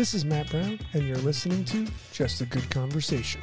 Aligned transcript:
This 0.00 0.14
is 0.14 0.24
Matt 0.24 0.48
Brown, 0.48 0.80
and 0.94 1.06
you're 1.06 1.18
listening 1.18 1.62
to 1.66 1.86
Just 2.10 2.40
a 2.40 2.46
Good 2.46 2.70
Conversation. 2.70 3.42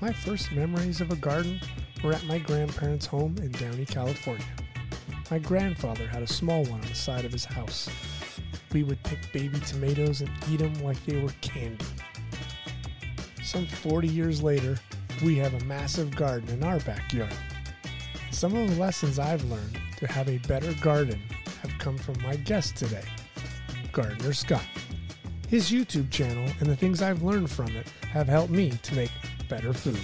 My 0.00 0.12
first 0.12 0.50
memories 0.50 1.00
of 1.00 1.12
a 1.12 1.14
garden 1.14 1.60
were 2.02 2.12
at 2.12 2.24
my 2.24 2.40
grandparents' 2.40 3.06
home 3.06 3.36
in 3.38 3.52
Downey, 3.52 3.84
California. 3.84 4.44
My 5.30 5.38
grandfather 5.38 6.08
had 6.08 6.24
a 6.24 6.26
small 6.26 6.64
one 6.64 6.80
on 6.80 6.88
the 6.88 6.96
side 6.96 7.24
of 7.24 7.30
his 7.30 7.44
house. 7.44 7.88
We 8.72 8.82
would 8.82 9.00
pick 9.04 9.32
baby 9.32 9.60
tomatoes 9.60 10.20
and 10.20 10.30
eat 10.50 10.56
them 10.56 10.74
like 10.82 11.00
they 11.06 11.22
were 11.22 11.32
candy. 11.42 11.86
Some 13.44 13.68
40 13.68 14.08
years 14.08 14.42
later, 14.42 14.80
we 15.22 15.36
have 15.36 15.54
a 15.54 15.64
massive 15.64 16.16
garden 16.16 16.48
in 16.48 16.64
our 16.64 16.80
backyard. 16.80 17.32
Some 18.32 18.56
of 18.56 18.68
the 18.68 18.80
lessons 18.80 19.20
I've 19.20 19.44
learned 19.44 19.78
to 19.98 20.08
have 20.08 20.28
a 20.28 20.38
better 20.38 20.74
garden 20.82 21.22
have 21.62 21.78
come 21.78 21.98
from 21.98 22.20
my 22.24 22.34
guest 22.34 22.74
today, 22.74 23.04
Gardener 23.92 24.32
Scott. 24.32 24.66
His 25.48 25.70
YouTube 25.70 26.10
channel 26.10 26.48
and 26.58 26.68
the 26.68 26.74
things 26.74 27.02
I've 27.02 27.22
learned 27.22 27.50
from 27.50 27.68
it 27.76 27.88
have 28.10 28.26
helped 28.26 28.50
me 28.50 28.70
to 28.82 28.94
make 28.94 29.12
better 29.48 29.72
food. 29.72 30.00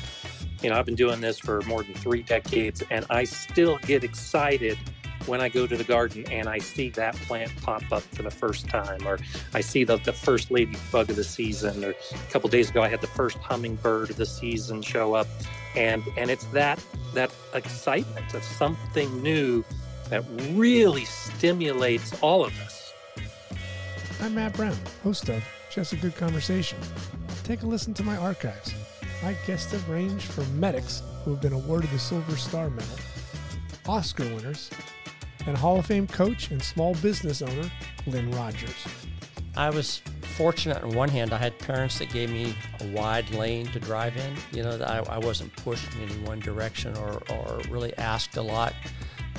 You 0.63 0.71
know, 0.71 0.79
I've 0.79 0.87
been 0.87 0.95
doing 0.95 1.21
this 1.21 1.39
for 1.39 1.61
more 1.63 1.83
than 1.83 1.95
three 1.95 2.23
decades, 2.23 2.83
and 2.91 3.05
I 3.11 3.25
still 3.25 3.79
get 3.79 4.05
excited 4.05 4.79
when 5.27 5.41
I 5.41 5.49
go 5.49 5.67
to 5.67 5.77
the 5.77 5.85
garden 5.85 6.25
and 6.31 6.49
I 6.49 6.59
see 6.59 6.91
that 6.91 7.17
plant 7.17 7.51
pop 7.61 7.83
up 7.91 8.03
for 8.03 8.23
the 8.23 8.31
first 8.31 8.69
time, 8.69 9.07
or 9.07 9.19
I 9.53 9.61
see 9.61 9.83
the, 9.83 9.97
the 9.99 10.13
first 10.13 10.53
ladybug 10.53 11.11
of 11.11 11.17
the 11.17 11.25
season, 11.25 11.85
or 11.85 11.91
a 11.91 12.31
couple 12.31 12.49
days 12.49 12.71
ago 12.71 12.83
I 12.83 12.89
had 12.89 13.01
the 13.01 13.09
first 13.09 13.39
hummingbird 13.39 14.11
of 14.11 14.17
the 14.17 14.27
season 14.27 14.81
show 14.81 15.15
up, 15.15 15.27
and 15.77 16.05
and 16.17 16.31
it's 16.31 16.45
that 16.47 16.85
that 17.15 17.33
excitement 17.55 18.33
of 18.35 18.45
something 18.45 19.23
new 19.23 19.65
that 20.09 20.25
really 20.53 21.05
stimulates 21.05 22.21
all 22.23 22.45
of 22.45 22.57
us. 22.61 22.72
I'm 24.23 24.37
Matt 24.37 24.53
Brown, 24.53 24.77
host 25.03 25.29
of 25.31 25.43
Just 25.69 25.95
a 25.95 25.97
Good 25.97 26.15
Conversation. 26.15 26.79
Take 27.43 27.63
a 27.63 27.67
listen 27.67 27.93
to 27.95 28.05
my 28.05 28.17
archives. 28.17 28.73
My 29.21 29.35
guests 29.49 29.73
have 29.73 29.89
ranged 29.89 30.31
from 30.31 30.61
medics 30.61 31.03
who 31.25 31.33
have 31.33 31.41
been 31.41 31.53
awarded 31.53 31.91
the 31.91 31.99
Silver 31.99 32.37
Star 32.37 32.71
Medal, 32.71 32.89
Oscar 33.89 34.23
winners, 34.33 34.71
and 35.47 35.57
Hall 35.57 35.81
of 35.81 35.87
Fame 35.87 36.07
coach 36.07 36.53
and 36.53 36.63
small 36.63 36.95
business 37.03 37.43
owner 37.43 37.69
Lynn 38.07 38.31
Rogers. 38.31 38.87
I 39.57 39.71
was 39.71 40.03
fortunate 40.37 40.85
on 40.85 40.95
one 40.95 41.09
hand, 41.09 41.33
I 41.33 41.39
had 41.39 41.59
parents 41.59 41.99
that 41.99 42.13
gave 42.13 42.31
me 42.31 42.55
a 42.79 42.87
wide 42.93 43.29
lane 43.31 43.67
to 43.73 43.81
drive 43.81 44.17
in. 44.17 44.37
You 44.53 44.63
know, 44.63 44.81
I, 44.87 44.99
I 45.17 45.19
wasn't 45.19 45.53
pushed 45.57 45.93
in 45.97 46.09
any 46.09 46.19
one 46.25 46.39
direction 46.39 46.97
or, 46.97 47.21
or 47.29 47.61
really 47.69 47.93
asked 47.99 48.37
a 48.37 48.43
lot 48.43 48.73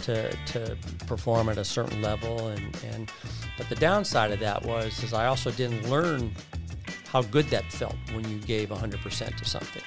to, 0.03 0.35
to 0.47 0.77
perform 1.07 1.49
at 1.49 1.57
a 1.57 1.65
certain 1.65 2.01
level. 2.01 2.47
And, 2.47 2.77
and 2.93 3.11
but 3.57 3.69
the 3.69 3.75
downside 3.75 4.31
of 4.31 4.39
that 4.39 4.63
was 4.63 5.03
is 5.03 5.13
I 5.13 5.25
also 5.25 5.51
didn't 5.51 5.89
learn 5.89 6.33
how 7.07 7.21
good 7.21 7.45
that 7.47 7.71
felt 7.71 7.95
when 8.13 8.27
you 8.29 8.39
gave 8.39 8.69
100% 8.69 9.37
to 9.37 9.45
something. 9.45 9.83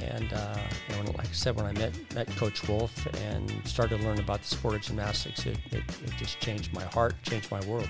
And 0.00 0.32
uh, 0.32 0.58
you 0.88 0.96
know, 0.96 1.10
like 1.12 1.28
I 1.28 1.32
said, 1.32 1.56
when 1.56 1.66
I 1.66 1.72
met 1.72 1.92
met 2.14 2.26
Coach 2.36 2.66
Wolf 2.66 3.06
and 3.22 3.52
started 3.64 3.98
to 3.98 4.04
learn 4.04 4.18
about 4.18 4.40
the 4.40 4.48
sport 4.48 4.74
of 4.74 4.82
gymnastics, 4.82 5.44
it, 5.44 5.58
it, 5.70 5.82
it 6.04 6.12
just 6.16 6.40
changed 6.40 6.72
my 6.72 6.84
heart, 6.84 7.14
changed 7.22 7.50
my 7.50 7.60
world. 7.66 7.88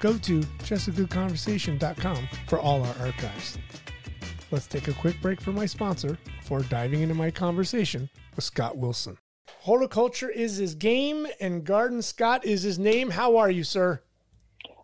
Go 0.00 0.16
to 0.18 0.40
justagoodconversation.com 0.40 2.28
for 2.48 2.58
all 2.58 2.84
our 2.84 2.94
archives. 3.00 3.58
Let's 4.50 4.66
take 4.66 4.88
a 4.88 4.92
quick 4.92 5.20
break 5.20 5.40
for 5.40 5.52
my 5.52 5.66
sponsor 5.66 6.18
before 6.38 6.60
diving 6.62 7.00
into 7.00 7.14
my 7.14 7.30
conversation 7.30 8.10
with 8.36 8.44
Scott 8.44 8.76
Wilson. 8.76 9.16
Horticulture 9.62 10.28
is 10.28 10.56
his 10.56 10.74
game, 10.74 11.28
and 11.40 11.62
Gardener 11.62 12.02
Scott 12.02 12.44
is 12.44 12.64
his 12.64 12.80
name. 12.80 13.10
How 13.10 13.36
are 13.36 13.48
you, 13.48 13.62
sir? 13.62 14.02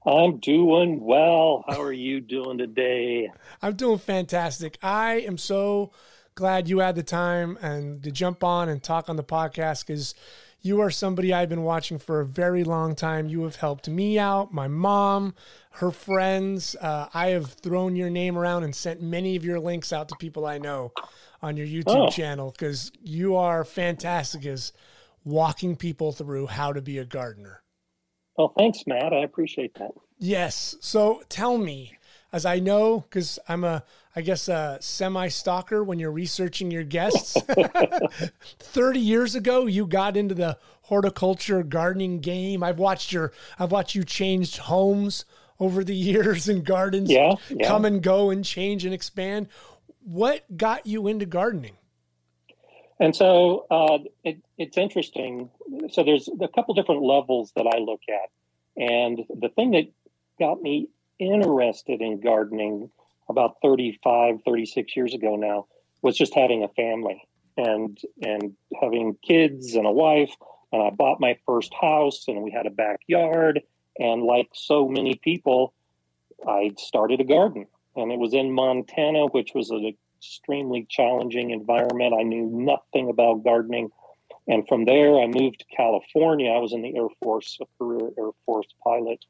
I'm 0.07 0.37
doing 0.37 1.01
well. 1.01 1.65
How 1.67 1.83
are 1.83 1.93
you 1.93 2.21
doing 2.21 2.59
today? 2.59 3.29
I'm 3.61 3.75
doing 3.75 3.99
fantastic. 3.99 4.79
I 4.81 5.15
am 5.15 5.37
so 5.37 5.91
glad 6.37 6.69
you 6.69 6.79
had 6.79 6.95
the 6.95 7.03
time 7.03 7.59
and 7.61 8.05
to 8.05 8.13
jump 8.13 8.45
on 8.45 8.69
and 8.69 8.81
talk 8.81 9.09
on 9.09 9.17
the 9.17 9.25
podcast 9.25 9.85
because 9.85 10.15
you 10.61 10.81
are 10.81 10.93
somebody 10.93 11.35
I've 11.35 11.49
been 11.49 11.65
watching 11.65 11.99
for 11.99 12.21
a 12.21 12.25
very 12.25 12.63
long 12.63 12.95
time. 12.95 13.29
You 13.29 13.43
have 13.43 13.57
helped 13.57 13.89
me 13.89 14.17
out, 14.17 14.55
my 14.55 14.69
mom, 14.69 15.35
her 15.73 15.91
friends. 15.91 16.77
Uh, 16.81 17.09
I 17.13 17.31
have 17.31 17.51
thrown 17.51 17.97
your 17.97 18.11
name 18.11 18.39
around 18.39 18.63
and 18.63 18.77
sent 18.77 19.03
many 19.03 19.35
of 19.35 19.45
your 19.45 19.59
links 19.59 19.93
out 19.93 20.09
to 20.11 20.15
people 20.21 20.47
I 20.47 20.59
know 20.59 20.93
on 21.43 21.57
your 21.57 21.67
YouTube 21.67 22.09
oh. 22.09 22.11
channel 22.11 22.51
because 22.51 22.93
you 23.03 23.37
are 23.37 23.65
fantastic 23.65 24.45
as 24.47 24.73
walking 25.25 25.77
people 25.77 26.13
through 26.13 26.47
how 26.47 26.73
to 26.73 26.81
be 26.81 26.99
a 26.99 27.05
gardener. 27.05 27.63
Well, 28.37 28.53
thanks, 28.57 28.85
Matt. 28.87 29.13
I 29.13 29.23
appreciate 29.23 29.75
that. 29.75 29.91
Yes. 30.19 30.77
So 30.81 31.23
tell 31.29 31.59
me, 31.59 31.99
as 32.33 32.47
I 32.47 32.59
know, 32.59 33.01
because 33.01 33.39
I'm 33.49 33.65
a, 33.65 33.85
I 34.15 34.21
guess, 34.21 34.49
a 34.49 34.79
semi 34.81 35.29
stalker 35.29 35.83
when 35.83 35.99
you're 35.99 36.13
researching 36.13 36.71
your 36.71 36.85
guests. 36.85 37.37
30 38.59 39.01
years 39.01 39.35
ago, 39.35 39.67
you 39.67 39.87
got 39.87 40.17
into 40.17 40.35
the 40.35 40.59
horticulture 40.83 41.63
gardening 41.63 42.21
game. 42.21 42.63
I've 42.63 42.79
watched 42.79 43.13
your, 43.13 43.33
I've 43.59 43.73
watched 43.73 43.95
you 43.95 44.05
change 44.05 44.59
homes 44.59 45.25
over 45.61 45.85
the 45.85 45.95
years 45.97 46.49
and 46.49 46.65
gardens 46.65 47.11
yeah, 47.11 47.35
yeah. 47.51 47.67
come 47.67 47.85
and 47.85 48.03
go 48.03 48.31
and 48.31 48.45
change 48.45 48.85
and 48.85 48.95
expand. 48.95 49.49
What 50.09 50.57
got 50.57 50.87
you 50.87 51.07
into 51.07 51.27
gardening? 51.27 51.77
And 52.99 53.15
so 53.15 53.67
uh, 53.71 53.99
it, 54.25 54.39
it's 54.57 54.79
interesting. 54.79 55.51
So 55.91 56.03
there's 56.03 56.31
a 56.41 56.49
couple 56.49 56.73
different 56.73 57.03
levels 57.03 57.53
that 57.57 57.67
I 57.67 57.77
look 57.81 58.01
at. 58.09 58.31
And 58.83 59.19
the 59.29 59.51
thing 59.51 59.73
that 59.73 59.85
got 60.41 60.63
me 60.63 60.89
interested 61.19 62.01
in 62.01 62.21
gardening 62.21 62.91
about 63.29 63.57
35, 63.61 64.37
36 64.47 64.97
years 64.97 65.13
ago 65.13 65.37
now 65.37 65.67
was 66.01 66.17
just 66.17 66.35
having 66.35 66.65
a 66.65 66.69
family 66.69 67.29
and 67.59 67.99
and 68.23 68.55
having 68.81 69.15
kids 69.23 69.75
and 69.75 69.87
a 69.87 69.93
wife. 69.93 70.35
And 70.73 70.83
I 70.83 70.89
bought 70.89 71.21
my 71.21 71.37
first 71.45 71.75
house 71.79 72.25
and 72.29 72.41
we 72.41 72.51
had 72.51 72.65
a 72.65 72.71
backyard. 72.71 73.61
And 73.99 74.23
like 74.23 74.49
so 74.55 74.89
many 74.89 75.17
people, 75.17 75.75
I 76.47 76.71
started 76.79 77.21
a 77.21 77.25
garden. 77.25 77.67
And 77.99 78.13
it 78.13 78.19
was 78.19 78.33
in 78.33 78.53
Montana, 78.53 79.27
which 79.27 79.55
was 79.55 79.71
an 79.71 79.95
extremely 80.19 80.87
challenging 80.89 81.51
environment. 81.51 82.15
I 82.19 82.23
knew 82.23 82.47
nothing 82.47 83.11
about 83.11 83.45
gardening. 83.45 83.91
And 84.47 84.67
from 84.69 84.85
there, 84.85 85.21
I 85.21 85.27
moved 85.27 85.61
to 85.61 85.77
California. 85.77 86.51
I 86.51 86.59
was 86.59 86.73
in 86.73 86.83
the 86.83 86.97
Air 86.97 87.09
Force, 87.23 87.59
a 87.61 87.67
career 87.77 88.11
Air 88.17 88.31
Force 88.47 88.69
pilot. 88.85 89.25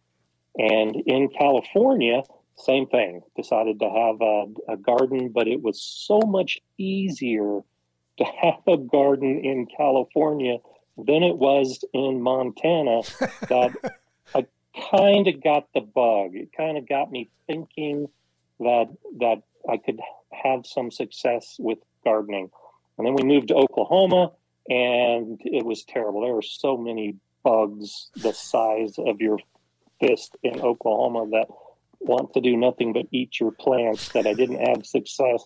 And 0.59 0.97
in 1.07 1.29
California, 1.31 2.23
same 2.57 2.87
thing. 2.87 3.23
Decided 3.37 3.81
to 3.81 3.89
have 3.89 4.21
a, 4.21 4.73
a, 4.73 4.77
garden, 4.77 5.31
but 5.31 5.49
it 5.49 5.63
was 5.63 5.81
so 5.81 6.21
much 6.21 6.61
easier 6.77 7.61
to 8.19 8.25
have 8.25 8.67
a 8.67 8.77
garden 8.77 9.45
in 9.45 9.67
California 9.67 10.59
than 10.97 11.23
it 11.23 11.37
was 11.37 11.85
in 11.95 12.21
Montana 12.21 13.03
that 13.49 13.73
I 14.35 14.47
kind 14.91 15.29
of 15.29 15.43
got 15.43 15.69
the 15.73 15.81
bug. 15.81 16.35
It 16.35 16.53
kind 16.53 16.77
of 16.77 16.89
got 16.89 17.11
me 17.11 17.31
thinking 17.47 18.09
that 18.61 18.89
that 19.19 19.43
I 19.69 19.77
could 19.77 20.01
have 20.33 20.67
some 20.67 20.91
success 20.91 21.57
with 21.59 21.79
gardening. 22.05 22.51
And 22.97 23.07
then 23.07 23.15
we 23.15 23.23
moved 23.23 23.49
to 23.49 23.55
Oklahoma 23.55 24.33
and 24.69 25.41
it 25.45 25.65
was 25.65 25.85
terrible. 25.85 26.21
There 26.21 26.35
were 26.35 26.43
so 26.43 26.77
many 26.77 27.17
bugs 27.43 28.11
the 28.17 28.33
size 28.33 28.99
of 28.99 29.21
your 29.21 29.39
fist 30.01 30.37
in 30.43 30.61
Oklahoma 30.61 31.29
that 31.31 31.49
want 32.01 32.35
to 32.35 32.41
do 32.41 32.57
nothing 32.57 32.93
but 32.93 33.07
eat 33.11 33.41
your 33.41 33.51
plants 33.51 34.11
that 34.11 34.27
I 34.27 34.35
didn't 34.35 34.65
have 34.67 34.87
success. 34.87 35.45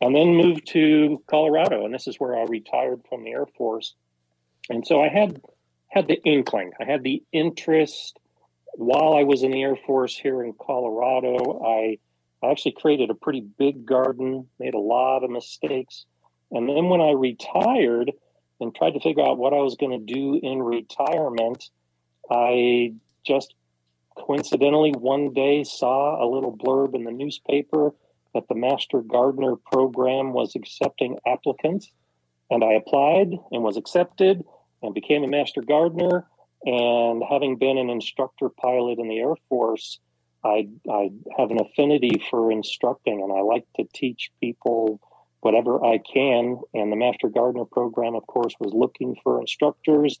And 0.00 0.16
then 0.16 0.34
moved 0.34 0.66
to 0.68 1.22
Colorado, 1.28 1.84
and 1.84 1.94
this 1.94 2.08
is 2.08 2.18
where 2.18 2.36
I 2.36 2.42
retired 2.44 3.02
from 3.08 3.22
the 3.22 3.30
Air 3.30 3.46
Force. 3.56 3.94
And 4.68 4.84
so 4.84 5.00
I 5.00 5.08
had 5.08 5.40
had 5.88 6.08
the 6.08 6.20
inkling, 6.24 6.72
I 6.80 6.84
had 6.84 7.04
the 7.04 7.22
interest 7.32 8.18
while 8.74 9.14
I 9.14 9.22
was 9.22 9.42
in 9.42 9.50
the 9.50 9.62
Air 9.62 9.76
Force 9.76 10.16
here 10.16 10.42
in 10.42 10.54
Colorado. 10.54 11.62
I, 11.64 11.98
I 12.42 12.50
actually 12.50 12.72
created 12.72 13.10
a 13.10 13.14
pretty 13.14 13.40
big 13.40 13.86
garden, 13.86 14.48
made 14.58 14.74
a 14.74 14.78
lot 14.78 15.22
of 15.24 15.30
mistakes. 15.30 16.06
And 16.50 16.68
then 16.68 16.88
when 16.88 17.00
I 17.00 17.12
retired 17.12 18.12
and 18.60 18.74
tried 18.74 18.92
to 18.92 19.00
figure 19.00 19.22
out 19.22 19.38
what 19.38 19.52
I 19.52 19.60
was 19.60 19.76
going 19.76 19.92
to 19.92 20.14
do 20.14 20.40
in 20.42 20.62
retirement, 20.62 21.70
I 22.30 22.94
just 23.24 23.54
coincidentally 24.16 24.92
one 24.92 25.32
day 25.32 25.64
saw 25.64 26.22
a 26.22 26.26
little 26.28 26.56
blurb 26.56 26.94
in 26.94 27.04
the 27.04 27.12
newspaper 27.12 27.94
that 28.34 28.48
the 28.48 28.54
Master 28.54 29.02
Gardener 29.02 29.56
program 29.56 30.32
was 30.32 30.54
accepting 30.54 31.18
applicants. 31.26 31.90
And 32.50 32.62
I 32.64 32.74
applied 32.74 33.32
and 33.50 33.62
was 33.62 33.76
accepted 33.76 34.42
and 34.82 34.94
became 34.94 35.24
a 35.24 35.28
Master 35.28 35.62
Gardener. 35.62 36.26
And 36.64 37.22
having 37.28 37.56
been 37.56 37.78
an 37.78 37.90
instructor 37.90 38.48
pilot 38.48 38.98
in 38.98 39.08
the 39.08 39.18
Air 39.18 39.34
Force, 39.48 39.98
I, 40.44 40.68
I 40.90 41.10
have 41.36 41.50
an 41.50 41.60
affinity 41.60 42.22
for 42.30 42.50
instructing 42.50 43.22
and 43.22 43.32
I 43.32 43.42
like 43.42 43.66
to 43.76 43.84
teach 43.94 44.30
people 44.40 45.00
whatever 45.40 45.84
I 45.84 45.98
can. 45.98 46.60
And 46.74 46.90
the 46.90 46.96
Master 46.96 47.28
Gardener 47.28 47.64
program, 47.64 48.14
of 48.14 48.26
course, 48.26 48.54
was 48.58 48.72
looking 48.72 49.16
for 49.22 49.40
instructors 49.40 50.18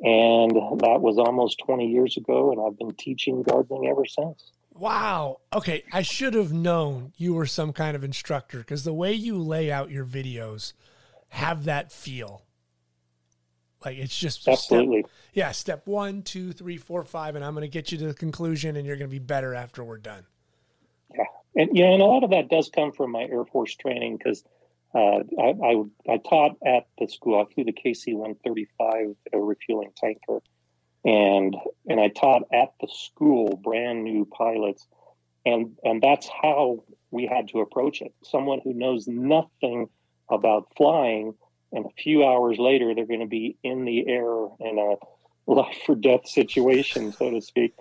and 0.00 0.52
that 0.80 1.00
was 1.00 1.18
almost 1.18 1.58
20 1.66 1.86
years 1.86 2.16
ago, 2.16 2.52
and 2.52 2.60
I've 2.60 2.78
been 2.78 2.94
teaching 2.94 3.42
gardening 3.42 3.88
ever 3.88 4.04
since. 4.04 4.52
Wow. 4.72 5.38
Okay, 5.52 5.82
I 5.92 6.02
should 6.02 6.34
have 6.34 6.52
known 6.52 7.12
you 7.16 7.34
were 7.34 7.46
some 7.46 7.72
kind 7.72 7.96
of 7.96 8.04
instructor 8.04 8.58
because 8.58 8.84
the 8.84 8.92
way 8.92 9.12
you 9.12 9.36
lay 9.38 9.72
out 9.72 9.90
your 9.90 10.04
videos 10.04 10.72
have 11.30 11.64
that 11.64 11.90
feel. 11.90 12.44
Like 13.84 13.96
it's 13.96 14.16
just 14.16 14.48
absolutely 14.48 15.02
step, 15.02 15.10
yeah. 15.34 15.52
Step 15.52 15.86
one, 15.86 16.22
two, 16.22 16.52
three, 16.52 16.76
four, 16.76 17.04
five, 17.04 17.36
and 17.36 17.44
I'm 17.44 17.54
going 17.54 17.62
to 17.62 17.68
get 17.68 17.92
you 17.92 17.98
to 17.98 18.06
the 18.08 18.14
conclusion, 18.14 18.76
and 18.76 18.86
you're 18.86 18.96
going 18.96 19.08
to 19.08 19.14
be 19.14 19.20
better 19.20 19.54
after 19.54 19.84
we're 19.84 19.98
done. 19.98 20.24
Yeah, 21.14 21.24
and 21.54 21.76
yeah, 21.76 21.86
and 21.86 22.02
a 22.02 22.04
lot 22.04 22.24
of 22.24 22.30
that 22.30 22.48
does 22.48 22.70
come 22.74 22.92
from 22.92 23.12
my 23.12 23.22
Air 23.22 23.44
Force 23.44 23.76
training 23.76 24.16
because 24.16 24.42
uh, 24.94 25.20
I, 25.38 25.54
I, 25.62 25.82
I 26.08 26.16
taught 26.16 26.56
at 26.66 26.86
the 26.98 27.06
school. 27.08 27.40
I 27.40 27.52
flew 27.52 27.64
the 27.64 27.72
KC-135 27.72 29.14
a 29.32 29.38
refueling 29.38 29.92
tanker, 29.96 30.40
and 31.04 31.54
and 31.86 32.00
I 32.00 32.08
taught 32.08 32.42
at 32.52 32.72
the 32.80 32.88
school 32.88 33.56
brand 33.62 34.02
new 34.02 34.24
pilots, 34.24 34.88
and 35.46 35.76
and 35.84 36.02
that's 36.02 36.28
how 36.28 36.82
we 37.10 37.26
had 37.26 37.48
to 37.48 37.60
approach 37.60 38.02
it. 38.02 38.12
Someone 38.24 38.60
who 38.64 38.72
knows 38.72 39.06
nothing 39.06 39.88
about 40.28 40.68
flying 40.76 41.34
and 41.72 41.86
a 41.86 42.02
few 42.02 42.24
hours 42.24 42.58
later 42.58 42.94
they're 42.94 43.06
going 43.06 43.20
to 43.20 43.26
be 43.26 43.56
in 43.62 43.84
the 43.84 44.08
air 44.08 44.46
in 44.60 44.78
a 44.78 45.50
life 45.50 45.78
or 45.88 45.94
death 45.94 46.28
situation, 46.28 47.12
so 47.12 47.30
to 47.30 47.40
speak. 47.40 47.74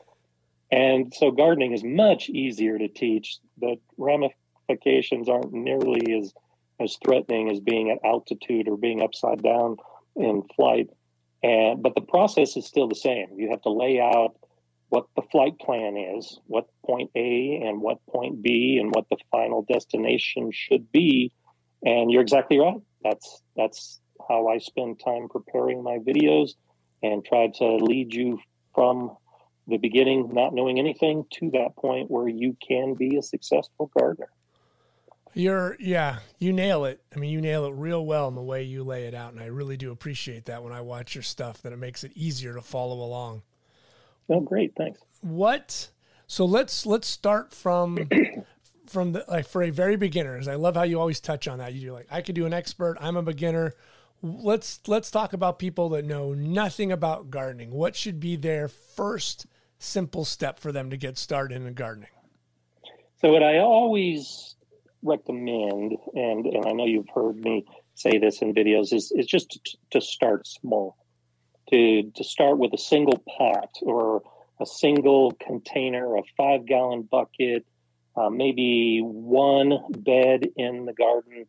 And 0.72 1.14
so 1.16 1.32
gardening 1.32 1.74
is 1.74 1.84
much 1.84 2.30
easier 2.30 2.78
to 2.78 2.88
teach. 2.88 3.38
The 3.60 3.78
ramifications 3.98 5.30
aren't 5.30 5.54
nearly 5.54 6.18
as 6.18 6.34
as 6.80 6.98
threatening 7.04 7.50
as 7.50 7.60
being 7.60 7.90
at 7.90 7.98
altitude 8.08 8.68
or 8.68 8.78
being 8.78 9.02
upside 9.02 9.42
down 9.42 9.78
in 10.16 10.44
flight. 10.56 10.90
And 11.42 11.82
but 11.82 11.96
the 11.96 12.02
process 12.02 12.58
is 12.58 12.66
still 12.66 12.88
the 12.88 12.96
same. 12.96 13.28
You 13.38 13.50
have 13.52 13.62
to 13.64 13.72
lay 13.72 14.00
out 14.00 14.36
what 14.90 15.06
the 15.16 15.22
flight 15.32 15.60
plan 15.60 15.98
is, 15.98 16.40
what 16.48 16.68
point 16.86 17.12
A 17.16 17.62
and 17.66 17.82
what 17.82 18.06
point 18.08 18.42
B, 18.42 18.78
and 18.82 18.94
what 18.94 19.06
the 19.10 19.18
final 19.32 19.64
destination 19.64 20.52
should 20.54 20.92
be. 20.92 21.32
And 21.86 22.12
you're 22.12 22.22
exactly 22.22 22.58
right. 22.58 22.82
That's 23.04 23.42
that's 23.56 24.00
how 24.28 24.48
I 24.48 24.58
spend 24.58 25.00
time 25.04 25.30
preparing 25.30 25.84
my 25.84 26.00
videos 26.00 26.52
and 27.04 27.24
try 27.24 27.48
to 27.56 27.76
lead 27.76 28.14
you 28.14 28.40
from 28.74 29.16
the 29.68 29.78
beginning, 29.78 30.30
not 30.34 30.54
knowing 30.54 30.80
anything, 30.80 31.26
to 31.34 31.52
that 31.52 31.76
point 31.76 32.10
where 32.10 32.28
you 32.28 32.56
can 32.66 32.94
be 32.94 33.18
a 33.18 33.22
successful 33.22 33.92
gardener. 33.98 34.30
You're, 35.34 35.76
yeah, 35.80 36.20
you 36.40 36.54
nail 36.54 36.86
it. 36.86 37.02
I 37.16 37.20
mean, 37.20 37.32
you 37.32 37.42
nail 37.42 37.66
it 37.66 37.74
real 37.74 38.06
well 38.06 38.28
in 38.28 38.36
the 38.36 38.42
way 38.42 38.64
you 38.64 38.84
lay 38.84 39.06
it 39.06 39.14
out. 39.14 39.34
And 39.34 39.42
I 39.42 39.48
really 39.48 39.78
do 39.78 39.92
appreciate 39.92 40.46
that 40.46 40.64
when 40.64 40.74
I 40.74 40.82
watch 40.82 41.14
your 41.14 41.22
stuff, 41.22 41.62
that 41.62 41.74
it 41.74 41.78
makes 41.78 42.04
it 42.04 42.12
easier 42.16 42.56
to 42.56 42.62
follow 42.62 43.04
along. 43.04 43.44
Oh, 44.30 44.40
great. 44.40 44.74
Thanks. 44.76 45.00
What, 45.22 45.90
so 46.26 46.46
let's, 46.46 46.86
let's 46.86 47.08
start 47.08 47.54
from 47.54 48.10
from 48.90 49.14
the 49.14 49.26
like 49.28 49.48
for 49.48 49.64
a 49.64 49.70
very 49.70 49.98
beginners. 49.98 50.48
I 50.48 50.56
love 50.56 50.76
how 50.76 50.84
you 50.84 51.00
always 51.00 51.20
touch 51.20 51.48
on 51.48 51.60
that. 51.60 51.74
You 51.74 51.82
do 51.82 51.94
like 51.94 52.08
I 52.12 52.22
could 52.22 52.36
do 52.36 52.46
an 52.46 52.54
expert. 52.54 52.98
I'm 53.00 53.16
a 53.16 53.22
beginner. 53.22 53.76
Let's 54.22 54.80
let's 54.88 55.12
talk 55.12 55.34
about 55.34 55.60
people 55.60 55.90
that 55.90 56.06
know 56.06 56.34
nothing 56.34 56.92
about 56.92 57.30
gardening. 57.30 57.72
What 57.72 57.96
should 57.96 58.20
be 58.20 58.36
their 58.36 58.68
first 58.68 59.46
simple 59.80 60.26
step 60.26 60.60
for 60.60 60.72
them 60.72 60.90
to 60.90 60.98
get 60.98 61.18
started 61.18 61.62
in 61.62 61.74
gardening? 61.74 62.10
So 63.22 63.32
what 63.32 63.44
I 63.44 63.60
always 63.60 64.56
recommend, 65.04 65.98
and 66.14 66.46
and 66.46 66.66
I 66.66 66.72
know 66.72 66.86
you've 66.86 67.10
heard 67.14 67.38
me 67.38 67.66
say 67.96 68.18
this 68.18 68.42
in 68.42 68.54
videos, 68.54 68.94
is 68.94 69.12
is 69.12 69.28
just 69.28 69.52
to, 69.52 69.78
to 69.92 70.02
start 70.02 70.48
small. 70.48 70.98
To 71.70 72.04
to 72.16 72.24
start 72.24 72.58
with 72.58 72.74
a 72.74 72.78
single 72.78 73.24
pot 73.38 73.70
or 73.82 74.24
a 74.60 74.66
single 74.66 75.32
container, 75.34 76.16
a 76.16 76.24
five 76.36 76.66
gallon 76.66 77.04
bucket, 77.04 77.66
uh, 78.18 78.30
maybe 78.30 79.00
one 79.00 79.80
bed 79.90 80.48
in 80.56 80.86
the 80.86 80.94
garden, 80.94 81.46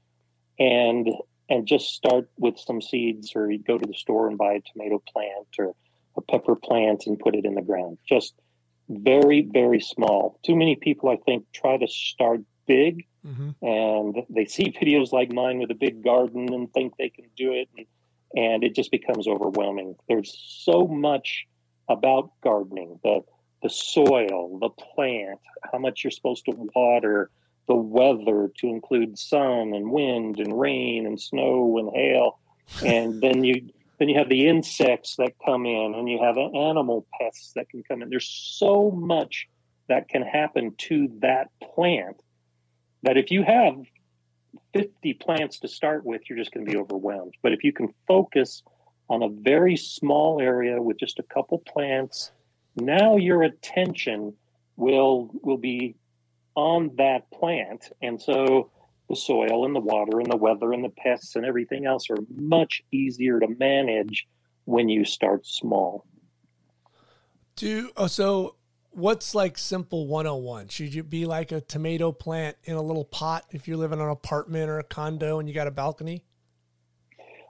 and 0.58 1.08
and 1.48 1.66
just 1.66 1.94
start 1.94 2.30
with 2.36 2.58
some 2.58 2.82
seeds, 2.82 3.32
or 3.34 3.50
you 3.50 3.58
go 3.58 3.78
to 3.78 3.86
the 3.86 3.94
store 3.94 4.28
and 4.28 4.36
buy 4.36 4.52
a 4.52 4.60
tomato 4.60 5.02
plant 5.10 5.48
or 5.58 5.72
a 6.16 6.20
pepper 6.20 6.54
plant 6.54 7.04
and 7.06 7.18
put 7.18 7.34
it 7.34 7.46
in 7.46 7.54
the 7.54 7.62
ground. 7.62 7.96
Just 8.06 8.34
very 8.88 9.48
very 9.50 9.80
small. 9.80 10.38
Too 10.44 10.56
many 10.56 10.76
people, 10.76 11.08
I 11.08 11.16
think, 11.16 11.46
try 11.52 11.78
to 11.78 11.88
start 11.88 12.42
big, 12.66 13.06
mm-hmm. 13.26 13.64
and 13.66 14.16
they 14.28 14.44
see 14.44 14.70
videos 14.82 15.10
like 15.10 15.32
mine 15.32 15.58
with 15.58 15.70
a 15.70 15.74
big 15.74 16.04
garden 16.04 16.52
and 16.52 16.72
think 16.72 16.94
they 16.98 17.08
can 17.08 17.24
do 17.34 17.52
it, 17.52 17.68
and, 17.76 17.86
and 18.36 18.62
it 18.62 18.74
just 18.74 18.90
becomes 18.90 19.26
overwhelming. 19.26 19.96
There's 20.06 20.36
so 20.64 20.86
much 20.86 21.46
about 21.88 22.30
gardening 22.42 23.00
that 23.02 23.22
the 23.62 23.70
soil, 23.70 24.58
the 24.58 24.70
plant, 24.70 25.40
how 25.72 25.78
much 25.78 26.04
you're 26.04 26.10
supposed 26.10 26.44
to 26.44 26.52
water, 26.74 27.30
the 27.66 27.74
weather 27.74 28.50
to 28.58 28.68
include 28.68 29.18
sun 29.18 29.74
and 29.74 29.90
wind 29.90 30.38
and 30.38 30.58
rain 30.58 31.06
and 31.06 31.20
snow 31.20 31.78
and 31.78 31.90
hail, 31.94 32.38
and 32.84 33.20
then 33.20 33.44
you 33.44 33.70
then 33.98 34.08
you 34.08 34.16
have 34.16 34.28
the 34.28 34.46
insects 34.46 35.16
that 35.16 35.32
come 35.44 35.66
in, 35.66 35.94
and 35.96 36.08
you 36.08 36.22
have 36.22 36.36
animal 36.38 37.04
pests 37.18 37.52
that 37.56 37.68
can 37.68 37.82
come 37.82 38.00
in. 38.00 38.10
There's 38.10 38.28
so 38.28 38.92
much 38.92 39.48
that 39.88 40.08
can 40.08 40.22
happen 40.22 40.74
to 40.78 41.08
that 41.20 41.48
plant 41.74 42.22
that 43.02 43.16
if 43.16 43.32
you 43.32 43.42
have 43.42 43.74
50 44.72 45.14
plants 45.14 45.58
to 45.60 45.68
start 45.68 46.04
with, 46.04 46.22
you're 46.28 46.38
just 46.38 46.52
going 46.52 46.64
to 46.64 46.70
be 46.70 46.78
overwhelmed. 46.78 47.34
But 47.42 47.52
if 47.52 47.64
you 47.64 47.72
can 47.72 47.92
focus 48.06 48.62
on 49.08 49.22
a 49.22 49.28
very 49.28 49.76
small 49.76 50.40
area 50.40 50.80
with 50.80 50.98
just 50.98 51.18
a 51.18 51.22
couple 51.24 51.58
plants 51.58 52.30
now 52.80 53.16
your 53.16 53.42
attention 53.42 54.34
will 54.76 55.30
will 55.42 55.58
be 55.58 55.96
on 56.54 56.90
that 56.96 57.30
plant. 57.30 57.90
And 58.02 58.20
so 58.20 58.70
the 59.08 59.16
soil 59.16 59.64
and 59.64 59.74
the 59.74 59.80
water 59.80 60.20
and 60.20 60.30
the 60.30 60.36
weather 60.36 60.72
and 60.72 60.84
the 60.84 60.90
pests 60.90 61.36
and 61.36 61.46
everything 61.46 61.86
else 61.86 62.10
are 62.10 62.18
much 62.36 62.82
easier 62.92 63.38
to 63.40 63.46
manage 63.58 64.26
when 64.64 64.88
you 64.88 65.04
start 65.04 65.46
small. 65.46 66.04
Do 67.56 67.90
oh, 67.96 68.06
so 68.06 68.56
what's 68.90 69.34
like 69.34 69.56
simple 69.56 70.08
101 70.08 70.68
should 70.68 70.92
you 70.92 71.02
be 71.02 71.26
like 71.26 71.52
a 71.52 71.60
tomato 71.60 72.10
plant 72.10 72.56
in 72.64 72.74
a 72.74 72.82
little 72.82 73.04
pot 73.04 73.44
if 73.50 73.68
you're 73.68 73.76
living 73.76 73.98
in 73.98 74.04
an 74.04 74.10
apartment 74.10 74.68
or 74.68 74.78
a 74.78 74.84
condo 74.84 75.38
and 75.38 75.48
you 75.48 75.54
got 75.54 75.66
a 75.66 75.72
balcony? 75.72 76.24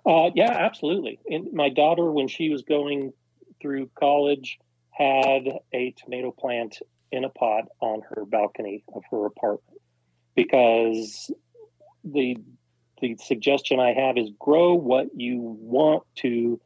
Uh, 0.05 0.31
yeah 0.35 0.51
absolutely. 0.51 1.19
And 1.29 1.53
my 1.53 1.71
daughter 1.71 2.11
when 2.11 2.29
she 2.29 2.51
was 2.51 2.63
going 2.63 3.13
through 3.61 3.91
college 3.99 4.59
had 4.99 5.61
a 5.73 5.95
tomato 5.97 6.33
plant 6.33 6.81
in 7.13 7.25
a 7.25 7.29
pot 7.29 7.65
on 7.81 8.03
her 8.11 8.25
balcony 8.25 8.83
of 8.95 9.03
her 9.11 9.27
apartment 9.27 9.81
because 10.35 11.31
the 12.05 12.37
the 13.01 13.17
suggestion 13.23 13.79
I 13.79 13.93
have 13.93 14.17
is 14.17 14.31
grow 14.41 14.75
what 14.75 15.07
you 15.15 15.39
want 15.61 16.03
to 16.17 16.61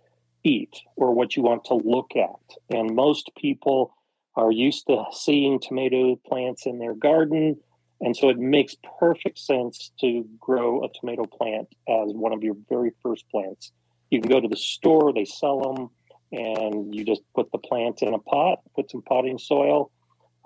eat 0.44 0.80
or 0.96 1.14
what 1.14 1.36
you 1.36 1.42
want 1.42 1.66
to 1.66 1.74
look 1.74 2.12
at. 2.16 2.56
And 2.74 2.96
most 2.96 3.30
people 3.36 3.94
are 4.34 4.50
used 4.50 4.86
to 4.86 5.04
seeing 5.12 5.60
tomato 5.60 6.16
plants 6.26 6.64
in 6.64 6.78
their 6.78 6.94
garden. 6.94 7.58
And 8.00 8.16
so 8.16 8.30
it 8.30 8.38
makes 8.38 8.76
perfect 8.98 9.38
sense 9.38 9.92
to 10.00 10.26
grow 10.40 10.82
a 10.84 10.88
tomato 10.98 11.24
plant 11.24 11.68
as 11.86 12.14
one 12.14 12.32
of 12.32 12.42
your 12.42 12.56
very 12.68 12.92
first 13.02 13.28
plants. 13.30 13.72
You 14.10 14.20
can 14.20 14.30
go 14.30 14.40
to 14.40 14.48
the 14.48 14.56
store, 14.56 15.12
they 15.12 15.26
sell 15.26 15.60
them 15.60 15.90
and 16.32 16.94
you 16.94 17.04
just 17.04 17.22
put 17.34 17.52
the 17.52 17.58
plant 17.58 18.02
in 18.02 18.14
a 18.14 18.18
pot, 18.18 18.60
put 18.74 18.90
some 18.90 19.02
potting 19.02 19.38
soil 19.38 19.90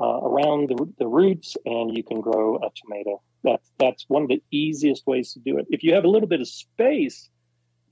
uh, 0.00 0.21
around 0.23 0.69
the, 0.69 0.93
the 0.99 1.07
roots, 1.07 1.57
and 1.64 1.97
you 1.97 2.02
can 2.02 2.21
grow 2.21 2.57
a 2.57 2.69
tomato. 2.75 3.23
That's 3.45 3.71
that's 3.78 4.05
one 4.09 4.23
of 4.25 4.28
the 4.28 4.43
easiest 4.50 5.07
ways 5.07 5.33
to 5.33 5.40
do 5.40 5.59
it. 5.59 5.66
If 5.71 5.83
you 5.83 5.95
have 5.95 6.05
a 6.05 6.09
little 6.09 6.28
bit 6.28 6.40
of 6.40 6.49
space 6.49 7.28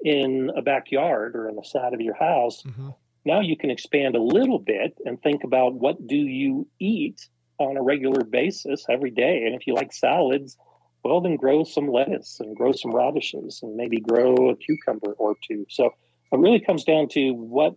in 0.04 0.50
a 0.56 0.62
backyard 0.62 1.36
or 1.36 1.48
in 1.48 1.56
the 1.56 1.64
side 1.64 1.94
of 1.94 2.00
your 2.00 2.14
house, 2.14 2.62
mm-hmm. 2.62 2.90
now 3.24 3.40
you 3.40 3.56
can 3.56 3.70
expand 3.70 4.16
a 4.16 4.22
little 4.22 4.58
bit 4.58 4.98
and 5.06 5.22
think 5.22 5.44
about 5.44 5.74
what 5.74 6.06
do 6.06 6.16
you 6.16 6.66
eat 6.78 7.26
on 7.58 7.76
a 7.76 7.82
regular 7.82 8.24
basis 8.24 8.84
every 8.90 9.10
day. 9.10 9.44
And 9.46 9.54
if 9.54 9.66
you 9.66 9.74
like 9.74 9.92
salads, 9.92 10.58
well, 11.04 11.20
then 11.20 11.36
grow 11.36 11.64
some 11.64 11.88
lettuce 11.88 12.40
and 12.40 12.56
grow 12.56 12.72
some 12.72 12.94
radishes 12.94 13.60
and 13.62 13.76
maybe 13.76 14.00
grow 14.00 14.50
a 14.50 14.56
cucumber 14.56 15.12
or 15.12 15.36
two. 15.46 15.64
So 15.68 15.90
it 16.32 16.38
really 16.38 16.60
comes 16.60 16.84
down 16.84 17.08
to 17.10 17.32
what 17.32 17.76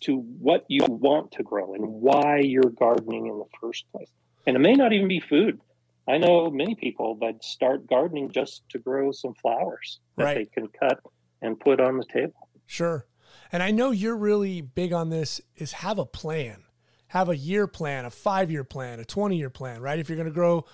to 0.00 0.16
what 0.16 0.64
you 0.68 0.84
want 0.88 1.32
to 1.32 1.42
grow 1.42 1.74
and 1.74 1.84
why 1.84 2.38
you're 2.38 2.70
gardening 2.78 3.26
in 3.26 3.38
the 3.38 3.44
first 3.60 3.84
place. 3.92 4.10
And 4.46 4.56
it 4.56 4.60
may 4.60 4.74
not 4.74 4.92
even 4.92 5.08
be 5.08 5.20
food. 5.20 5.60
I 6.06 6.18
know 6.18 6.50
many 6.50 6.74
people 6.74 7.16
that 7.22 7.42
start 7.42 7.86
gardening 7.86 8.30
just 8.30 8.62
to 8.70 8.78
grow 8.78 9.10
some 9.12 9.34
flowers 9.34 10.00
that 10.16 10.24
right. 10.24 10.36
they 10.36 10.44
can 10.44 10.68
cut 10.68 11.00
and 11.40 11.58
put 11.58 11.80
on 11.80 11.96
the 11.96 12.04
table. 12.04 12.48
Sure. 12.66 13.06
And 13.50 13.62
I 13.62 13.70
know 13.70 13.90
you're 13.90 14.16
really 14.16 14.60
big 14.60 14.92
on 14.92 15.08
this 15.08 15.40
is 15.56 15.72
have 15.72 15.98
a 15.98 16.04
plan. 16.04 16.64
Have 17.08 17.28
a 17.28 17.36
year 17.36 17.66
plan, 17.66 18.04
a 18.04 18.10
5-year 18.10 18.64
plan, 18.64 19.00
a 19.00 19.04
20-year 19.04 19.50
plan, 19.50 19.80
right? 19.80 19.98
If 19.98 20.08
you're 20.08 20.16
going 20.16 20.28
to 20.28 20.34
grow 20.34 20.66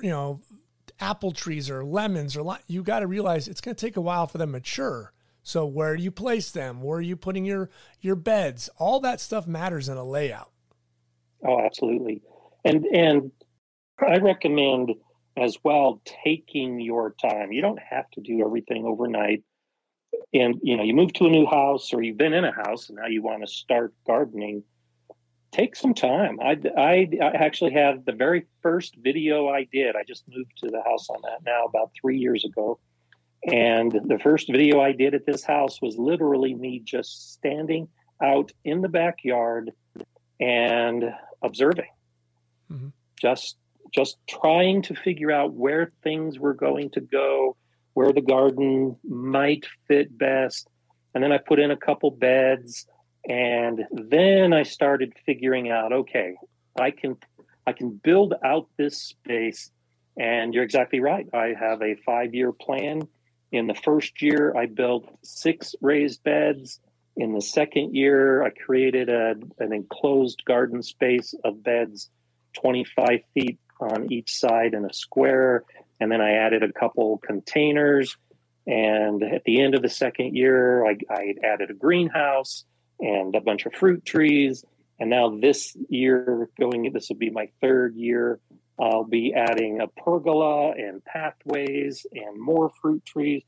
you 0.00 0.10
know 0.10 0.40
apple 1.00 1.32
trees 1.32 1.68
or 1.68 1.84
lemons 1.84 2.36
or 2.36 2.58
you 2.66 2.82
got 2.82 3.00
to 3.00 3.06
realize 3.06 3.48
it's 3.48 3.60
going 3.60 3.74
to 3.74 3.80
take 3.80 3.96
a 3.96 4.00
while 4.00 4.26
for 4.26 4.38
them 4.38 4.48
to 4.48 4.52
mature. 4.52 5.12
So 5.46 5.64
where 5.64 5.96
do 5.96 6.02
you 6.02 6.10
place 6.10 6.50
them? 6.50 6.82
Where 6.82 6.98
are 6.98 7.00
you 7.00 7.14
putting 7.14 7.44
your 7.44 7.70
your 8.00 8.16
beds? 8.16 8.68
All 8.78 8.98
that 8.98 9.20
stuff 9.20 9.46
matters 9.46 9.88
in 9.88 9.96
a 9.96 10.02
layout. 10.02 10.50
Oh, 11.46 11.60
absolutely. 11.60 12.20
And 12.64 12.84
and 12.86 13.30
I 14.00 14.16
recommend 14.16 14.94
as 15.36 15.56
well 15.62 16.02
taking 16.24 16.80
your 16.80 17.14
time. 17.22 17.52
You 17.52 17.62
don't 17.62 17.78
have 17.78 18.10
to 18.14 18.20
do 18.20 18.44
everything 18.44 18.86
overnight. 18.86 19.44
And 20.34 20.58
you 20.64 20.76
know, 20.76 20.82
you 20.82 20.94
move 20.94 21.12
to 21.12 21.26
a 21.26 21.30
new 21.30 21.46
house 21.46 21.94
or 21.94 22.02
you've 22.02 22.18
been 22.18 22.34
in 22.34 22.44
a 22.44 22.50
house 22.50 22.88
and 22.88 22.98
now 22.98 23.06
you 23.06 23.22
want 23.22 23.42
to 23.42 23.46
start 23.46 23.94
gardening. 24.04 24.64
Take 25.52 25.76
some 25.76 25.94
time. 25.94 26.40
I, 26.40 26.58
I, 26.76 27.08
I 27.22 27.26
actually 27.36 27.74
have 27.74 28.04
the 28.04 28.12
very 28.12 28.46
first 28.62 28.96
video 28.96 29.46
I 29.46 29.68
did. 29.72 29.94
I 29.94 30.02
just 30.02 30.24
moved 30.26 30.58
to 30.64 30.70
the 30.70 30.82
house 30.82 31.08
on 31.08 31.18
that 31.22 31.44
now 31.46 31.66
about 31.66 31.92
three 32.02 32.18
years 32.18 32.44
ago. 32.44 32.80
And 33.46 33.92
the 33.92 34.18
first 34.18 34.50
video 34.50 34.80
I 34.80 34.92
did 34.92 35.14
at 35.14 35.24
this 35.24 35.44
house 35.44 35.80
was 35.80 35.96
literally 35.96 36.54
me 36.54 36.82
just 36.84 37.32
standing 37.32 37.88
out 38.22 38.50
in 38.64 38.80
the 38.80 38.88
backyard 38.88 39.70
and 40.40 41.04
observing. 41.42 41.90
Mm-hmm. 42.70 42.88
Just 43.20 43.56
just 43.94 44.18
trying 44.28 44.82
to 44.82 44.94
figure 44.94 45.30
out 45.30 45.52
where 45.54 45.90
things 46.02 46.40
were 46.40 46.54
going 46.54 46.90
to 46.90 47.00
go, 47.00 47.56
where 47.94 48.12
the 48.12 48.20
garden 48.20 48.96
might 49.08 49.64
fit 49.86 50.18
best. 50.18 50.68
And 51.14 51.22
then 51.22 51.30
I 51.30 51.38
put 51.38 51.60
in 51.60 51.70
a 51.70 51.76
couple 51.76 52.10
beds 52.10 52.86
and 53.28 53.84
then 53.92 54.52
I 54.52 54.64
started 54.64 55.12
figuring 55.24 55.70
out 55.70 55.92
okay, 55.92 56.34
I 56.78 56.90
can 56.90 57.16
I 57.66 57.72
can 57.72 57.90
build 57.90 58.34
out 58.44 58.68
this 58.76 59.00
space 59.00 59.70
and 60.18 60.52
you're 60.52 60.64
exactly 60.64 61.00
right. 61.00 61.26
I 61.32 61.54
have 61.58 61.82
a 61.82 61.94
5-year 62.08 62.52
plan. 62.52 63.06
In 63.52 63.66
the 63.66 63.74
first 63.74 64.22
year 64.22 64.54
I 64.56 64.66
built 64.66 65.08
6 65.22 65.74
raised 65.80 66.22
beds. 66.22 66.80
In 67.16 67.32
the 67.32 67.40
second 67.40 67.94
year 67.94 68.42
I 68.42 68.50
created 68.50 69.08
a, 69.08 69.34
an 69.58 69.72
enclosed 69.72 70.42
garden 70.44 70.82
space 70.82 71.34
of 71.44 71.62
beds 71.62 72.10
25 72.54 73.20
feet 73.34 73.58
on 73.80 74.12
each 74.12 74.34
side 74.38 74.74
in 74.74 74.84
a 74.84 74.92
square. 74.92 75.64
And 76.00 76.10
then 76.10 76.20
I 76.20 76.32
added 76.32 76.62
a 76.62 76.72
couple 76.72 77.18
containers. 77.18 78.16
And 78.66 79.22
at 79.22 79.44
the 79.44 79.62
end 79.62 79.74
of 79.74 79.82
the 79.82 79.88
second 79.88 80.34
year, 80.34 80.84
I, 80.84 80.96
I 81.08 81.34
added 81.44 81.70
a 81.70 81.74
greenhouse 81.74 82.64
and 82.98 83.34
a 83.34 83.40
bunch 83.40 83.66
of 83.66 83.74
fruit 83.74 84.04
trees. 84.04 84.64
And 84.98 85.10
now 85.10 85.36
this 85.38 85.76
year, 85.88 86.48
going, 86.58 86.90
this 86.92 87.08
will 87.08 87.16
be 87.16 87.30
my 87.30 87.48
third 87.60 87.94
year. 87.94 88.40
I'll 88.78 89.04
be 89.04 89.32
adding 89.34 89.80
a 89.80 89.88
pergola 89.88 90.72
and 90.72 91.04
pathways 91.04 92.06
and 92.12 92.38
more 92.40 92.70
fruit 92.80 93.04
trees. 93.04 93.42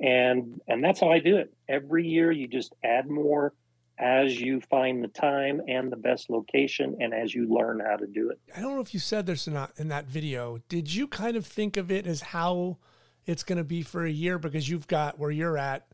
And, 0.00 0.60
and 0.66 0.82
that's 0.82 1.00
how 1.00 1.10
I 1.10 1.20
do 1.20 1.36
it. 1.36 1.52
Every 1.68 2.06
year, 2.06 2.32
you 2.32 2.48
just 2.48 2.74
add 2.82 3.08
more 3.08 3.52
as 3.98 4.40
you 4.40 4.60
find 4.60 5.04
the 5.04 5.08
time 5.08 5.60
and 5.68 5.92
the 5.92 5.96
best 5.96 6.28
location 6.28 6.96
and 7.00 7.14
as 7.14 7.32
you 7.32 7.46
learn 7.46 7.80
how 7.80 7.96
to 7.96 8.06
do 8.06 8.30
it. 8.30 8.40
I 8.56 8.60
don't 8.60 8.74
know 8.74 8.80
if 8.80 8.94
you 8.94 9.00
said 9.00 9.26
this 9.26 9.46
or 9.46 9.52
not 9.52 9.72
in 9.76 9.88
that 9.88 10.06
video. 10.06 10.58
Did 10.68 10.92
you 10.92 11.06
kind 11.06 11.36
of 11.36 11.46
think 11.46 11.76
of 11.76 11.90
it 11.90 12.06
as 12.06 12.20
how 12.20 12.78
it's 13.26 13.44
going 13.44 13.58
to 13.58 13.64
be 13.64 13.82
for 13.82 14.04
a 14.04 14.10
year 14.10 14.38
because 14.38 14.68
you've 14.68 14.88
got 14.88 15.18
where 15.18 15.30
you're 15.30 15.58
at, 15.58 15.86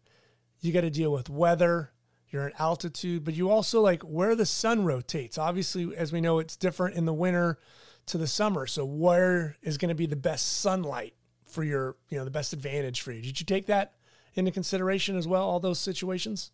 you 0.60 0.72
got 0.72 0.80
to 0.82 0.90
deal 0.90 1.12
with 1.12 1.28
weather, 1.28 1.92
you're 2.30 2.48
at 2.48 2.60
altitude, 2.60 3.24
but 3.24 3.34
you 3.34 3.50
also 3.50 3.80
like 3.80 4.02
where 4.02 4.34
the 4.34 4.46
sun 4.46 4.84
rotates. 4.84 5.36
Obviously, 5.36 5.94
as 5.94 6.12
we 6.12 6.20
know, 6.20 6.38
it's 6.38 6.56
different 6.56 6.96
in 6.96 7.04
the 7.04 7.12
winter 7.12 7.58
to 8.08 8.18
the 8.18 8.26
summer. 8.26 8.66
So 8.66 8.84
where 8.84 9.56
is 9.62 9.78
going 9.78 9.90
to 9.90 9.94
be 9.94 10.06
the 10.06 10.16
best 10.16 10.60
sunlight 10.60 11.14
for 11.46 11.64
your, 11.64 11.96
you 12.08 12.18
know, 12.18 12.24
the 12.24 12.30
best 12.30 12.52
advantage 12.52 13.00
for 13.00 13.12
you? 13.12 13.22
Did 13.22 13.40
you 13.40 13.46
take 13.46 13.66
that 13.66 13.94
into 14.34 14.50
consideration 14.50 15.16
as 15.16 15.26
well, 15.26 15.42
all 15.44 15.60
those 15.60 15.78
situations? 15.78 16.50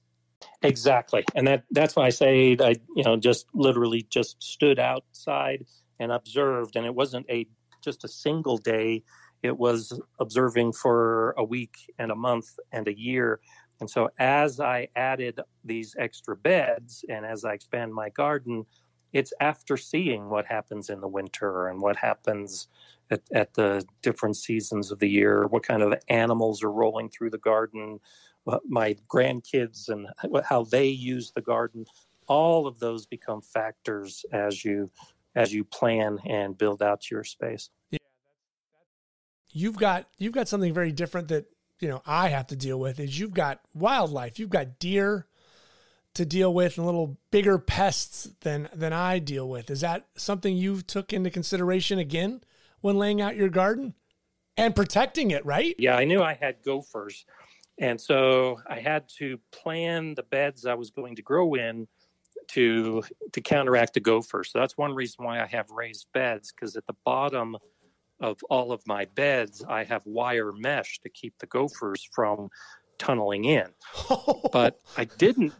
Exactly, 0.63 1.25
and 1.35 1.47
that 1.47 1.65
that's 1.71 1.97
why 1.97 2.07
I 2.07 2.11
say 2.11 2.57
I 2.61 2.75
you 2.95 3.05
know 3.05 3.17
just 3.17 3.47
literally 3.55 4.07
just 4.11 4.43
stood 4.43 4.79
outside 4.79 5.65
and 5.99 6.13
observed, 6.13 6.77
and 6.77 6.85
it 6.85 6.95
wasn't 6.95 7.27
a 7.31 7.47
just 7.83 8.05
a 8.05 8.09
single 8.09 8.59
day. 8.59 9.03
It 9.43 9.57
was 9.57 9.99
observing 10.19 10.73
for 10.73 11.35
a 11.37 11.45
week 11.45 11.77
and 11.99 12.11
a 12.11 12.15
month 12.15 12.59
and 12.73 12.89
a 12.89 12.99
year. 12.99 13.41
And 13.81 13.91
so, 13.91 14.09
as 14.19 14.61
I 14.61 14.89
added 14.97 15.41
these 15.65 15.95
extra 15.99 16.37
beds 16.37 17.05
and 17.09 17.27
as 17.27 17.45
I 17.45 17.53
expand 17.53 17.93
my 17.93 18.09
garden, 18.11 18.65
it's 19.15 19.33
after 19.41 19.77
seeing 19.77 20.29
what 20.29 20.45
happens 20.45 20.91
in 20.91 21.01
the 21.01 21.09
winter 21.09 21.69
and 21.69 21.81
what 21.81 21.97
happens 21.97 22.69
at, 23.11 23.23
at 23.33 23.55
the 23.55 23.85
different 24.03 24.37
seasons 24.37 24.91
of 24.91 24.99
the 24.99 25.09
year, 25.09 25.47
what 25.47 25.63
kind 25.63 25.83
of 25.83 25.95
animals 26.09 26.63
are 26.63 26.73
rolling 26.73 27.09
through 27.09 27.31
the 27.31 27.39
garden, 27.39 28.01
uh, 28.47 28.59
my 28.69 28.97
grandkids 29.09 29.89
and 29.89 30.09
how 30.45 30.65
they 30.65 30.89
use 30.89 31.31
the 31.31 31.41
garden. 31.41 31.87
All 32.27 32.67
of 32.67 32.79
those 32.79 33.07
become 33.07 33.41
factors 33.41 34.27
as 34.33 34.65
you 34.65 34.91
as 35.35 35.53
you 35.53 35.65
plan 35.65 36.19
and 36.27 36.57
build 36.57 36.83
out 36.83 37.11
your 37.11 37.25
space. 37.25 37.71
Yeah 37.91 37.99
you've 39.55 39.79
got 39.79 40.07
you've 40.19 40.35
got 40.35 40.49
something 40.49 40.75
very 40.75 40.93
different 40.93 41.29
that 41.29 41.47
you 41.81 41.89
know 41.89 42.03
i 42.05 42.29
have 42.29 42.47
to 42.47 42.57
deal 42.57 42.79
with 42.79 43.01
is 43.01 43.19
you've 43.19 43.33
got 43.33 43.61
wildlife 43.73 44.39
you've 44.39 44.51
got 44.51 44.79
deer 44.79 45.27
to 46.15 46.25
deal 46.25 46.53
with 46.53 46.77
and 46.77 46.87
little 46.87 47.19
bigger 47.31 47.59
pests 47.59 48.29
than 48.41 48.69
than 48.75 48.93
i 48.93 49.19
deal 49.19 49.49
with 49.49 49.71
is 49.71 49.81
that 49.81 50.07
something 50.17 50.57
you 50.57 50.81
took 50.81 51.13
into 51.13 51.31
consideration 51.31 51.99
again 51.99 52.41
when 52.81 52.97
laying 52.97 53.21
out 53.21 53.37
your 53.37 53.49
garden 53.49 53.95
and 54.57 54.77
protecting 54.77 55.31
it 55.31 55.45
right 55.45 55.75
yeah 55.79 55.97
i 55.97 56.05
knew 56.05 56.23
i 56.23 56.35
had 56.35 56.57
gophers 56.65 57.25
and 57.79 58.01
so 58.01 58.61
I 58.69 58.81
had 58.81 59.09
to 59.19 59.39
plan 59.51 60.15
the 60.15 60.23
beds 60.23 60.67
I 60.67 60.75
was 60.75 60.91
going 60.91 61.17
to 61.17 61.23
grow 61.23 61.55
in 61.55 61.89
to 62.49 63.03
to 63.33 63.41
counteract 63.41 63.95
the 63.95 64.01
gopher. 64.01 64.45
So 64.45 64.59
that's 64.59 64.77
one 64.77 64.95
reason 64.95 65.25
why 65.25 65.41
I 65.41 65.47
have 65.47 65.71
raised 65.71 66.07
beds 66.13 66.53
because 66.53 66.77
at 66.77 66.87
the 66.87 66.95
bottom 67.05 67.57
of 68.21 68.39
all 68.49 68.71
of 68.71 68.87
my 68.87 69.07
beds 69.07 69.65
I 69.69 69.85
have 69.85 70.03
wire 70.07 70.53
mesh 70.53 71.01
to 71.01 71.09
keep 71.09 71.35
the 71.39 71.47
gophers 71.47 72.09
from 72.13 72.49
tunneling 72.99 73.45
in. 73.45 73.67
but 74.53 74.79
I 74.97 75.05
didn't 75.05 75.53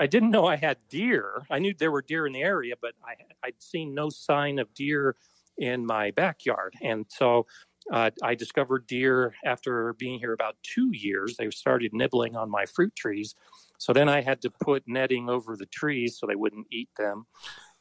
I 0.00 0.06
didn't 0.06 0.30
know 0.30 0.46
I 0.46 0.56
had 0.56 0.78
deer. 0.88 1.42
I 1.50 1.58
knew 1.58 1.74
there 1.78 1.92
were 1.92 2.02
deer 2.02 2.26
in 2.26 2.32
the 2.32 2.42
area, 2.42 2.74
but 2.80 2.94
I 3.04 3.14
I'd 3.46 3.62
seen 3.62 3.94
no 3.94 4.08
sign 4.08 4.58
of 4.58 4.72
deer 4.74 5.14
in 5.58 5.86
my 5.86 6.10
backyard. 6.10 6.74
And 6.82 7.04
so 7.08 7.46
uh, 7.92 8.10
I 8.22 8.34
discovered 8.34 8.86
deer 8.86 9.34
after 9.44 9.92
being 9.94 10.18
here 10.18 10.32
about 10.32 10.56
two 10.62 10.90
years. 10.92 11.36
They 11.36 11.50
started 11.50 11.92
nibbling 11.92 12.34
on 12.34 12.50
my 12.50 12.64
fruit 12.66 12.96
trees. 12.96 13.34
So 13.78 13.92
then 13.92 14.08
I 14.08 14.22
had 14.22 14.42
to 14.42 14.50
put 14.50 14.84
netting 14.86 15.28
over 15.28 15.56
the 15.56 15.66
trees 15.66 16.18
so 16.18 16.26
they 16.26 16.34
wouldn't 16.34 16.66
eat 16.70 16.90
them. 16.96 17.26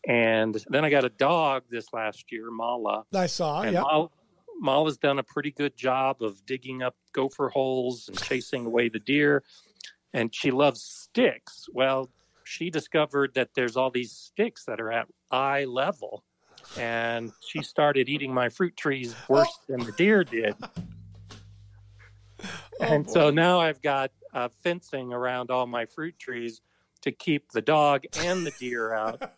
And 0.07 0.61
then 0.69 0.85
I 0.85 0.89
got 0.89 1.03
a 1.03 1.09
dog 1.09 1.63
this 1.69 1.87
last 1.93 2.31
year, 2.31 2.49
Mala. 2.51 3.03
I 3.13 3.27
saw, 3.27 3.63
yeah. 3.63 3.81
Mala, 3.81 4.09
Mala's 4.61 4.97
done 4.97 5.19
a 5.19 5.23
pretty 5.23 5.51
good 5.51 5.75
job 5.77 6.21
of 6.21 6.45
digging 6.45 6.81
up 6.83 6.95
gopher 7.13 7.49
holes 7.49 8.07
and 8.07 8.21
chasing 8.21 8.65
away 8.65 8.89
the 8.89 8.99
deer. 8.99 9.43
And 10.13 10.33
she 10.33 10.51
loves 10.51 10.81
sticks. 10.81 11.67
Well, 11.73 12.09
she 12.43 12.69
discovered 12.69 13.35
that 13.35 13.49
there's 13.53 13.77
all 13.77 13.91
these 13.91 14.11
sticks 14.11 14.65
that 14.65 14.81
are 14.81 14.91
at 14.91 15.07
eye 15.31 15.65
level 15.65 16.23
and 16.77 17.31
she 17.47 17.61
started 17.61 18.09
eating 18.09 18.33
my 18.33 18.49
fruit 18.49 18.75
trees 18.75 19.15
worse 19.27 19.59
than 19.67 19.79
the 19.79 19.91
deer 19.93 20.23
did. 20.23 20.55
Oh, 22.41 22.47
and 22.79 23.05
boy. 23.05 23.11
so 23.11 23.29
now 23.29 23.59
I've 23.59 23.81
got 23.81 24.11
uh, 24.33 24.49
fencing 24.63 25.11
around 25.11 25.51
all 25.51 25.67
my 25.67 25.85
fruit 25.85 26.17
trees 26.17 26.61
to 27.01 27.11
keep 27.11 27.51
the 27.51 27.61
dog 27.61 28.05
and 28.19 28.45
the 28.45 28.51
deer 28.51 28.93
out. 28.93 29.33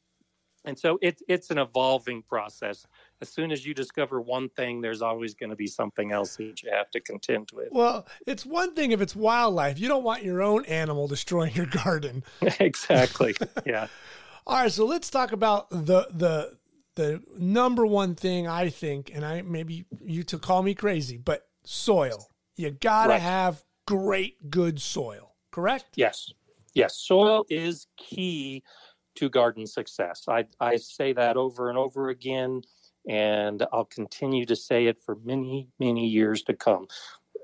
and 0.64 0.78
so 0.78 0.98
it's 1.00 1.22
it's 1.28 1.50
an 1.50 1.58
evolving 1.58 2.22
process. 2.22 2.86
As 3.20 3.28
soon 3.28 3.52
as 3.52 3.66
you 3.66 3.74
discover 3.74 4.20
one 4.20 4.48
thing, 4.48 4.80
there's 4.80 5.02
always 5.02 5.34
going 5.34 5.50
to 5.50 5.56
be 5.56 5.66
something 5.66 6.10
else 6.10 6.36
that 6.36 6.62
you 6.62 6.70
have 6.70 6.90
to 6.90 7.00
contend 7.00 7.50
with. 7.52 7.68
Well, 7.70 8.06
it's 8.26 8.46
one 8.46 8.74
thing 8.74 8.92
if 8.92 9.00
it's 9.00 9.14
wildlife. 9.14 9.78
You 9.78 9.88
don't 9.88 10.04
want 10.04 10.22
your 10.22 10.42
own 10.42 10.64
animal 10.64 11.06
destroying 11.06 11.54
your 11.54 11.66
garden. 11.66 12.24
exactly. 12.60 13.36
Yeah. 13.66 13.88
All 14.46 14.56
right, 14.56 14.72
so 14.72 14.86
let's 14.86 15.10
talk 15.10 15.32
about 15.32 15.68
the 15.70 16.08
the 16.10 16.56
the 16.96 17.22
number 17.38 17.86
one 17.86 18.14
thing 18.14 18.48
I 18.48 18.68
think, 18.68 19.10
and 19.14 19.24
I 19.24 19.42
maybe 19.42 19.84
you 20.00 20.22
to 20.24 20.38
call 20.38 20.62
me 20.62 20.74
crazy, 20.74 21.18
but 21.18 21.46
soil. 21.64 22.28
You 22.56 22.70
gotta 22.70 23.10
right. 23.10 23.20
have 23.20 23.64
great, 23.86 24.50
good 24.50 24.80
soil. 24.80 25.34
Correct? 25.50 25.86
Yes. 25.96 26.32
Yes. 26.74 26.96
Soil 26.96 27.44
is 27.48 27.86
key 27.96 28.62
to 29.16 29.28
garden 29.28 29.66
success. 29.66 30.24
I, 30.28 30.46
I 30.60 30.76
say 30.76 31.12
that 31.12 31.36
over 31.36 31.68
and 31.68 31.78
over 31.78 32.08
again, 32.08 32.62
and 33.10 33.66
I'll 33.72 33.86
continue 33.86 34.46
to 34.46 34.54
say 34.54 34.86
it 34.86 35.00
for 35.00 35.16
many, 35.24 35.66
many 35.80 36.06
years 36.06 36.44
to 36.44 36.54
come. 36.54 36.86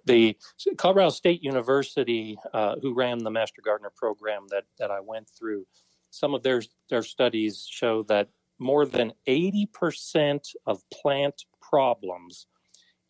The 0.05 0.37
Colorado 0.79 1.11
State 1.11 1.43
University, 1.43 2.39
uh, 2.55 2.77
who 2.81 2.95
ran 2.95 3.19
the 3.19 3.33
Master 3.33 3.61
Gardener 3.65 3.91
program 3.97 4.47
that, 4.51 4.63
that 4.79 4.93
I 4.93 5.01
went 5.01 5.29
through, 5.29 5.67
some 6.11 6.35
of 6.35 6.45
their, 6.45 6.63
their 6.89 7.03
studies 7.03 7.67
show 7.69 8.05
that 8.05 8.29
more 8.61 8.87
than 8.87 9.13
80% 9.27 10.55
of 10.67 10.89
plant 10.91 11.45
problems 11.61 12.47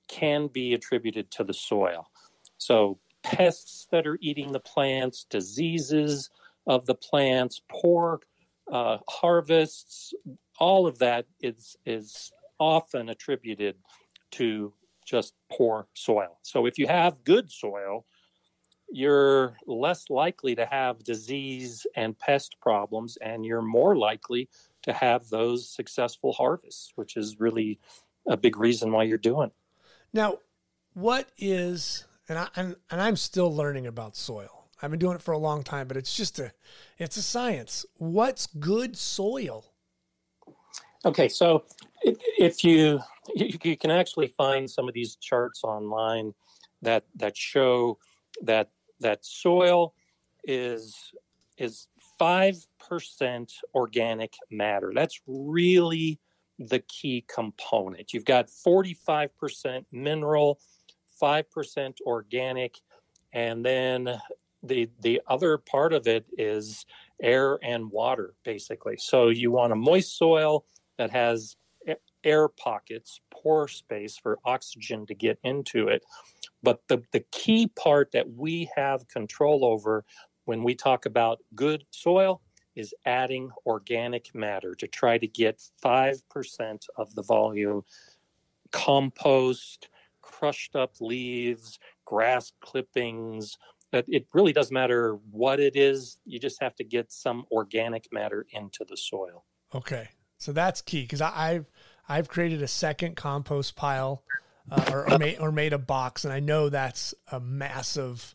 can 0.09 0.47
be 0.47 0.73
attributed 0.73 1.31
to 1.33 1.45
the 1.45 1.53
soil. 1.53 2.07
So, 2.57 2.99
pests 3.23 3.87
that 3.91 4.07
are 4.07 4.19
eating 4.23 4.53
the 4.53 4.61
plants, 4.61 5.27
diseases 5.29 6.31
of 6.67 6.87
the 6.87 6.95
plants, 6.95 7.61
poor 7.69 8.21
uh, 8.73 8.99
harvests, 9.09 10.15
all 10.59 10.87
of 10.87 10.99
that 11.01 11.27
is 11.41 11.77
is 11.85 12.33
often 12.59 13.09
attributed 13.09 13.77
to 14.33 14.73
just 15.07 15.35
poor 15.51 15.87
soil. 15.95 16.39
So 16.43 16.67
if 16.67 16.79
you 16.79 16.87
have 16.87 17.25
good 17.25 17.51
soil, 17.51 18.05
you're 18.89 19.57
less 19.67 20.11
likely 20.11 20.55
to 20.55 20.67
have 20.67 21.05
disease 21.05 21.87
and 21.97 22.19
pest 22.19 22.57
problems, 22.61 23.17
and 23.21 23.45
you're 23.45 23.63
more 23.63 23.97
likely 23.97 24.49
to 24.83 24.93
have 24.93 25.29
those 25.29 25.69
successful 25.69 26.33
harvests, 26.33 26.93
which 26.95 27.17
is 27.17 27.41
really 27.41 27.79
a 28.29 28.37
big 28.37 28.57
reason 28.57 28.93
why 28.93 29.05
you're 29.05 29.19
doing. 29.19 29.51
Now, 30.13 30.39
what 30.95 31.29
is 31.39 32.05
and 32.29 32.39
I 32.39 32.49
and, 32.57 32.77
and 32.91 33.01
I'm 33.01 33.17
still 33.17 33.55
learning 33.55 33.87
about 33.87 34.17
soil. 34.17 34.69
I've 34.83 34.91
been 34.91 35.01
doing 35.01 35.17
it 35.17 35.23
for 35.23 35.33
a 35.33 35.39
long 35.39 35.63
time, 35.63 35.89
but 35.89 35.97
it's 35.97 36.15
just 36.15 36.39
a 36.39 36.53
it's 36.99 37.17
a 37.17 37.23
science. 37.23 37.87
What's 37.97 38.47
good 38.47 38.97
soil? 38.97 39.73
Okay, 41.05 41.29
so 41.29 41.65
if 42.03 42.65
you 42.65 43.01
you 43.35 43.77
can 43.77 43.91
actually 43.91 44.29
find 44.29 44.71
some 44.71 44.89
of 44.89 44.95
these 44.95 45.17
charts 45.17 45.63
online 45.65 46.33
that 46.83 47.05
that 47.17 47.37
show 47.37 47.99
that 48.43 48.71
that 49.01 49.25
soil 49.25 49.95
is 50.45 50.95
is 51.59 51.89
five 52.19 52.57
percent 52.79 53.53
organic 53.75 54.35
matter. 54.51 54.93
That's 54.95 55.21
really 55.27 56.21
the 56.59 56.81
key 56.81 57.25
component. 57.29 58.13
You've 58.13 58.25
got 58.25 58.49
forty 58.49 58.95
five 58.95 59.37
percent 59.37 59.87
mineral, 59.93 60.61
five 61.19 61.51
percent 61.51 62.01
organic, 62.07 62.77
and 63.33 63.65
then 63.65 64.21
the 64.63 64.89
the 65.01 65.21
other 65.27 65.59
part 65.59 65.93
of 65.93 66.07
it 66.07 66.27
is 66.39 66.87
air 67.23 67.59
and 67.63 67.91
water, 67.91 68.35
basically. 68.45 68.97
So 68.99 69.29
you 69.29 69.51
want 69.51 69.73
a 69.73 69.77
moist 69.77 70.17
soil 70.17 70.65
that 70.99 71.11
has 71.11 71.57
air 72.25 72.49
pockets, 72.49 73.21
pore 73.31 73.69
space 73.69 74.19
for 74.19 74.39
oxygen 74.45 75.07
to 75.07 75.15
get 75.15 75.39
into 75.45 75.89
it. 75.89 76.05
But 76.63 76.83
the, 76.89 77.03
the 77.13 77.25
key 77.31 77.69
part 77.69 78.11
that 78.13 78.29
we 78.29 78.69
have 78.75 79.07
control 79.09 79.65
over 79.65 80.05
when 80.45 80.65
we 80.65 80.75
talk 80.75 81.07
about 81.07 81.39
good 81.55 81.85
soil 81.91 82.43
is 82.75 82.93
adding 83.07 83.51
organic 83.65 84.35
matter 84.35 84.75
to 84.75 84.87
try 84.87 85.17
to 85.17 85.27
get 85.27 85.63
5% 85.83 86.83
of 86.97 87.15
the 87.15 87.23
volume 87.23 87.83
compost, 88.73 89.89
crushed 90.21 90.77
up 90.77 91.01
leaves, 91.01 91.79
grass 92.05 92.53
clippings. 92.61 93.57
It 93.93 94.27
really 94.35 94.53
doesn't 94.53 94.75
matter 94.75 95.19
what 95.31 95.59
it 95.59 95.77
is, 95.77 96.19
you 96.27 96.39
just 96.39 96.61
have 96.61 96.75
to 96.77 96.85
get 96.85 97.11
some 97.13 97.47
organic 97.51 98.13
matter 98.13 98.45
into 98.51 98.85
the 98.87 98.97
soil. 98.97 99.45
Okay. 99.75 100.09
So 100.39 100.53
that's 100.53 100.83
key 100.83 101.03
because 101.03 101.21
I've 101.21 101.67
I've 102.09 102.29
created 102.29 102.63
a 102.63 102.69
second 102.69 103.17
compost 103.17 103.75
pile 103.77 104.23
uh, 104.71 104.91
or, 104.93 105.13
or, 105.13 105.19
made, 105.19 105.39
or 105.39 105.53
made 105.53 105.73
a 105.73 105.79
box, 105.79 106.25
and 106.25 106.33
I 106.33 106.41
know 106.41 106.69
that's 106.69 107.15
a 107.31 107.41
massive, 107.41 108.35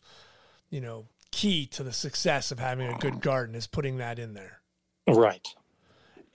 you 0.70 0.80
know, 0.80 1.06
key 1.30 1.66
to 1.66 1.82
the 1.82 1.92
success 1.92 2.50
of 2.52 2.58
having 2.58 2.88
a 2.88 2.98
good 2.98 3.20
garden 3.20 3.54
is 3.54 3.66
putting 3.66 3.98
that 3.98 4.18
in 4.18 4.34
there. 4.34 4.60
Right. 5.08 5.46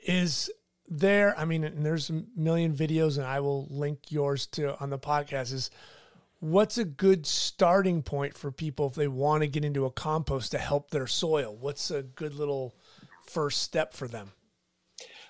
Is 0.05 0.49
there? 0.87 1.37
I 1.37 1.45
mean, 1.45 1.63
and 1.63 1.85
there's 1.85 2.09
a 2.09 2.23
million 2.35 2.75
videos, 2.75 3.17
and 3.17 3.25
I 3.25 3.39
will 3.39 3.67
link 3.69 4.11
yours 4.11 4.47
to 4.47 4.77
on 4.79 4.89
the 4.89 4.99
podcast. 4.99 5.53
Is 5.53 5.69
what's 6.39 6.77
a 6.77 6.85
good 6.85 7.25
starting 7.25 8.01
point 8.01 8.37
for 8.37 8.51
people 8.51 8.87
if 8.87 8.95
they 8.95 9.07
want 9.07 9.41
to 9.41 9.47
get 9.47 9.65
into 9.65 9.85
a 9.85 9.91
compost 9.91 10.51
to 10.51 10.57
help 10.57 10.89
their 10.89 11.07
soil? 11.07 11.55
What's 11.59 11.91
a 11.91 12.03
good 12.03 12.33
little 12.33 12.75
first 13.25 13.61
step 13.61 13.93
for 13.93 14.07
them? 14.07 14.31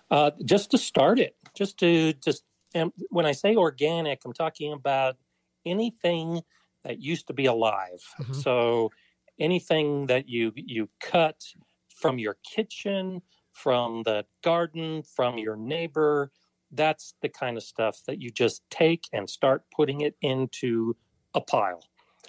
Uh, 0.09 0.31
just 0.45 0.71
to 0.71 0.77
start 0.77 1.19
it, 1.19 1.35
just 1.55 1.77
to 1.79 2.13
just 2.13 2.43
and 2.73 2.91
when 3.09 3.25
I 3.25 3.31
say 3.31 3.55
organic, 3.55 4.21
I'm 4.23 4.33
talking 4.33 4.71
about 4.73 5.17
anything 5.65 6.41
that 6.83 7.01
used 7.01 7.27
to 7.27 7.33
be 7.33 7.45
alive. 7.45 8.01
Mm-hmm. 8.19 8.33
So 8.33 8.91
anything 9.39 10.07
that 10.07 10.29
you 10.29 10.51
you 10.55 10.89
cut 11.01 11.43
from 11.89 12.19
your 12.19 12.37
kitchen, 12.43 13.21
from 13.51 14.03
the 14.03 14.25
garden, 14.43 15.03
from 15.03 15.37
your 15.37 15.55
neighbor, 15.55 16.31
that's 16.71 17.15
the 17.21 17.29
kind 17.29 17.57
of 17.57 17.63
stuff 17.63 18.01
that 18.07 18.21
you 18.21 18.29
just 18.29 18.61
take 18.69 19.05
and 19.13 19.29
start 19.29 19.63
putting 19.75 20.01
it 20.01 20.15
into 20.21 20.95
a 21.33 21.41
pile. 21.41 21.83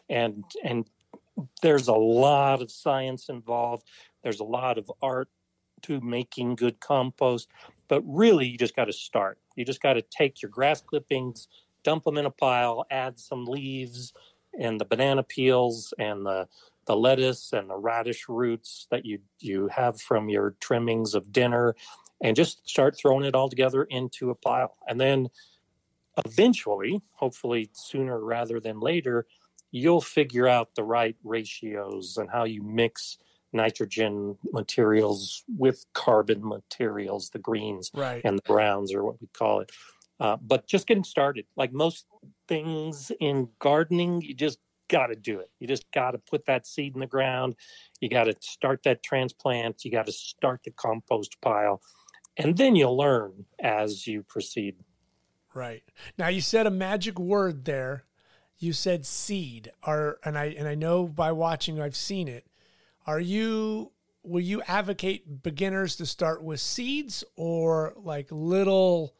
And 0.08 0.44
and 0.64 0.88
there's 1.62 1.88
a 1.88 1.94
lot 1.94 2.62
of 2.62 2.70
science 2.70 3.28
involved. 3.28 3.84
There's 4.22 4.40
a 4.40 4.44
lot 4.44 4.78
of 4.78 4.90
art 5.00 5.28
to 5.82 6.00
making 6.00 6.56
good 6.56 6.80
compost. 6.80 7.48
But 7.88 8.02
really, 8.06 8.46
you 8.46 8.58
just 8.58 8.76
got 8.76 8.86
to 8.86 8.92
start. 8.92 9.38
You 9.56 9.64
just 9.64 9.82
got 9.82 9.94
to 9.94 10.02
take 10.02 10.42
your 10.42 10.50
grass 10.50 10.80
clippings, 10.80 11.48
dump 11.82 12.04
them 12.04 12.18
in 12.18 12.26
a 12.26 12.30
pile, 12.30 12.84
add 12.90 13.18
some 13.18 13.44
leaves 13.46 14.12
and 14.58 14.80
the 14.80 14.84
banana 14.84 15.22
peels 15.22 15.94
and 15.98 16.24
the 16.24 16.46
the 16.86 16.96
lettuce 16.96 17.52
and 17.52 17.68
the 17.68 17.76
radish 17.76 18.28
roots 18.28 18.86
that 18.90 19.04
you 19.04 19.18
you 19.40 19.68
have 19.68 20.00
from 20.00 20.28
your 20.28 20.54
trimmings 20.60 21.14
of 21.14 21.32
dinner 21.32 21.74
and 22.22 22.34
just 22.34 22.68
start 22.68 22.96
throwing 22.96 23.24
it 23.24 23.34
all 23.34 23.48
together 23.48 23.84
into 23.84 24.30
a 24.30 24.34
pile 24.34 24.76
and 24.88 25.00
then 25.00 25.28
eventually 26.24 27.00
hopefully 27.12 27.68
sooner 27.72 28.18
rather 28.20 28.58
than 28.58 28.80
later 28.80 29.26
you'll 29.70 30.00
figure 30.00 30.48
out 30.48 30.74
the 30.74 30.82
right 30.82 31.16
ratios 31.22 32.16
and 32.16 32.30
how 32.30 32.44
you 32.44 32.62
mix 32.62 33.18
nitrogen 33.52 34.36
materials 34.52 35.44
with 35.56 35.84
carbon 35.94 36.46
materials, 36.46 37.30
the 37.30 37.38
greens 37.38 37.90
right. 37.94 38.22
and 38.24 38.38
the 38.38 38.42
browns, 38.42 38.92
or 38.92 39.04
what 39.04 39.20
we 39.20 39.28
call 39.28 39.60
it. 39.60 39.70
Uh, 40.20 40.36
but 40.40 40.66
just 40.66 40.86
getting 40.86 41.04
started, 41.04 41.46
like 41.56 41.72
most 41.72 42.06
things 42.48 43.12
in 43.20 43.48
gardening, 43.58 44.20
you 44.20 44.34
just 44.34 44.58
got 44.88 45.08
to 45.08 45.14
do 45.14 45.38
it. 45.38 45.50
You 45.60 45.68
just 45.68 45.90
got 45.92 46.12
to 46.12 46.18
put 46.18 46.46
that 46.46 46.66
seed 46.66 46.94
in 46.94 47.00
the 47.00 47.06
ground. 47.06 47.54
You 48.00 48.08
got 48.08 48.24
to 48.24 48.34
start 48.40 48.82
that 48.84 49.02
transplant. 49.02 49.84
You 49.84 49.92
got 49.92 50.06
to 50.06 50.12
start 50.12 50.62
the 50.64 50.70
compost 50.72 51.40
pile. 51.40 51.80
And 52.36 52.56
then 52.56 52.74
you'll 52.74 52.96
learn 52.96 53.46
as 53.60 54.06
you 54.06 54.22
proceed. 54.22 54.76
Right. 55.54 55.82
Now 56.16 56.28
you 56.28 56.40
said 56.40 56.66
a 56.66 56.70
magic 56.70 57.18
word 57.18 57.64
there. 57.64 58.04
You 58.58 58.72
said 58.72 59.06
seed. 59.06 59.70
Are 59.82 60.18
and 60.24 60.36
I 60.36 60.46
and 60.46 60.66
I 60.66 60.74
know 60.74 61.06
by 61.06 61.32
watching 61.32 61.80
I've 61.80 61.96
seen 61.96 62.28
it. 62.28 62.44
Are 63.08 63.18
you 63.18 63.92
will 64.22 64.42
you 64.42 64.60
advocate 64.68 65.42
beginners 65.42 65.96
to 65.96 66.04
start 66.04 66.44
with 66.44 66.60
seeds 66.60 67.24
or 67.36 67.94
like 67.96 68.26
little 68.30 69.14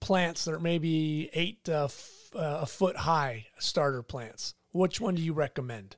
plants 0.00 0.44
that 0.44 0.54
are 0.54 0.60
maybe 0.60 1.30
eight 1.34 1.68
uh, 1.68 1.86
f- 1.86 2.30
uh, 2.32 2.58
a 2.62 2.66
foot 2.66 2.96
high 2.96 3.46
starter 3.58 4.04
plants? 4.04 4.54
Which 4.70 5.00
one 5.00 5.16
do 5.16 5.22
you 5.22 5.32
recommend? 5.32 5.96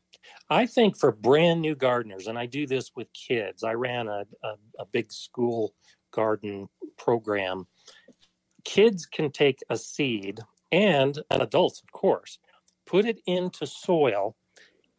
I 0.49 0.65
think 0.65 0.97
for 0.97 1.13
brand 1.13 1.61
new 1.61 1.75
gardeners, 1.75 2.27
and 2.27 2.39
I 2.39 2.47
do 2.47 2.67
this 2.67 2.93
with 2.97 3.09
kids. 3.13 3.63
I 3.63 3.75
ran 3.75 4.09
a, 4.09 4.25
a, 4.43 4.55
a 4.79 4.87
big 4.91 5.13
school 5.13 5.75
garden 6.13 6.71
program. 6.97 7.67
Kids 8.65 9.05
can 9.05 9.31
take 9.31 9.59
a 9.69 9.77
seed, 9.77 10.41
and, 10.73 11.19
and 11.31 11.43
adults, 11.43 11.83
of 11.83 11.93
course, 11.93 12.39
put 12.87 13.05
it 13.05 13.21
into 13.27 13.67
soil, 13.67 14.37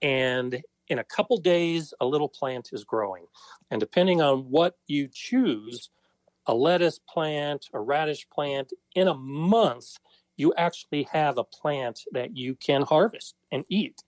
and 0.03 0.61
in 0.87 0.99
a 0.99 1.03
couple 1.03 1.37
days, 1.37 1.93
a 1.99 2.05
little 2.05 2.29
plant 2.29 2.69
is 2.71 2.83
growing. 2.83 3.25
And 3.71 3.79
depending 3.79 4.21
on 4.21 4.49
what 4.49 4.75
you 4.87 5.09
choose, 5.11 5.89
a 6.45 6.53
lettuce 6.53 6.99
plant, 6.99 7.67
a 7.73 7.79
radish 7.79 8.27
plant, 8.29 8.73
in 8.95 9.07
a 9.07 9.13
month, 9.13 9.97
you 10.37 10.53
actually 10.57 11.03
have 11.11 11.37
a 11.37 11.43
plant 11.43 12.01
that 12.11 12.37
you 12.37 12.55
can 12.55 12.83
harvest 12.83 13.35
and 13.51 13.65
eat. 13.69 14.03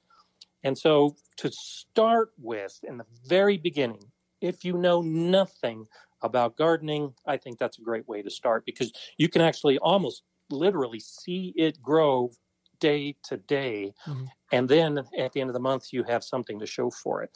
And 0.63 0.77
so, 0.77 1.15
to 1.37 1.51
start 1.51 2.31
with, 2.37 2.79
in 2.83 2.97
the 2.97 3.05
very 3.25 3.57
beginning, 3.57 4.03
if 4.41 4.65
you 4.65 4.73
know 4.73 5.01
nothing 5.01 5.85
about 6.21 6.57
gardening, 6.57 7.13
I 7.25 7.37
think 7.37 7.59
that's 7.59 7.79
a 7.79 7.81
great 7.81 8.07
way 8.07 8.21
to 8.21 8.29
start 8.29 8.65
because 8.65 8.91
you 9.17 9.29
can 9.29 9.41
actually 9.41 9.77
almost 9.79 10.23
literally 10.49 10.99
see 10.99 11.53
it 11.55 11.81
grow 11.81 12.31
day 12.79 13.15
to 13.23 13.37
day. 13.37 13.93
Mm-hmm. 14.07 14.25
And 14.51 14.67
then 14.67 14.99
at 15.17 15.33
the 15.33 15.41
end 15.41 15.49
of 15.49 15.53
the 15.53 15.59
month, 15.59 15.87
you 15.91 16.03
have 16.03 16.23
something 16.23 16.59
to 16.59 16.65
show 16.65 16.89
for 16.89 17.23
it. 17.23 17.31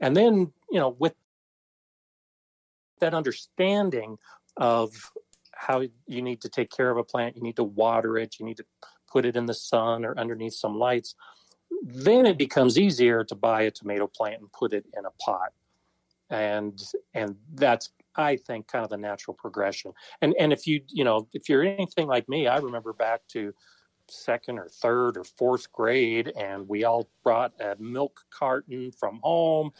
And 0.00 0.16
then, 0.16 0.52
you 0.70 0.78
know, 0.78 0.90
with 0.98 1.14
that 3.00 3.14
understanding 3.14 4.18
of 4.56 4.92
how 5.52 5.82
you 6.06 6.22
need 6.22 6.40
to 6.42 6.48
take 6.48 6.70
care 6.70 6.90
of 6.90 6.96
a 6.96 7.04
plant, 7.04 7.36
you 7.36 7.42
need 7.42 7.56
to 7.56 7.64
water 7.64 8.18
it, 8.18 8.36
you 8.38 8.46
need 8.46 8.56
to 8.56 8.64
put 9.10 9.24
it 9.24 9.36
in 9.36 9.46
the 9.46 9.54
sun 9.54 10.04
or 10.04 10.18
underneath 10.18 10.54
some 10.54 10.78
lights, 10.78 11.14
then 11.82 12.26
it 12.26 12.38
becomes 12.38 12.78
easier 12.78 13.24
to 13.24 13.34
buy 13.34 13.62
a 13.62 13.70
tomato 13.70 14.06
plant 14.06 14.40
and 14.40 14.52
put 14.52 14.72
it 14.72 14.84
in 14.96 15.04
a 15.04 15.10
pot. 15.20 15.52
And 16.30 16.82
and 17.12 17.36
that's 17.54 17.90
I 18.16 18.36
think 18.36 18.68
kind 18.68 18.84
of 18.84 18.90
the 18.90 18.96
natural 18.96 19.34
progression. 19.34 19.92
And 20.20 20.34
and 20.38 20.52
if 20.52 20.66
you 20.66 20.80
you 20.88 21.04
know 21.04 21.28
if 21.32 21.48
you're 21.48 21.62
anything 21.62 22.08
like 22.08 22.28
me, 22.28 22.46
I 22.46 22.56
remember 22.58 22.92
back 22.92 23.20
to 23.28 23.54
second 24.08 24.58
or 24.58 24.68
third 24.68 25.16
or 25.16 25.24
fourth 25.24 25.70
grade, 25.72 26.32
and 26.36 26.68
we 26.68 26.84
all 26.84 27.08
brought 27.22 27.52
a 27.60 27.76
milk 27.78 28.20
carton 28.30 28.92
from 28.92 29.20
home. 29.22 29.70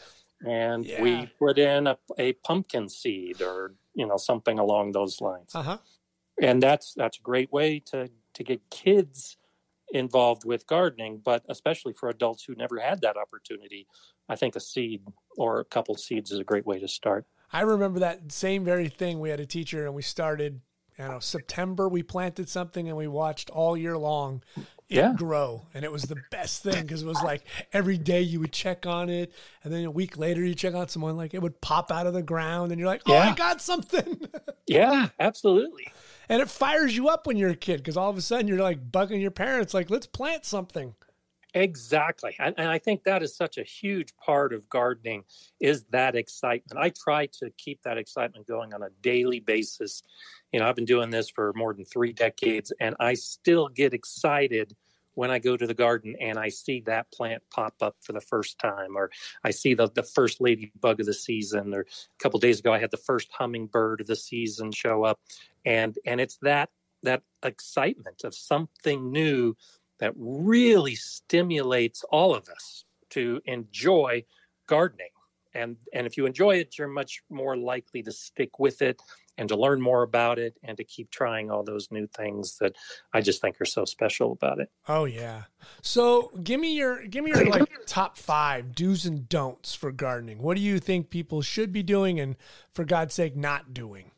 and 0.47 0.85
Yeah. 0.85 1.01
we 1.03 1.27
put 1.39 1.59
in 1.59 1.87
a, 1.87 1.97
a 2.19 2.33
pumpkin 2.35 2.89
seed 2.89 3.41
or 3.41 3.75
you 3.95 4.07
know 4.07 4.17
something 4.17 4.59
along 4.59 4.93
those 4.93 5.21
lines. 5.21 5.55
Uh 5.55 5.63
huh. 5.63 5.79
and 6.43 6.63
that's 6.63 6.93
that's 6.95 7.19
a 7.19 7.23
great 7.23 7.51
way 7.53 7.79
to 7.81 8.11
to 8.35 8.43
get 8.45 8.61
kids 8.71 9.37
involved 9.93 10.45
with 10.45 10.67
gardening 10.67 11.21
but 11.25 11.45
especially 11.49 11.93
for 11.93 12.09
adults 12.09 12.43
who 12.45 12.55
never 12.57 12.81
had 12.81 13.01
that 13.03 13.17
opportunity 13.17 13.87
i 14.29 14.35
think 14.35 14.57
a 14.57 14.61
seed 14.61 15.03
or 15.37 15.61
a 15.61 15.65
couple 15.65 15.95
seeds 15.95 16.33
is 16.33 16.39
a 16.41 16.45
great 16.45 16.67
way 16.67 16.81
to 16.81 16.89
start 16.89 17.25
I 17.53 17.61
remember 17.61 18.01
that 18.01 18.33
same 18.33 18.65
very 18.65 18.89
thing. 18.89 19.21
We 19.21 19.31
had 19.31 19.39
a 19.39 19.47
teacher 19.47 19.87
and 19.87 19.95
we 19.95 20.03
started, 20.03 20.61
Don't 20.99 21.11
know, 21.11 21.21
September, 21.21 21.89
we 21.89 22.03
planted 22.03 22.49
something 22.49 22.89
and 22.89 22.97
we 22.97 23.09
watched 23.09 23.51
all 23.51 23.77
year 23.77 23.99
long 23.99 24.43
it 24.89 24.97
Yeah. 24.97 25.15
grow. 25.15 25.67
And 25.73 25.83
it 25.85 25.91
was 25.91 26.03
the 26.03 26.23
best 26.31 26.63
thing 26.63 26.83
because 26.83 27.03
it 27.03 27.07
was 27.07 27.23
like 27.23 27.43
every 27.73 27.97
day 27.97 28.21
you 28.21 28.39
would 28.41 28.53
check 28.53 28.87
on 28.87 29.09
it. 29.09 29.33
And 29.63 29.73
then 29.73 29.85
a 29.85 29.91
week 29.91 30.19
later 30.19 30.45
you 30.45 30.55
check 30.55 30.75
on 30.75 30.89
someone, 30.89 31.17
like 31.17 31.33
it 31.33 31.41
would 31.41 31.61
pop 31.63 31.91
out 31.91 32.07
of 32.07 32.13
the 32.13 32.23
ground 32.23 32.71
and 32.71 32.79
you're 32.79 32.89
like, 32.89 33.03
oh, 33.07 33.15
I 33.15 33.35
got 33.35 33.63
something. 33.63 34.29
yeah 34.67 35.09
absolutely 35.19 35.87
and 36.29 36.41
it 36.41 36.49
fires 36.49 36.97
you 36.97 37.09
up 37.09 37.27
when 37.27 37.37
you're 37.37 37.51
a 37.51 37.57
kid 37.57 37.79
because 37.79 37.97
all 37.97 38.09
of 38.11 38.17
a 38.17 38.23
sudden 38.23 38.49
you're 38.49 38.59
like 38.59 38.91
bugging 38.91 39.21
your 39.21 39.31
parents, 39.31 39.75
like, 39.75 39.91
let's 39.91 40.07
plant 40.07 40.45
something. 40.45 40.95
Exactly 41.55 42.35
and, 42.39 42.55
and 42.59 42.69
i 42.69 42.79
think 42.79 43.05
that 43.05 43.23
is 43.23 43.37
such 43.37 43.59
a 43.59 43.63
huge 43.63 44.15
part 44.17 44.53
of 44.53 44.69
gardening 44.69 45.25
is 45.61 45.85
that 45.91 46.17
excitement. 46.17 46.79
I 46.79 46.91
try 46.91 47.27
to 47.27 47.51
keep 47.57 47.83
that 47.83 47.97
excitement 47.97 48.47
going 48.47 48.75
on 48.75 48.83
a 48.83 48.91
daily 49.03 49.41
basis. 49.41 50.03
You 50.53 50.61
know 50.61 50.69
i've 50.69 50.77
been 50.77 50.85
doing 50.85 51.11
this 51.11 51.31
for 51.31 51.53
more 51.55 51.73
than 51.73 51.85
three 51.85 52.13
decades 52.13 52.73
and 52.81 52.95
i 53.01 53.15
still 53.15 53.69
get 53.69 53.95
excited 53.95 54.75
when 55.15 55.31
I 55.31 55.39
go 55.39 55.57
to 55.57 55.67
the 55.67 55.75
garden 55.75 56.17
and 56.21 56.39
I 56.39 56.49
see 56.49 56.81
that 56.87 57.11
plant 57.13 57.43
pop 57.51 57.75
up 57.81 57.97
for 58.01 58.13
the 58.13 58.21
first 58.21 58.59
time, 58.59 58.97
or 58.97 59.11
I 59.45 59.51
see 59.51 59.75
the, 59.75 59.89
the 59.89 60.03
first 60.03 60.41
ladybug 60.41 61.01
of 61.01 61.07
the 61.07 61.15
season, 61.15 61.73
or 61.73 61.81
a 61.83 62.23
couple 62.23 62.41
days 62.41 62.61
ago 62.61 62.73
I 62.73 62.79
had 62.79 62.91
the 62.91 62.97
first 62.97 63.31
hummingbird 63.33 64.01
of 64.01 64.07
the 64.07 64.17
season 64.17 64.73
show 64.73 65.05
up, 65.05 65.21
and 65.65 65.97
and 66.05 66.21
it's 66.21 66.39
that 66.43 66.71
that 67.03 67.23
excitement 67.43 68.25
of 68.25 68.35
something 68.35 69.13
new 69.13 69.55
that 70.01 70.13
really 70.17 70.95
stimulates 70.95 72.05
all 72.11 72.35
of 72.35 72.49
us 72.49 72.85
to 73.11 73.41
enjoy 73.47 74.25
gardening. 74.67 75.09
And 75.55 75.77
and 75.93 76.07
if 76.07 76.17
you 76.17 76.27
enjoy 76.27 76.57
it, 76.57 76.79
you're 76.79 76.89
much 76.89 77.23
more 77.31 77.57
likely 77.57 78.03
to 78.03 78.11
stick 78.13 78.59
with 78.59 78.83
it 78.83 79.01
and 79.39 79.49
to 79.49 79.57
learn 79.57 79.81
more 79.81 80.03
about 80.03 80.39
it 80.39 80.57
and 80.63 80.77
to 80.77 80.85
keep 80.85 81.11
trying 81.11 81.51
all 81.51 81.63
those 81.63 81.91
new 81.91 82.07
things 82.09 82.59
that 82.59 82.75
I 83.13 83.21
just 83.21 83.41
think 83.41 83.61
are 83.61 83.65
so 83.65 83.85
special 83.85 84.33
about 84.33 84.61
it. 84.61 84.71
Oh 84.89 85.05
yeah. 85.05 85.45
So 85.81 86.33
give 86.43 86.61
me 86.61 86.75
your 86.75 87.07
give 87.07 87.25
me 87.25 87.31
your 87.31 87.47
like 87.47 87.69
top 87.87 88.17
five 88.17 88.75
do's 88.75 89.07
and 89.07 89.29
don'ts 89.29 89.75
for 89.75 89.93
gardening. 89.93 90.43
What 90.43 90.57
do 90.57 90.63
you 90.63 90.81
think 90.81 91.11
people 91.11 91.41
should 91.43 91.73
be 91.73 91.83
doing 91.83 92.19
and 92.19 92.37
for 92.73 92.85
God's 92.85 93.15
sake 93.15 93.37
not 93.37 93.73
doing? 93.73 94.11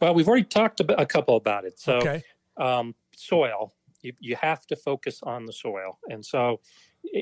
Well, 0.00 0.14
we've 0.14 0.28
already 0.28 0.44
talked 0.44 0.80
about 0.80 1.00
a 1.00 1.06
couple 1.06 1.36
about 1.36 1.64
it. 1.64 1.78
So, 1.78 1.96
okay. 1.96 2.22
um, 2.56 2.94
soil, 3.16 3.72
you, 4.04 4.12
you 4.20 4.36
have 4.36 4.66
to 4.66 4.76
focus 4.76 5.20
on 5.22 5.46
the 5.46 5.52
soil. 5.52 5.98
And 6.08 6.24
so, 6.24 6.60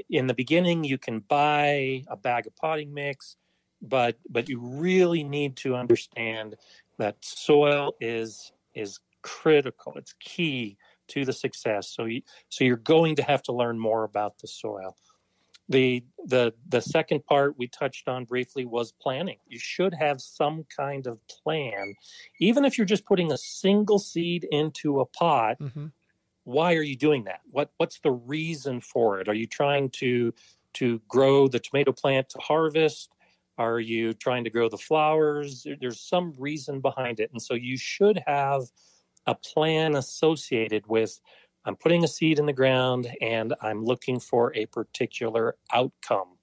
in 0.08 0.26
the 0.26 0.34
beginning, 0.34 0.84
you 0.84 0.98
can 0.98 1.20
buy 1.20 2.04
a 2.08 2.16
bag 2.16 2.46
of 2.46 2.56
potting 2.56 2.92
mix, 2.94 3.36
but 3.80 4.16
but 4.28 4.48
you 4.48 4.60
really 4.60 5.24
need 5.24 5.56
to 5.58 5.74
understand 5.74 6.56
that 6.98 7.16
soil 7.20 7.94
is 8.00 8.52
is 8.74 9.00
critical. 9.22 9.94
It's 9.96 10.14
key 10.20 10.76
to 11.08 11.24
the 11.24 11.32
success. 11.32 11.88
So 11.88 12.04
you 12.04 12.22
so 12.48 12.64
you're 12.64 12.76
going 12.76 13.16
to 13.16 13.22
have 13.22 13.42
to 13.44 13.52
learn 13.52 13.78
more 13.78 14.04
about 14.04 14.38
the 14.38 14.48
soil. 14.48 14.96
The 15.68 16.04
the 16.26 16.52
the 16.68 16.80
second 16.80 17.24
part 17.24 17.58
we 17.58 17.68
touched 17.68 18.08
on 18.08 18.24
briefly 18.24 18.64
was 18.64 18.92
planning. 18.92 19.38
You 19.46 19.58
should 19.58 19.94
have 19.94 20.20
some 20.20 20.64
kind 20.76 21.06
of 21.06 21.20
plan, 21.28 21.94
even 22.40 22.64
if 22.64 22.76
you're 22.76 22.84
just 22.84 23.06
putting 23.06 23.32
a 23.32 23.38
single 23.38 23.98
seed 23.98 24.46
into 24.50 25.00
a 25.00 25.06
pot. 25.06 25.56
hmm 25.58 25.86
Why 26.44 26.74
are 26.74 26.82
you 26.82 26.96
doing 26.96 27.24
that? 27.24 27.40
What 27.50 27.70
what's 27.76 28.00
the 28.00 28.12
reason 28.12 28.80
for 28.80 29.20
it? 29.20 29.28
Are 29.28 29.34
you 29.34 29.46
trying 29.46 29.90
to 29.90 30.32
to 30.74 31.00
grow 31.08 31.48
the 31.48 31.60
tomato 31.60 31.92
plant 31.92 32.28
to 32.30 32.38
harvest? 32.38 33.12
Are 33.58 33.80
you 33.80 34.14
trying 34.14 34.44
to 34.44 34.50
grow 34.50 34.68
the 34.68 34.78
flowers? 34.78 35.66
There's 35.80 36.00
some 36.00 36.34
reason 36.38 36.80
behind 36.80 37.20
it, 37.20 37.30
and 37.32 37.40
so 37.40 37.54
you 37.54 37.76
should 37.76 38.22
have 38.26 38.62
a 39.26 39.34
plan 39.34 39.94
associated 39.94 40.86
with 40.86 41.20
I'm 41.64 41.76
putting 41.76 42.02
a 42.02 42.08
seed 42.08 42.38
in 42.38 42.46
the 42.46 42.52
ground 42.52 43.08
and 43.20 43.54
I'm 43.62 43.84
looking 43.84 44.18
for 44.18 44.52
a 44.56 44.66
particular 44.66 45.56
outcome 45.72 46.38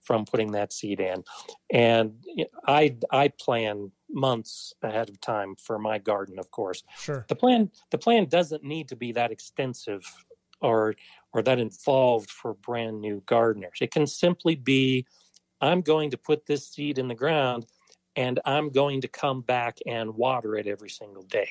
from 0.00 0.24
putting 0.24 0.52
that 0.52 0.72
seed 0.72 1.00
in. 1.00 1.24
And 1.70 2.24
I 2.66 2.96
I 3.10 3.28
plan 3.28 3.90
months 4.14 4.72
ahead 4.82 5.08
of 5.08 5.20
time 5.20 5.56
for 5.56 5.78
my 5.78 5.98
garden, 5.98 6.38
of 6.38 6.50
course. 6.50 6.82
Sure. 6.96 7.24
The 7.28 7.36
plan 7.36 7.70
the 7.90 7.98
plan 7.98 8.26
doesn't 8.26 8.64
need 8.64 8.88
to 8.88 8.96
be 8.96 9.12
that 9.12 9.30
extensive 9.30 10.04
or 10.60 10.94
or 11.32 11.42
that 11.42 11.58
involved 11.58 12.30
for 12.30 12.54
brand 12.54 13.00
new 13.00 13.22
gardeners. 13.26 13.78
It 13.80 13.90
can 13.90 14.06
simply 14.06 14.54
be 14.54 15.06
I'm 15.60 15.80
going 15.80 16.10
to 16.10 16.18
put 16.18 16.46
this 16.46 16.68
seed 16.68 16.98
in 16.98 17.08
the 17.08 17.14
ground 17.14 17.66
and 18.16 18.40
I'm 18.44 18.70
going 18.70 19.00
to 19.00 19.08
come 19.08 19.40
back 19.40 19.78
and 19.86 20.14
water 20.14 20.56
it 20.56 20.66
every 20.66 20.90
single 20.90 21.22
day. 21.22 21.48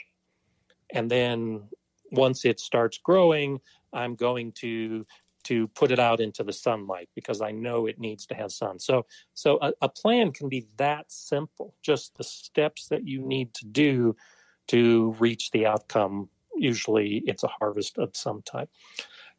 And 0.93 1.09
then 1.09 1.63
once 2.11 2.45
it 2.45 2.59
starts 2.59 2.99
growing, 2.99 3.59
I'm 3.91 4.15
going 4.15 4.51
to 4.53 5.05
to 5.43 5.67
put 5.69 5.91
it 5.91 5.99
out 5.99 6.19
into 6.19 6.43
the 6.43 6.53
sunlight 6.53 7.09
because 7.15 7.41
I 7.41 7.51
know 7.51 7.85
it 7.85 7.99
needs 7.99 8.25
to 8.27 8.35
have 8.35 8.51
sun. 8.51 8.79
So 8.79 9.05
so 9.33 9.59
a, 9.61 9.73
a 9.81 9.89
plan 9.89 10.31
can 10.31 10.49
be 10.49 10.67
that 10.77 11.11
simple, 11.11 11.75
just 11.81 12.17
the 12.17 12.23
steps 12.23 12.87
that 12.87 13.07
you 13.07 13.21
need 13.21 13.53
to 13.55 13.65
do 13.65 14.15
to 14.67 15.15
reach 15.19 15.51
the 15.51 15.65
outcome. 15.65 16.29
Usually 16.55 17.23
it's 17.25 17.43
a 17.43 17.47
harvest 17.47 17.97
of 17.97 18.15
some 18.15 18.41
type. 18.41 18.69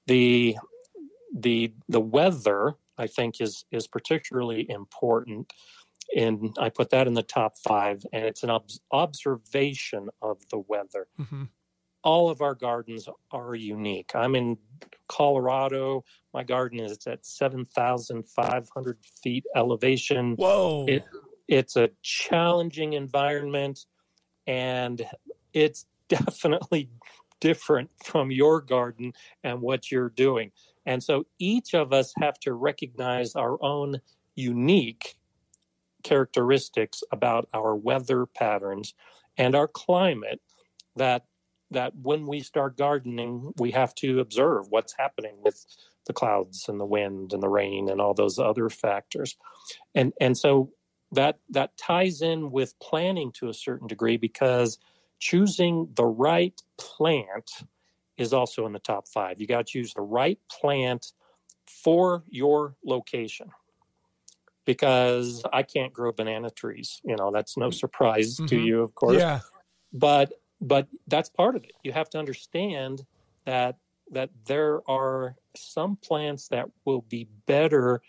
The 0.07 0.57
the 1.35 1.73
the 1.89 2.01
weather 2.01 2.75
I 2.99 3.07
think 3.07 3.41
is 3.41 3.65
is 3.71 3.87
particularly 3.87 4.69
important. 4.69 5.53
And 6.15 6.55
I 6.61 6.69
put 6.69 6.91
that 6.91 7.07
in 7.07 7.15
the 7.15 7.23
top 7.23 7.55
five, 7.67 8.05
and 8.13 8.25
it's 8.27 8.43
an 8.43 8.51
ob- 8.51 8.69
observation 8.93 10.11
of 10.21 10.39
the 10.51 10.59
weather 10.59 11.09
hmm 11.17 11.45
all 12.05 12.29
of 12.29 12.43
our 12.43 12.55
gardens 12.55 13.09
are 13.33 13.55
unique. 13.55 14.13
I'm 14.15 14.37
in 14.37 14.59
Colorado. 15.09 16.05
My 16.33 16.45
garden 16.45 16.79
is 16.79 16.99
at 17.07 17.25
7,500 17.25 18.99
feet 19.23 19.45
elevation. 19.57 20.37
Whoa. 20.37 20.87
It, 20.87 21.05
it's 21.49 21.77
a 21.77 21.91
challenging 22.03 22.93
environment 22.93 23.87
and 24.47 25.05
it's 25.53 25.87
definitely 26.09 26.91
different 27.41 27.91
from 28.05 28.31
your 28.31 28.61
garden 28.61 29.13
and 29.43 29.61
what 29.61 29.91
you're 29.91 30.11
doing. 30.11 30.53
And 30.87 31.03
so 31.03 31.25
each 31.39 31.75
of 31.75 31.93
us 31.93 32.13
have 32.21 32.39
to 32.41 32.53
recognize 32.53 33.35
our 33.35 33.63
own 33.63 34.01
unique 34.35 35.17
characteristics 36.03 37.03
about 37.11 37.49
our 37.55 37.75
weather 37.75 38.27
patterns 38.27 38.93
and 39.39 39.55
our 39.55 39.67
climate 39.67 40.41
that 40.97 41.25
that 41.75 41.93
when 42.03 42.27
we 42.27 42.41
start 42.41 42.77
gardening 42.77 43.53
we 43.59 43.71
have 43.71 43.95
to 43.95 44.21
observe 44.21 44.67
what's 44.71 44.95
happening 44.99 45.37
with 45.43 45.65
the 46.07 46.13
clouds 46.13 46.69
and 46.69 46.81
the 46.81 46.85
wind 46.87 47.33
and 47.33 47.43
the 47.43 47.49
rain 47.49 47.89
and 47.89 48.01
all 48.01 48.15
those 48.15 48.39
other 48.39 48.69
factors 48.71 49.37
and 49.95 50.13
and 50.21 50.37
so 50.39 50.71
that 51.13 51.39
that 51.51 51.77
ties 51.77 52.23
in 52.23 52.51
with 52.51 52.79
planning 52.81 53.31
to 53.33 53.49
a 53.49 53.55
certain 53.55 53.87
degree 53.87 54.17
because 54.17 54.79
choosing 55.21 55.89
the 55.95 56.05
right 56.07 56.61
plant 56.79 57.51
is 58.17 58.33
also 58.33 58.67
in 58.67 58.73
the 58.73 58.79
top 58.79 59.07
5 59.09 59.41
you 59.41 59.47
got 59.47 59.67
to 59.67 59.73
choose 59.73 59.93
the 59.95 60.03
right 60.03 60.39
plant 60.51 61.13
for 61.67 62.25
your 62.29 62.77
location 62.85 63.51
because 64.67 65.43
I 65.53 65.63
can't 65.63 65.93
grow 65.93 66.13
banana 66.13 66.51
trees. 66.51 67.01
You 67.05 67.17
know, 67.17 67.31
that's 67.31 67.57
no 67.57 67.71
surprise 67.71 68.37
to 68.37 68.57
Mhm. 68.57 68.65
you, 68.65 68.83
of 68.83 68.95
course. 68.95 69.17
yeah. 69.19 69.41
But 69.93 70.33
but 70.69 70.89
that's 71.07 71.29
part 71.29 71.57
of 71.57 71.65
it. 71.65 71.73
You 71.83 71.93
have 71.93 72.11
to 72.11 72.19
understand 72.19 73.05
that 73.45 73.77
that 74.11 74.31
there 74.45 74.81
are 74.89 75.37
some 75.57 75.97
plants 75.97 76.49
that 76.49 76.69
will 76.85 77.03
be 77.03 77.29
better 77.47 78.03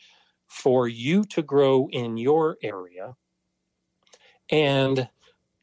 for 0.48 0.88
you 0.88 1.24
to 1.24 1.42
grow 1.42 1.88
in 1.92 2.18
your 2.18 2.58
area 2.62 3.16
and 4.50 5.10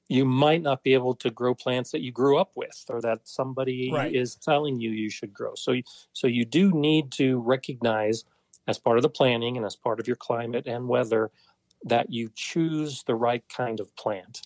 you 0.09 0.25
might 0.25 0.63
not 0.63 0.83
be 0.83 0.95
able 0.95 1.15
to 1.15 1.31
grow 1.31 1.55
plants 1.55 1.91
that 1.91 2.03
you 2.03 2.13
grew 2.13 2.37
up 2.39 2.53
with 2.55 2.85
or 2.89 3.01
that 3.01 3.21
somebody 3.27 3.91
Right. 3.93 4.15
is 4.15 4.35
telling 4.37 4.81
you 4.81 4.91
you 4.91 5.11
should 5.11 5.33
grow. 5.33 5.55
So 5.55 5.81
so 6.13 6.27
you 6.27 6.45
do 6.45 6.73
need 6.73 7.13
to 7.13 7.41
recognize 7.41 8.25
as 8.67 8.79
part 8.79 8.99
of 8.99 9.03
the 9.03 9.09
planning 9.11 9.57
and 9.57 9.67
as 9.67 9.77
part 9.77 10.01
of 10.01 10.07
your 10.07 10.17
climate 10.17 10.67
and 10.67 10.89
weather 10.89 11.31
that 11.85 12.13
you 12.13 12.31
choose 12.35 13.03
the 13.05 13.15
right 13.15 13.45
kind 13.49 13.81
of 13.81 13.95
plant. 13.97 14.43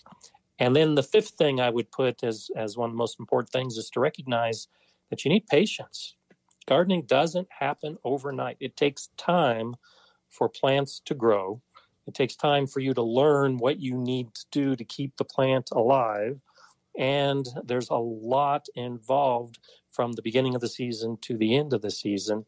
And 0.59 0.75
then 0.75 0.95
the 0.95 1.03
fifth 1.03 1.31
thing 1.31 1.59
I 1.59 1.69
would 1.69 1.91
put 1.91 2.23
as, 2.23 2.49
as 2.55 2.77
one 2.77 2.89
of 2.89 2.93
the 2.93 2.97
most 2.97 3.19
important 3.19 3.51
things 3.51 3.77
is 3.77 3.89
to 3.91 3.99
recognize 3.99 4.67
that 5.09 5.23
you 5.23 5.29
need 5.29 5.47
patience. 5.47 6.15
Gardening 6.65 7.03
doesn't 7.03 7.47
happen 7.59 7.97
overnight. 8.03 8.57
It 8.59 8.75
takes 8.75 9.09
time 9.17 9.75
for 10.29 10.49
plants 10.49 11.01
to 11.05 11.13
grow. 11.13 11.61
It 12.07 12.13
takes 12.13 12.35
time 12.35 12.67
for 12.67 12.79
you 12.79 12.93
to 12.93 13.01
learn 13.01 13.57
what 13.57 13.79
you 13.79 13.95
need 13.95 14.33
to 14.33 14.45
do 14.51 14.75
to 14.75 14.83
keep 14.83 15.17
the 15.17 15.25
plant 15.25 15.69
alive. 15.71 16.39
And 16.97 17.47
there's 17.63 17.89
a 17.89 17.97
lot 17.97 18.67
involved 18.75 19.59
from 19.91 20.13
the 20.13 20.21
beginning 20.21 20.55
of 20.55 20.61
the 20.61 20.69
season 20.69 21.17
to 21.21 21.37
the 21.37 21.55
end 21.55 21.73
of 21.73 21.81
the 21.81 21.91
season. 21.91 22.45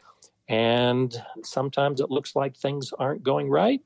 And 0.47 1.15
sometimes 1.43 2.01
it 2.01 2.09
looks 2.09 2.35
like 2.35 2.57
things 2.57 2.91
aren't 2.97 3.23
going 3.23 3.49
right. 3.49 3.81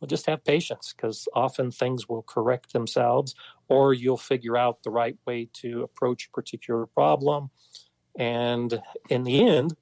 Well, 0.00 0.06
just 0.08 0.26
have 0.26 0.44
patience 0.44 0.94
because 0.96 1.26
often 1.34 1.70
things 1.70 2.08
will 2.08 2.22
correct 2.22 2.72
themselves, 2.72 3.34
or 3.68 3.92
you'll 3.92 4.16
figure 4.16 4.56
out 4.56 4.82
the 4.82 4.90
right 4.90 5.16
way 5.26 5.48
to 5.54 5.82
approach 5.82 6.26
a 6.26 6.30
particular 6.30 6.86
problem. 6.86 7.50
And 8.16 8.80
in 9.08 9.24
the 9.24 9.44
end, 9.44 9.76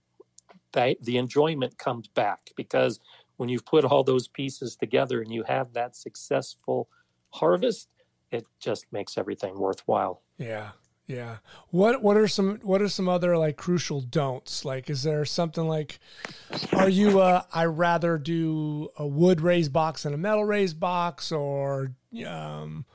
that, 0.72 0.96
the 1.02 1.18
enjoyment 1.18 1.78
comes 1.78 2.08
back 2.08 2.50
because 2.56 2.98
when 3.36 3.48
you've 3.48 3.66
put 3.66 3.84
all 3.84 4.04
those 4.04 4.28
pieces 4.28 4.76
together 4.76 5.20
and 5.20 5.32
you 5.32 5.42
have 5.44 5.74
that 5.74 5.96
successful 5.96 6.88
harvest, 7.30 7.88
it 8.30 8.46
just 8.58 8.86
makes 8.90 9.18
everything 9.18 9.58
worthwhile. 9.58 10.22
Yeah. 10.38 10.72
Yeah. 11.06 11.36
What 11.70 12.02
what 12.02 12.16
are 12.16 12.26
some 12.26 12.58
what 12.62 12.82
are 12.82 12.88
some 12.88 13.08
other 13.08 13.38
like 13.38 13.56
crucial 13.56 14.00
don'ts? 14.00 14.64
Like 14.64 14.90
is 14.90 15.04
there 15.04 15.24
something 15.24 15.68
like 15.68 16.00
are 16.72 16.88
you 16.88 17.20
uh 17.20 17.42
I 17.52 17.66
rather 17.66 18.18
do 18.18 18.88
a 18.96 19.06
wood 19.06 19.40
raised 19.40 19.72
box 19.72 20.02
than 20.02 20.14
a 20.14 20.18
metal 20.18 20.44
raised 20.44 20.80
box 20.80 21.30
or 21.30 21.92
um 22.26 22.86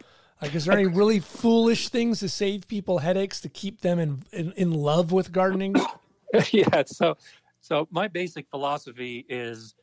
like 0.42 0.54
is 0.56 0.66
there 0.66 0.78
any 0.78 0.88
really 0.88 1.20
foolish 1.20 1.88
things 1.88 2.20
to 2.20 2.28
save 2.28 2.68
people 2.68 3.00
headaches 3.00 3.40
to 3.42 3.50
keep 3.50 3.80
them 3.80 3.98
in 3.98 4.24
in, 4.34 4.52
in 4.54 4.72
love 4.72 5.14
with 5.14 5.32
gardening? 5.32 5.76
yeah, 6.52 6.84
so 6.86 7.16
so 7.62 7.88
my 7.92 8.10
basic 8.10 8.50
philosophy 8.50 9.26
is 9.30 9.74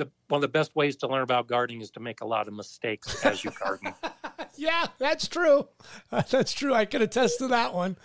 the 0.00 0.10
one 0.28 0.38
of 0.38 0.42
the 0.42 0.48
best 0.48 0.74
ways 0.74 0.96
to 0.96 1.06
learn 1.06 1.22
about 1.22 1.46
gardening 1.46 1.80
is 1.80 1.90
to 1.92 2.00
make 2.00 2.20
a 2.20 2.26
lot 2.26 2.48
of 2.48 2.54
mistakes 2.54 3.24
as 3.24 3.44
you 3.44 3.50
garden. 3.52 3.94
yeah, 4.56 4.86
that's 4.98 5.28
true. 5.28 5.68
That's 6.10 6.52
true. 6.52 6.74
I 6.74 6.84
can 6.84 7.02
attest 7.02 7.38
to 7.38 7.48
that 7.48 7.72
one. 7.72 7.96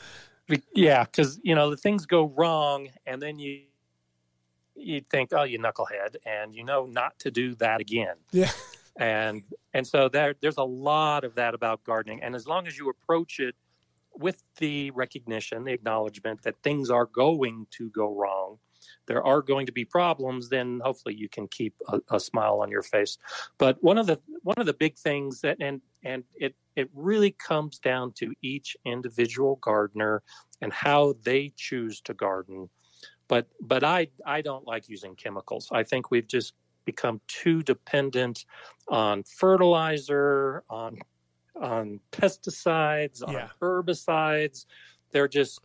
Yeah, 0.74 1.04
because 1.04 1.40
you 1.44 1.56
know 1.56 1.70
the 1.72 1.78
things 1.78 2.06
go 2.06 2.26
wrong, 2.26 2.90
and 3.06 3.22
then 3.22 3.40
you 3.40 3.62
you 4.76 5.02
think, 5.02 5.30
oh, 5.34 5.44
you 5.44 5.58
knucklehead, 5.58 6.18
and 6.26 6.54
you 6.54 6.64
know 6.64 6.86
not 6.86 7.18
to 7.20 7.32
do 7.32 7.56
that 7.56 7.82
again. 7.82 8.16
Yeah. 8.32 8.52
And 8.98 9.44
and 9.74 9.86
so 9.86 10.08
there 10.08 10.36
there's 10.40 10.56
a 10.56 10.64
lot 10.64 11.26
of 11.26 11.36
that 11.36 11.54
about 11.54 11.84
gardening, 11.84 12.24
and 12.24 12.34
as 12.34 12.48
long 12.48 12.66
as 12.66 12.78
you 12.78 12.88
approach 12.88 13.42
it 13.42 13.54
with 14.14 14.42
the 14.60 14.92
recognition, 14.92 15.66
the 15.66 15.74
acknowledgement 15.74 16.44
that 16.44 16.56
things 16.64 16.90
are 16.90 17.06
going 17.06 17.68
to 17.72 17.90
go 17.90 18.16
wrong, 18.16 18.58
there 19.08 19.24
are 19.24 19.42
going 19.42 19.66
to 19.66 19.72
be 19.72 19.86
problems, 19.86 20.50
then 20.50 20.82
hopefully 20.84 21.16
you 21.16 21.30
can 21.30 21.48
keep 21.48 21.76
a, 21.88 22.00
a, 22.12 22.20
smile 22.20 22.60
on 22.62 22.72
your 22.72 22.82
face. 22.82 23.18
But 23.58 23.82
one 23.84 23.98
of 23.98 24.08
the 24.08 24.20
one 24.44 24.56
of 24.58 24.66
the 24.66 24.74
big 24.74 24.98
things 24.98 25.42
that 25.42 25.58
and 25.60 25.82
and 26.04 26.24
it 26.36 26.56
it 26.76 26.90
really 26.94 27.32
comes 27.32 27.80
down 27.80 28.14
to 28.14 28.34
each 28.42 28.76
individual 28.86 29.58
gardener 29.58 30.24
and 30.62 30.74
how 30.74 31.16
they 31.24 31.54
choose 31.56 32.02
to 32.02 32.14
garden. 32.14 32.70
But 33.28 33.48
but 33.62 33.84
I 33.84 34.08
I 34.26 34.42
don't 34.42 34.68
like 34.68 34.90
using 34.90 35.16
chemicals. 35.16 35.70
I 35.72 35.84
think 35.84 36.12
we've 36.12 36.28
just 36.28 36.54
become 36.86 37.20
too 37.28 37.64
dependent 37.64 38.46
on 38.88 39.24
fertilizer, 39.24 40.64
on 40.70 41.00
on 41.56 42.00
pesticides, 42.12 43.26
on 43.26 43.34
yeah. 43.34 43.50
herbicides. 43.62 44.66
They're 45.12 45.28
just 45.28 45.60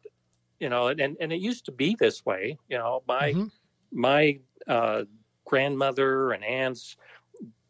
you 0.61 0.69
know, 0.69 0.89
and, 0.89 1.17
and 1.19 1.33
it 1.33 1.41
used 1.41 1.65
to 1.65 1.73
be 1.73 1.97
this 1.99 2.25
way. 2.25 2.59
You 2.69 2.79
know, 2.79 3.03
my 3.09 3.33
mm-hmm. 3.33 3.47
my 3.91 4.39
uh, 4.69 5.05
grandmother 5.45 6.33
and 6.33 6.45
aunts, 6.45 6.97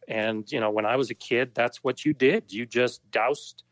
and 0.09 0.50
you 0.50 0.61
know, 0.61 0.70
when 0.70 0.85
I 0.85 0.96
was 0.96 1.11
a 1.11 1.14
kid, 1.14 1.53
that's 1.55 1.79
what 1.79 2.05
you 2.05 2.12
did. 2.12 2.53
You 2.53 2.66
just 2.66 3.09
doused 3.11 3.62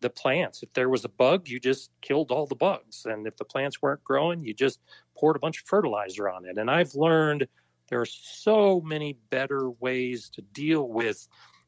the 0.00 0.08
plants. 0.08 0.62
If 0.62 0.72
there 0.74 0.88
was 0.88 1.04
a 1.04 1.08
bug, 1.08 1.48
you 1.48 1.58
just 1.58 1.90
killed 2.00 2.30
all 2.30 2.46
the 2.46 2.54
bugs, 2.54 3.04
and 3.04 3.26
if 3.26 3.36
the 3.36 3.44
plants 3.44 3.82
weren't 3.82 4.04
growing, 4.04 4.40
you 4.40 4.54
just 4.54 4.78
poured 5.16 5.36
a 5.36 5.40
bunch 5.40 5.60
of 5.60 5.66
fertilizer 5.66 6.30
on 6.30 6.46
it. 6.46 6.56
And 6.56 6.70
I've 6.70 6.94
learned 6.94 7.48
there 7.88 8.00
are 8.00 8.06
so 8.06 8.80
many 8.80 9.18
better 9.30 9.70
ways 9.70 10.30
to 10.30 10.40
deal 10.40 10.88
with 10.88 11.26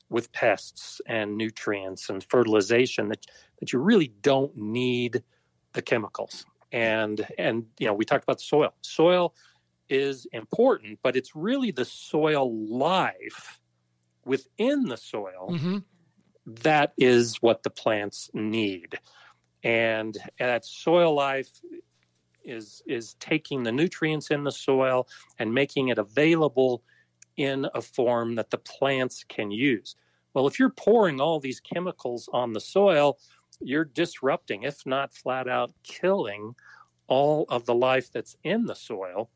with 0.08 0.32
pests 0.32 1.00
and 1.06 1.36
nutrients 1.36 2.08
and 2.08 2.22
fertilization 2.22 3.08
that 3.08 3.26
that 3.58 3.72
you 3.72 3.80
really 3.80 4.12
don't 4.22 4.56
need 4.56 5.24
the 5.72 5.82
chemicals 5.82 6.46
and 6.72 7.26
and 7.38 7.66
you 7.78 7.86
know 7.86 7.94
we 7.94 8.04
talked 8.04 8.24
about 8.24 8.40
soil. 8.40 8.72
Soil 8.82 9.34
is 9.88 10.26
important 10.32 11.00
but 11.02 11.16
it's 11.16 11.34
really 11.34 11.72
the 11.72 11.84
soil 11.84 12.54
life 12.68 13.60
within 14.24 14.84
the 14.84 14.96
soil 14.96 15.48
mm-hmm. 15.50 15.78
that 16.46 16.92
is 16.96 17.36
what 17.36 17.62
the 17.62 17.70
plants 17.70 18.30
need. 18.32 18.98
And 19.62 20.16
that 20.38 20.64
soil 20.64 21.14
life 21.14 21.50
is 22.44 22.82
is 22.86 23.14
taking 23.20 23.62
the 23.62 23.72
nutrients 23.72 24.30
in 24.30 24.44
the 24.44 24.52
soil 24.52 25.06
and 25.38 25.52
making 25.52 25.88
it 25.88 25.98
available 25.98 26.82
in 27.36 27.66
a 27.74 27.82
form 27.82 28.36
that 28.36 28.50
the 28.50 28.58
plants 28.58 29.24
can 29.28 29.50
use. 29.50 29.96
Well 30.32 30.46
if 30.46 30.58
you're 30.58 30.70
pouring 30.70 31.20
all 31.20 31.40
these 31.40 31.60
chemicals 31.60 32.28
on 32.32 32.52
the 32.52 32.60
soil 32.60 33.18
you're 33.60 33.84
disrupting, 33.84 34.62
if 34.64 34.84
not 34.86 35.12
flat 35.12 35.48
out 35.48 35.72
killing, 35.82 36.54
all 37.06 37.44
of 37.48 37.66
the 37.66 37.74
life 37.74 38.10
that's 38.12 38.36
in 38.44 38.66
the 38.66 38.74
soil. 38.74 39.30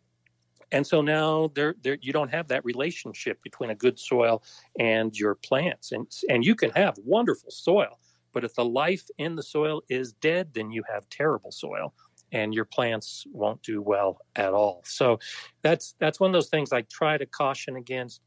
And 0.73 0.87
so 0.87 1.03
now 1.03 1.51
there, 1.55 1.75
there, 1.83 1.99
you 2.01 2.13
don't 2.13 2.31
have 2.31 2.49
that 2.49 2.65
relationship 2.65 3.43
between 3.43 3.71
a 3.71 3.75
good 3.75 3.99
soil 3.99 4.43
and 4.79 5.17
your 5.17 5.35
plants. 5.35 5.93
And, 5.93 6.07
and 6.29 6.45
you 6.45 6.55
can 6.55 6.71
have 6.71 6.97
wonderful 7.05 7.51
soil, 7.51 7.99
but 8.33 8.45
if 8.45 8.55
the 8.55 8.65
life 8.65 9.05
in 9.19 9.37
the 9.37 9.43
soil 9.43 9.83
is 9.89 10.13
dead, 10.15 10.51
then 10.55 10.71
you 10.71 10.83
have 10.93 11.09
terrible 11.09 11.53
soil 11.53 11.95
and 12.33 12.53
your 12.53 12.65
plants 12.65 13.25
won't 13.33 13.63
do 13.63 13.81
well 13.81 14.19
at 14.35 14.53
all. 14.53 14.83
So 14.85 15.21
that's 15.63 15.95
that's 16.01 16.19
one 16.19 16.31
of 16.31 16.33
those 16.33 16.49
things 16.49 16.73
I 16.73 16.83
try 16.83 17.17
to 17.17 17.27
caution 17.27 17.77
against. 17.77 18.21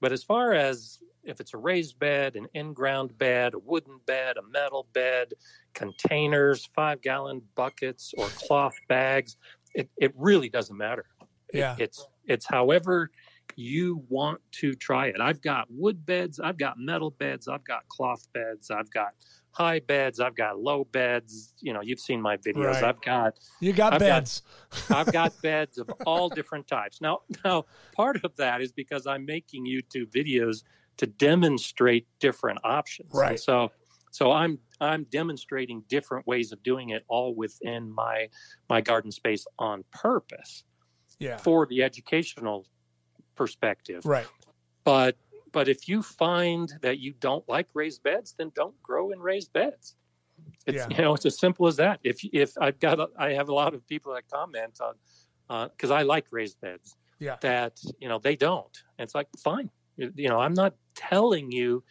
But 0.00 0.12
as 0.12 0.22
far 0.22 0.52
as 0.52 0.98
if 1.24 1.40
it's 1.40 1.54
a 1.54 1.58
raised 1.58 1.98
bed, 1.98 2.36
an 2.36 2.46
in-ground 2.54 3.16
bed, 3.18 3.54
a 3.54 3.58
wooden 3.58 4.00
bed, 4.06 4.36
a 4.36 4.42
metal 4.42 4.86
bed, 4.92 5.32
containers, 5.74 6.68
five 6.74 7.00
gallon 7.00 7.42
buckets, 7.54 8.12
or 8.16 8.26
cloth 8.28 8.74
bags, 8.88 9.36
it, 9.74 9.88
it 9.96 10.12
really 10.16 10.48
doesn't 10.48 10.76
matter. 10.76 11.06
Yeah. 11.52 11.74
It, 11.74 11.82
it's 11.82 12.06
it's 12.26 12.46
however 12.46 13.10
you 13.56 14.02
want 14.08 14.40
to 14.52 14.74
try 14.74 15.06
it. 15.06 15.20
I've 15.20 15.40
got 15.40 15.66
wood 15.70 16.04
beds, 16.04 16.40
I've 16.40 16.58
got 16.58 16.78
metal 16.78 17.10
beds, 17.10 17.48
I've 17.48 17.64
got 17.64 17.86
cloth 17.88 18.26
beds, 18.32 18.70
I've 18.70 18.90
got 18.90 19.10
high 19.50 19.80
beds, 19.80 20.18
I've 20.20 20.34
got 20.34 20.58
low 20.58 20.84
beds. 20.84 21.54
You 21.60 21.72
know, 21.72 21.80
you've 21.80 22.00
seen 22.00 22.20
my 22.20 22.36
videos. 22.36 22.74
Right. 22.74 22.84
I've 22.84 23.00
got 23.00 23.38
you 23.60 23.72
got 23.72 23.94
I've 23.94 24.00
beds. 24.00 24.42
Got, 24.88 24.96
I've 24.96 25.12
got 25.12 25.32
beds 25.42 25.78
of 25.78 25.88
all 26.06 26.28
different 26.28 26.66
types. 26.66 27.00
Now, 27.00 27.20
now 27.44 27.64
part 27.94 28.24
of 28.24 28.34
that 28.36 28.60
is 28.60 28.72
because 28.72 29.06
I'm 29.06 29.24
making 29.24 29.66
YouTube 29.66 30.10
videos 30.10 30.64
to 30.96 31.06
demonstrate 31.06 32.06
different 32.20 32.60
options. 32.64 33.10
Right. 33.12 33.30
And 33.30 33.40
so 33.40 33.70
so 34.14 34.30
I'm 34.30 34.60
I'm 34.80 35.04
demonstrating 35.10 35.82
different 35.88 36.24
ways 36.26 36.52
of 36.52 36.62
doing 36.62 36.90
it 36.90 37.04
all 37.08 37.34
within 37.34 37.92
my 37.92 38.28
my 38.68 38.80
garden 38.80 39.10
space 39.10 39.44
on 39.58 39.84
purpose. 39.90 40.64
Yeah. 41.18 41.36
For 41.36 41.66
the 41.66 41.82
educational 41.82 42.66
perspective. 43.34 44.04
Right. 44.04 44.26
But 44.84 45.16
but 45.50 45.68
if 45.68 45.88
you 45.88 46.02
find 46.02 46.72
that 46.82 46.98
you 46.98 47.14
don't 47.18 47.48
like 47.48 47.68
raised 47.74 48.02
beds, 48.02 48.34
then 48.38 48.52
don't 48.54 48.80
grow 48.82 49.10
in 49.10 49.20
raised 49.20 49.52
beds. 49.52 49.96
It's 50.66 50.76
yeah. 50.76 50.86
you 50.90 51.02
know 51.02 51.14
it's 51.14 51.26
as 51.26 51.38
simple 51.38 51.66
as 51.66 51.76
that. 51.76 52.00
If 52.04 52.18
if 52.32 52.52
I've 52.60 52.78
got 52.78 53.00
a, 53.00 53.08
I 53.18 53.32
have 53.32 53.48
a 53.48 53.54
lot 53.54 53.74
of 53.74 53.86
people 53.86 54.14
that 54.14 54.24
comment 54.32 54.80
on 54.80 55.68
because 55.70 55.90
uh, 55.90 55.94
I 55.94 56.02
like 56.02 56.26
raised 56.30 56.60
beds. 56.60 56.96
Yeah. 57.18 57.36
That 57.40 57.80
you 57.98 58.08
know 58.08 58.18
they 58.18 58.36
don't. 58.36 58.76
And 58.98 59.06
it's 59.06 59.14
like 59.14 59.28
fine, 59.42 59.70
you 59.96 60.28
know, 60.28 60.40
I'm 60.40 60.54
not 60.54 60.74
telling 60.94 61.50
you 61.50 61.82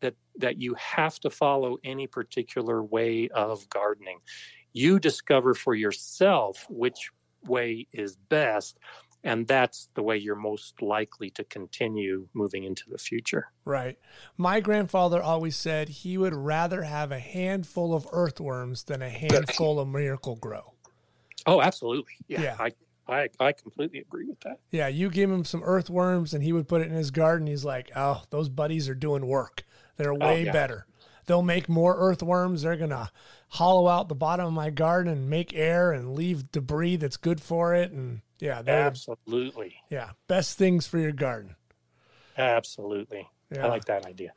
that 0.00 0.14
that 0.36 0.60
you 0.60 0.74
have 0.74 1.18
to 1.20 1.30
follow 1.30 1.78
any 1.84 2.06
particular 2.06 2.82
way 2.82 3.28
of 3.28 3.68
gardening. 3.68 4.18
You 4.72 4.98
discover 4.98 5.54
for 5.54 5.74
yourself 5.74 6.66
which 6.68 7.10
way 7.44 7.86
is 7.92 8.16
best 8.28 8.78
and 9.24 9.46
that's 9.46 9.88
the 9.94 10.02
way 10.02 10.16
you're 10.16 10.36
most 10.36 10.80
likely 10.80 11.30
to 11.30 11.44
continue 11.44 12.28
moving 12.34 12.64
into 12.64 12.84
the 12.88 12.98
future. 12.98 13.50
Right. 13.64 13.98
My 14.36 14.60
grandfather 14.60 15.22
always 15.22 15.56
said 15.56 15.88
he 15.88 16.16
would 16.16 16.34
rather 16.34 16.82
have 16.82 17.10
a 17.10 17.18
handful 17.18 17.94
of 17.94 18.06
earthworms 18.12 18.84
than 18.84 19.02
a 19.02 19.08
handful 19.10 19.80
of 19.80 19.88
Miracle-Gro. 19.88 20.72
Oh, 21.46 21.60
absolutely. 21.60 22.14
Yeah. 22.28 22.42
yeah. 22.42 22.56
I 22.58 22.72
I, 23.08 23.28
I 23.40 23.52
completely 23.52 24.00
agree 24.00 24.26
with 24.26 24.40
that. 24.40 24.60
Yeah, 24.70 24.88
you 24.88 25.08
give 25.10 25.30
him 25.30 25.44
some 25.44 25.62
earthworms 25.62 26.34
and 26.34 26.42
he 26.42 26.52
would 26.52 26.68
put 26.68 26.82
it 26.82 26.88
in 26.88 26.94
his 26.94 27.10
garden. 27.10 27.46
He's 27.46 27.64
like, 27.64 27.90
oh, 27.96 28.22
those 28.30 28.48
buddies 28.48 28.88
are 28.88 28.94
doing 28.94 29.26
work. 29.26 29.64
They're 29.96 30.12
oh, 30.12 30.16
way 30.16 30.42
oh, 30.42 30.44
yeah. 30.44 30.52
better. 30.52 30.86
They'll 31.26 31.42
make 31.42 31.68
more 31.68 31.96
earthworms. 31.96 32.62
They're 32.62 32.76
going 32.76 32.90
to 32.90 33.10
hollow 33.50 33.88
out 33.88 34.08
the 34.08 34.14
bottom 34.14 34.46
of 34.46 34.52
my 34.52 34.70
garden 34.70 35.12
and 35.12 35.30
make 35.30 35.54
air 35.54 35.92
and 35.92 36.14
leave 36.14 36.52
debris 36.52 36.96
that's 36.96 37.16
good 37.16 37.40
for 37.40 37.74
it. 37.74 37.92
And 37.92 38.20
yeah, 38.38 38.62
absolutely. 38.66 39.76
yeah, 39.90 40.10
best 40.26 40.58
things 40.58 40.86
for 40.86 40.98
your 40.98 41.12
garden. 41.12 41.56
Absolutely. 42.36 43.28
Yeah. 43.50 43.66
I 43.66 43.68
like 43.68 43.86
that 43.86 44.06
idea. 44.06 44.32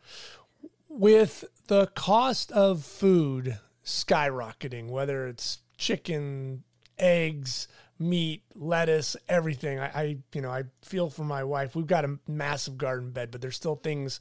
With 0.90 1.46
the 1.68 1.88
cost 1.88 2.52
of 2.52 2.84
food 2.84 3.60
skyrocketing, 3.86 4.90
whether 4.90 5.28
it's 5.28 5.60
chicken, 5.78 6.64
eggs, 6.98 7.68
meat, 8.02 8.44
lettuce, 8.56 9.16
everything. 9.30 9.80
I, 9.80 9.86
I, 9.88 10.18
you 10.34 10.42
know, 10.42 10.50
I 10.50 10.64
feel 10.82 11.10
for 11.10 11.24
my 11.24 11.44
wife. 11.44 11.76
We've 11.76 11.88
got 11.88 12.06
a 12.06 12.18
massive 12.28 12.78
garden 12.78 13.12
bed, 13.12 13.32
but 13.32 13.42
there's 13.42 13.56
still 13.56 13.76
things, 13.76 14.20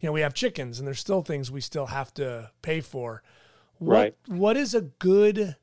you 0.00 0.08
know, 0.08 0.12
we 0.12 0.20
have 0.20 0.34
chickens 0.34 0.78
and 0.78 0.86
there's 0.86 1.00
still 1.00 1.22
things 1.22 1.50
we 1.50 1.60
still 1.60 1.86
have 1.86 2.12
to 2.14 2.50
pay 2.62 2.80
for. 2.80 3.22
What, 3.78 3.94
right. 3.94 4.16
What 4.26 4.56
is 4.56 4.74
a 4.74 4.82
good 4.82 5.56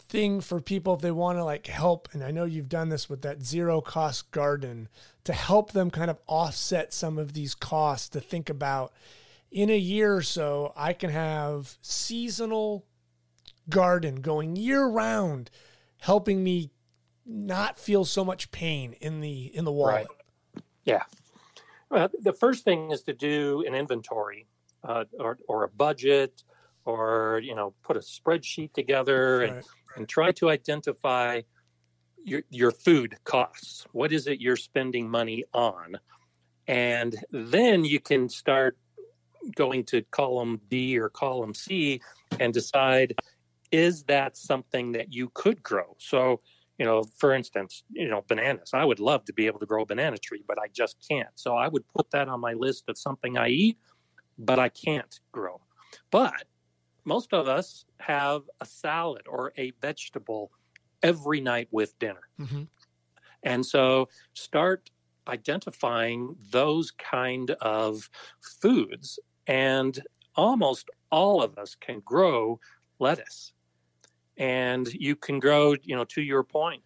thing 0.00 0.40
for 0.40 0.60
people 0.60 0.94
if 0.94 1.00
they 1.00 1.10
want 1.10 1.38
to 1.38 1.44
like 1.44 1.66
help? 1.66 2.08
And 2.12 2.24
I 2.24 2.30
know 2.30 2.44
you've 2.44 2.68
done 2.68 2.88
this 2.88 3.08
with 3.08 3.22
that 3.22 3.42
zero 3.42 3.80
cost 3.80 4.30
garden 4.30 4.88
to 5.24 5.32
help 5.32 5.72
them 5.72 5.90
kind 5.90 6.10
of 6.10 6.18
offset 6.26 6.92
some 6.92 7.18
of 7.18 7.32
these 7.34 7.54
costs 7.54 8.08
to 8.10 8.20
think 8.20 8.48
about 8.48 8.92
in 9.54 9.70
a 9.70 9.78
year 9.78 10.16
or 10.16 10.22
so, 10.22 10.72
I 10.76 10.92
can 10.92 11.10
have 11.10 11.78
seasonal 11.80 12.84
garden 13.70 14.16
going 14.16 14.56
year 14.56 14.84
round 14.84 15.48
helping 16.04 16.44
me 16.44 16.70
not 17.24 17.78
feel 17.78 18.04
so 18.04 18.22
much 18.22 18.50
pain 18.50 18.92
in 19.00 19.20
the 19.20 19.50
in 19.56 19.64
the 19.64 19.72
wallet. 19.72 20.06
Right. 20.54 20.62
Yeah. 20.84 21.02
Well, 21.90 22.10
the 22.20 22.34
first 22.34 22.62
thing 22.62 22.90
is 22.90 23.02
to 23.04 23.14
do 23.14 23.64
an 23.66 23.74
inventory 23.74 24.46
uh, 24.86 25.04
or, 25.18 25.38
or 25.48 25.64
a 25.64 25.68
budget 25.68 26.42
or 26.84 27.40
you 27.42 27.54
know 27.54 27.72
put 27.82 27.96
a 27.96 28.00
spreadsheet 28.00 28.74
together 28.74 29.42
and, 29.42 29.56
right. 29.56 29.64
and 29.96 30.06
try 30.06 30.30
to 30.32 30.50
identify 30.50 31.40
your 32.22 32.42
your 32.50 32.70
food 32.70 33.16
costs 33.24 33.86
what 33.92 34.12
is 34.12 34.26
it 34.26 34.40
you're 34.40 34.56
spending 34.56 35.08
money 35.08 35.44
on 35.54 35.96
and 36.66 37.16
then 37.30 37.84
you 37.84 38.00
can 38.00 38.28
start 38.28 38.76
going 39.56 39.84
to 39.84 40.02
column 40.10 40.60
b 40.68 40.98
or 40.98 41.08
column 41.08 41.54
c 41.54 42.00
and 42.40 42.52
decide 42.52 43.14
is 43.74 44.04
that 44.04 44.36
something 44.36 44.92
that 44.92 45.12
you 45.12 45.28
could 45.34 45.60
grow? 45.60 45.96
So, 45.98 46.40
you 46.78 46.84
know, 46.84 47.02
for 47.18 47.34
instance, 47.34 47.82
you 47.90 48.06
know, 48.08 48.22
bananas. 48.28 48.70
I 48.72 48.84
would 48.84 49.00
love 49.00 49.24
to 49.24 49.32
be 49.32 49.48
able 49.48 49.58
to 49.58 49.66
grow 49.66 49.82
a 49.82 49.86
banana 49.86 50.16
tree, 50.16 50.44
but 50.46 50.60
I 50.60 50.68
just 50.72 50.96
can't. 51.08 51.34
So 51.34 51.56
I 51.56 51.66
would 51.66 51.82
put 51.88 52.08
that 52.12 52.28
on 52.28 52.38
my 52.38 52.52
list 52.52 52.84
of 52.88 52.96
something 52.96 53.36
I 53.36 53.48
eat, 53.48 53.78
but 54.38 54.60
I 54.60 54.68
can't 54.68 55.18
grow. 55.32 55.60
But 56.12 56.44
most 57.04 57.34
of 57.34 57.48
us 57.48 57.84
have 57.98 58.42
a 58.60 58.64
salad 58.64 59.22
or 59.28 59.52
a 59.58 59.72
vegetable 59.82 60.52
every 61.02 61.40
night 61.40 61.66
with 61.72 61.98
dinner. 61.98 62.28
Mm-hmm. 62.40 62.62
And 63.42 63.66
so 63.66 64.08
start 64.34 64.88
identifying 65.26 66.36
those 66.52 66.92
kind 66.92 67.50
of 67.60 68.08
foods 68.62 69.18
and 69.48 70.00
almost 70.36 70.90
all 71.10 71.42
of 71.42 71.58
us 71.58 71.74
can 71.74 72.00
grow 72.04 72.60
lettuce 73.00 73.53
and 74.36 74.92
you 74.92 75.16
can 75.16 75.38
grow 75.38 75.74
you 75.82 75.94
know 75.94 76.04
to 76.04 76.22
your 76.22 76.42
point 76.42 76.82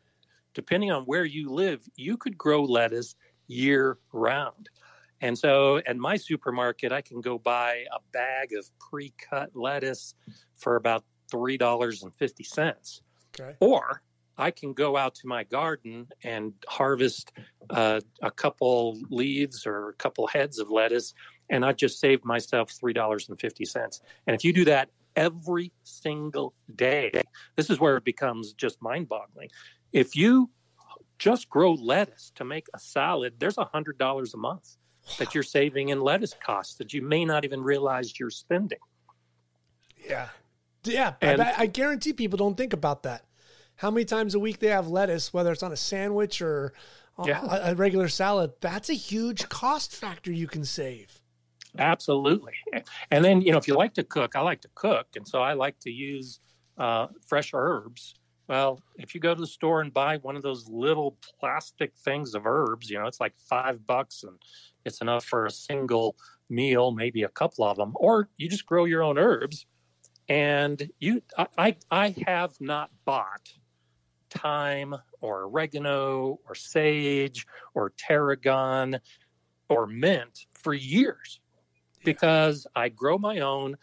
depending 0.55 0.91
on 0.91 1.05
where 1.05 1.25
you 1.25 1.51
live 1.51 1.81
you 1.97 2.17
could 2.17 2.37
grow 2.37 2.63
lettuce 2.63 3.15
year 3.49 3.99
round. 4.13 4.69
And 5.21 5.37
so 5.37 5.79
at 5.79 5.97
my 5.97 6.17
supermarket 6.17 6.93
i 6.93 7.01
can 7.01 7.21
go 7.21 7.39
buy 7.39 7.85
a 7.93 7.99
bag 8.13 8.51
of 8.57 8.71
pre-cut 8.79 9.51
lettuce 9.55 10.15
for 10.57 10.77
about 10.77 11.05
$3.50 11.33 13.01
okay. 13.39 13.57
or 13.59 14.03
i 14.37 14.51
can 14.53 14.73
go 14.73 14.97
out 14.97 15.17
to 15.17 15.27
my 15.27 15.43
garden 15.43 16.07
and 16.23 16.53
harvest 16.69 17.33
uh, 17.71 18.01
a 18.23 18.31
couple 18.31 18.97
leaves 19.11 19.67
or 19.67 19.89
a 19.89 19.95
couple 19.95 20.27
heads 20.29 20.61
of 20.61 20.71
lettuce 20.71 21.15
and 21.51 21.65
i 21.65 21.73
just 21.73 21.99
saved 21.99 22.25
myself 22.25 22.73
$3.50 22.73 24.01
and 24.27 24.37
if 24.37 24.45
you 24.45 24.53
do 24.53 24.65
that 24.65 24.89
every 25.19 25.73
single 25.83 26.55
day. 26.77 27.11
This 27.57 27.71
is 27.71 27.81
where 27.81 27.97
it 27.97 28.05
becomes 28.05 28.53
just 28.53 28.81
mind 28.81 29.09
boggling. 29.09 29.51
If 29.93 30.15
you 30.15 30.51
just 31.19 31.51
grow 31.51 31.73
lettuce 31.73 32.31
to 32.37 32.45
make 32.45 32.69
a 32.73 32.79
salad, 32.79 33.35
there's 33.39 33.59
a 33.59 33.65
hundred 33.65 33.99
dollars 33.99 34.33
a 34.35 34.37
month 34.37 34.77
that 35.19 35.35
you're 35.35 35.43
saving 35.43 35.89
in 35.89 36.01
lettuce 36.01 36.35
costs 36.41 36.77
that 36.77 36.95
you 36.95 37.03
may 37.03 37.25
not 37.25 37.45
even 37.45 37.61
realize 37.61 38.19
you're 38.21 38.31
spending. 38.31 38.79
Yeah. 40.09 40.29
Yeah. 40.85 41.15
And, 41.21 41.43
I, 41.43 41.55
I 41.59 41.67
guarantee 41.67 42.13
people 42.13 42.37
don't 42.37 42.57
think 42.57 42.73
about 42.73 43.03
that. 43.03 43.25
How 43.77 43.91
many 43.91 44.05
times 44.05 44.37
a 44.37 44.39
week 44.39 44.61
they 44.61 44.69
have 44.69 44.87
lettuce, 44.87 45.33
whether 45.33 45.51
it's 45.51 45.63
on 45.65 45.73
a 45.73 45.77
sandwich 45.77 46.41
or 46.41 46.73
yeah. 47.25 47.45
a, 47.45 47.73
a 47.73 47.75
regular 47.75 48.09
salad, 48.09 48.53
that's 48.61 48.89
a 48.89 48.95
huge 48.95 49.49
cost 49.49 49.97
factor 49.97 50.31
you 50.31 50.47
can 50.47 50.65
save. 50.65 51.18
Absolutely. 51.79 52.55
And 53.11 53.25
then, 53.25 53.41
you 53.41 53.53
know, 53.53 53.59
if 53.59 53.69
you 53.69 53.75
like 53.75 53.95
to 53.95 54.05
cook, 54.05 54.35
I 54.37 54.41
like 54.41 54.61
to 54.63 54.69
cook. 54.75 55.07
And 55.17 55.27
so 55.27 55.41
I 55.43 55.55
like 55.55 55.79
to 55.81 55.91
use 55.91 56.41
uh, 56.77 57.07
fresh 57.27 57.53
herbs. 57.55 58.15
Well, 58.49 58.81
if 58.97 59.15
you 59.15 59.21
go 59.21 59.35
to 59.35 59.41
the 59.41 59.47
store 59.47 59.81
and 59.81 59.93
buy 59.93 60.17
one 60.19 60.35
of 60.35 60.43
those 60.43 60.69
little 60.69 61.19
plastic 61.39 61.93
things 61.97 62.35
of 62.35 62.47
herbs, 62.47 62.89
you 62.91 62.99
know, 62.99 63.07
it's 63.07 63.21
like 63.21 63.35
five 63.39 63.87
bucks 63.87 64.23
and 64.23 64.39
it's 64.85 65.01
enough 65.01 65.25
for 65.25 65.47
a 65.47 65.51
single 65.51 66.17
meal, 66.49 66.91
maybe 66.93 67.23
a 67.23 67.29
couple 67.29 67.65
of 67.65 67.77
them, 67.77 67.93
or 67.97 68.29
you 68.39 68.49
just 68.49 68.67
grow 68.67 68.85
your 68.87 69.03
own 69.03 69.19
herbs. 69.19 69.67
And 70.31 70.91
you, 70.99 71.23
I, 71.57 71.77
I 71.91 72.15
have 72.27 72.55
not 72.61 72.91
bought 73.05 73.53
thyme 74.31 74.95
or 75.21 75.45
oregano 75.45 76.39
or 76.47 76.55
sage 76.55 77.47
or 77.75 77.93
tarragon 77.97 79.01
or 79.69 79.87
mint 79.87 80.47
for 80.55 80.75
years 80.75 81.41
because 82.09 82.67
I 82.75 82.89
grow 82.89 83.19
my 83.19 83.41
own. 83.41 83.77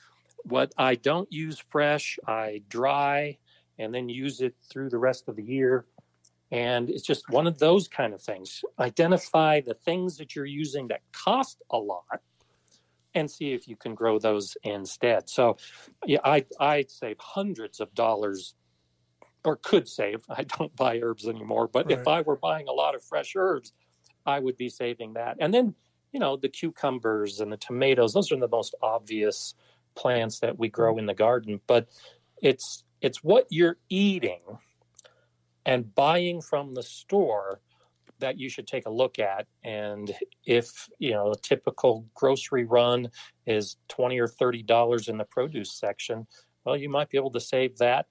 What 0.45 0.73
I 0.77 0.95
don't 0.95 1.31
use 1.31 1.59
fresh, 1.69 2.17
I 2.27 2.63
dry 2.69 3.37
and 3.77 3.93
then 3.93 4.09
use 4.09 4.41
it 4.41 4.55
through 4.67 4.89
the 4.89 4.97
rest 4.97 5.27
of 5.27 5.35
the 5.35 5.43
year. 5.43 5.85
And 6.51 6.89
it's 6.89 7.03
just 7.03 7.29
one 7.29 7.45
of 7.45 7.59
those 7.59 7.87
kind 7.87 8.13
of 8.15 8.21
things. 8.21 8.63
Identify 8.79 9.61
the 9.61 9.75
things 9.75 10.17
that 10.17 10.35
you're 10.35 10.45
using 10.45 10.87
that 10.87 11.01
cost 11.11 11.61
a 11.69 11.77
lot 11.77 12.21
and 13.13 13.29
see 13.29 13.53
if 13.53 13.67
you 13.67 13.75
can 13.75 13.93
grow 13.93 14.17
those 14.17 14.57
instead. 14.63 15.29
So, 15.29 15.57
yeah, 16.05 16.19
I, 16.23 16.45
I'd 16.59 16.89
save 16.89 17.17
hundreds 17.19 17.79
of 17.79 17.93
dollars 17.93 18.55
or 19.43 19.55
could 19.55 19.87
save. 19.87 20.23
I 20.29 20.43
don't 20.43 20.75
buy 20.75 20.99
herbs 20.99 21.27
anymore, 21.27 21.67
but 21.67 21.85
right. 21.85 21.99
if 21.99 22.07
I 22.07 22.21
were 22.21 22.37
buying 22.37 22.67
a 22.67 22.73
lot 22.73 22.95
of 22.95 23.03
fresh 23.03 23.33
herbs, 23.35 23.71
I 24.25 24.39
would 24.39 24.57
be 24.57 24.69
saving 24.69 25.13
that. 25.13 25.37
And 25.39 25.53
then 25.53 25.75
you 26.15 26.19
know, 26.19 26.37
the 26.37 26.47
cucumbers 26.47 27.41
and 27.41 27.51
the 27.51 27.57
tomatoes, 27.57 28.13
those 28.13 28.31
are 28.31 28.39
the 28.39 28.47
most 28.47 28.73
obvious 28.81 29.53
plants 29.95 30.39
that 30.39 30.57
we 30.57 30.69
grow 30.69 30.97
in 30.97 31.07
the 31.07 31.13
garden, 31.13 31.59
but 31.67 31.89
it's 32.41 32.85
it's 33.01 33.21
what 33.21 33.47
you're 33.49 33.75
eating 33.89 34.39
and 35.65 35.93
buying 35.93 36.39
from 36.41 36.73
the 36.73 36.83
store 36.83 37.59
that 38.19 38.39
you 38.39 38.47
should 38.47 38.65
take 38.65 38.85
a 38.85 38.89
look 38.89 39.19
at. 39.19 39.45
And 39.65 40.15
if 40.45 40.87
you 40.99 41.11
know 41.11 41.33
a 41.33 41.37
typical 41.37 42.05
grocery 42.13 42.63
run 42.63 43.09
is 43.45 43.75
20 43.89 44.17
or 44.17 44.29
30 44.29 44.63
dollars 44.63 45.09
in 45.09 45.17
the 45.17 45.25
produce 45.25 45.73
section 45.73 46.25
well 46.63 46.77
you 46.77 46.89
might 46.89 47.09
be 47.09 47.17
able 47.17 47.31
to 47.31 47.39
save 47.39 47.77
that 47.77 48.07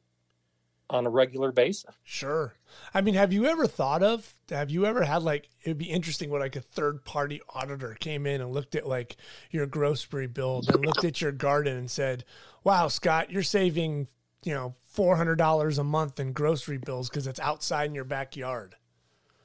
on 0.90 1.06
a 1.06 1.10
regular 1.10 1.50
basis. 1.50 1.94
Sure. 2.02 2.54
I 2.92 3.00
mean, 3.00 3.14
have 3.14 3.32
you 3.32 3.46
ever 3.46 3.66
thought 3.66 4.02
of, 4.02 4.34
have 4.50 4.70
you 4.70 4.86
ever 4.86 5.04
had 5.04 5.22
like, 5.22 5.48
it'd 5.62 5.78
be 5.78 5.90
interesting 5.90 6.30
when 6.30 6.40
like 6.40 6.56
a 6.56 6.60
third 6.60 7.04
party 7.04 7.40
auditor 7.54 7.96
came 7.98 8.26
in 8.26 8.40
and 8.40 8.52
looked 8.52 8.74
at 8.74 8.86
like 8.86 9.16
your 9.50 9.66
grocery 9.66 10.26
bill 10.26 10.62
and 10.68 10.84
looked 10.84 11.04
at 11.04 11.20
your 11.20 11.32
garden 11.32 11.76
and 11.76 11.90
said, 11.90 12.24
wow, 12.64 12.88
Scott, 12.88 13.30
you're 13.30 13.42
saving, 13.42 14.08
you 14.44 14.52
know, 14.52 14.74
$400 14.94 15.78
a 15.78 15.84
month 15.84 16.20
in 16.20 16.32
grocery 16.32 16.78
bills 16.78 17.08
because 17.08 17.26
it's 17.26 17.40
outside 17.40 17.86
in 17.86 17.94
your 17.94 18.04
backyard. 18.04 18.76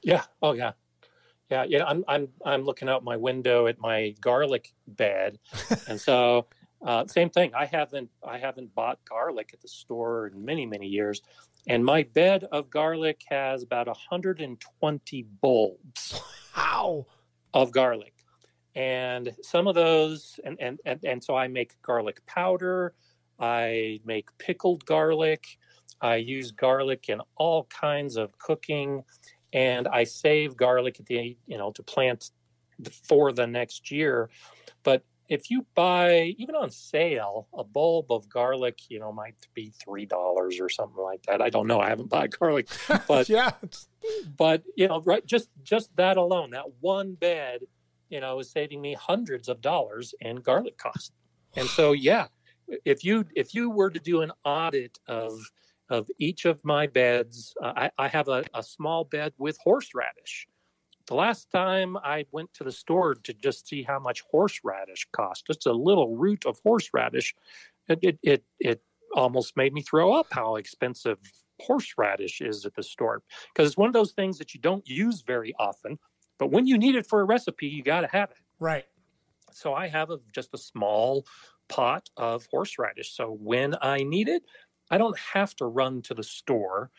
Yeah. 0.02 0.24
Oh, 0.42 0.52
yeah. 0.52 0.72
Yeah. 1.50 1.64
Yeah. 1.64 1.84
I'm, 1.84 2.04
I'm, 2.06 2.28
I'm 2.44 2.64
looking 2.64 2.88
out 2.88 3.02
my 3.02 3.16
window 3.16 3.66
at 3.66 3.78
my 3.80 4.14
garlic 4.20 4.72
bed. 4.86 5.38
and 5.88 6.00
so, 6.00 6.46
uh, 6.84 7.06
same 7.06 7.30
thing. 7.30 7.52
I 7.54 7.66
haven't 7.66 8.10
I 8.26 8.38
haven't 8.38 8.74
bought 8.74 8.98
garlic 9.08 9.50
at 9.52 9.60
the 9.60 9.68
store 9.68 10.28
in 10.28 10.44
many 10.44 10.66
many 10.66 10.86
years, 10.86 11.20
and 11.66 11.84
my 11.84 12.04
bed 12.04 12.44
of 12.52 12.70
garlic 12.70 13.22
has 13.28 13.62
about 13.62 13.86
120 13.86 15.22
bulbs. 15.42 16.20
How 16.52 17.06
of 17.52 17.70
garlic, 17.70 18.14
and 18.74 19.34
some 19.42 19.66
of 19.66 19.74
those, 19.74 20.40
and 20.44 20.56
and 20.60 20.80
and, 20.86 21.00
and 21.04 21.22
so 21.22 21.36
I 21.36 21.48
make 21.48 21.80
garlic 21.82 22.24
powder. 22.26 22.94
I 23.38 24.00
make 24.04 24.28
pickled 24.38 24.84
garlic. 24.84 25.44
I 26.00 26.16
use 26.16 26.50
garlic 26.50 27.08
in 27.08 27.20
all 27.36 27.64
kinds 27.64 28.16
of 28.16 28.38
cooking, 28.38 29.04
and 29.52 29.86
I 29.88 30.04
save 30.04 30.56
garlic 30.56 30.98
at 30.98 31.06
the 31.06 31.36
you 31.46 31.58
know 31.58 31.72
to 31.72 31.82
plant 31.82 32.30
for 33.06 33.32
the 33.32 33.46
next 33.46 33.90
year. 33.90 34.30
But 34.82 35.04
if 35.30 35.50
you 35.50 35.64
buy 35.74 36.34
even 36.36 36.54
on 36.54 36.68
sale 36.70 37.48
a 37.56 37.64
bulb 37.64 38.12
of 38.12 38.28
garlic 38.28 38.78
you 38.90 38.98
know 38.98 39.10
might 39.12 39.36
be 39.54 39.72
three 39.82 40.04
dollars 40.04 40.60
or 40.60 40.68
something 40.68 41.02
like 41.02 41.22
that 41.22 41.40
i 41.40 41.48
don't 41.48 41.66
know 41.66 41.80
i 41.80 41.88
haven't 41.88 42.10
bought 42.10 42.30
garlic 42.38 42.68
but 43.08 43.28
yeah 43.28 43.50
but 44.36 44.62
you 44.76 44.86
know 44.86 45.00
right 45.02 45.24
just 45.24 45.48
just 45.62 45.94
that 45.96 46.16
alone 46.18 46.50
that 46.50 46.66
one 46.80 47.14
bed 47.14 47.60
you 48.10 48.20
know, 48.20 48.40
is 48.40 48.50
saving 48.50 48.80
me 48.82 48.94
hundreds 48.94 49.48
of 49.48 49.60
dollars 49.62 50.14
in 50.20 50.36
garlic 50.36 50.76
cost. 50.76 51.12
And 51.56 51.66
so, 51.68 51.92
yeah, 51.92 52.26
if 52.84 53.04
you 53.04 53.24
if 53.34 53.54
you 53.54 53.70
were 53.70 53.90
to 53.90 54.00
do 54.00 54.20
an 54.20 54.32
audit 54.44 54.98
of 55.06 55.40
of 55.88 56.08
each 56.18 56.44
of 56.44 56.64
my 56.64 56.86
beds, 56.86 57.54
uh, 57.62 57.72
I, 57.74 57.90
I 57.98 58.08
have 58.08 58.28
a, 58.28 58.44
a 58.54 58.62
small 58.62 59.04
bed 59.04 59.32
with 59.38 59.58
horseradish. 59.64 60.46
The 61.10 61.16
last 61.16 61.50
time 61.50 61.96
I 61.96 62.24
went 62.30 62.54
to 62.54 62.62
the 62.62 62.70
store 62.70 63.16
to 63.16 63.34
just 63.34 63.66
see 63.66 63.82
how 63.82 63.98
much 63.98 64.22
horseradish 64.30 65.08
cost, 65.10 65.44
just 65.44 65.66
a 65.66 65.72
little 65.72 66.16
root 66.16 66.46
of 66.46 66.60
horseradish, 66.64 67.34
it 67.88 67.98
it 68.00 68.18
it, 68.22 68.44
it 68.60 68.82
almost 69.16 69.56
made 69.56 69.72
me 69.72 69.82
throw 69.82 70.12
up 70.12 70.28
how 70.30 70.54
expensive 70.54 71.18
horseradish 71.60 72.40
is 72.40 72.64
at 72.64 72.76
the 72.76 72.84
store 72.84 73.24
because 73.52 73.68
it's 73.68 73.76
one 73.76 73.88
of 73.88 73.92
those 73.92 74.12
things 74.12 74.38
that 74.38 74.54
you 74.54 74.60
don't 74.60 74.88
use 74.88 75.22
very 75.22 75.52
often, 75.58 75.98
but 76.38 76.52
when 76.52 76.68
you 76.68 76.78
need 76.78 76.94
it 76.94 77.08
for 77.08 77.20
a 77.20 77.24
recipe, 77.24 77.66
you 77.66 77.82
got 77.82 78.02
to 78.02 78.08
have 78.12 78.30
it. 78.30 78.38
Right. 78.60 78.86
So 79.50 79.74
I 79.74 79.88
have 79.88 80.10
a, 80.10 80.18
just 80.32 80.54
a 80.54 80.58
small 80.58 81.26
pot 81.68 82.08
of 82.16 82.46
horseradish. 82.52 83.16
So 83.16 83.36
when 83.40 83.74
I 83.82 84.04
need 84.04 84.28
it, 84.28 84.44
I 84.92 84.98
don't 84.98 85.18
have 85.18 85.56
to 85.56 85.66
run 85.66 86.02
to 86.02 86.14
the 86.14 86.22
store 86.22 86.92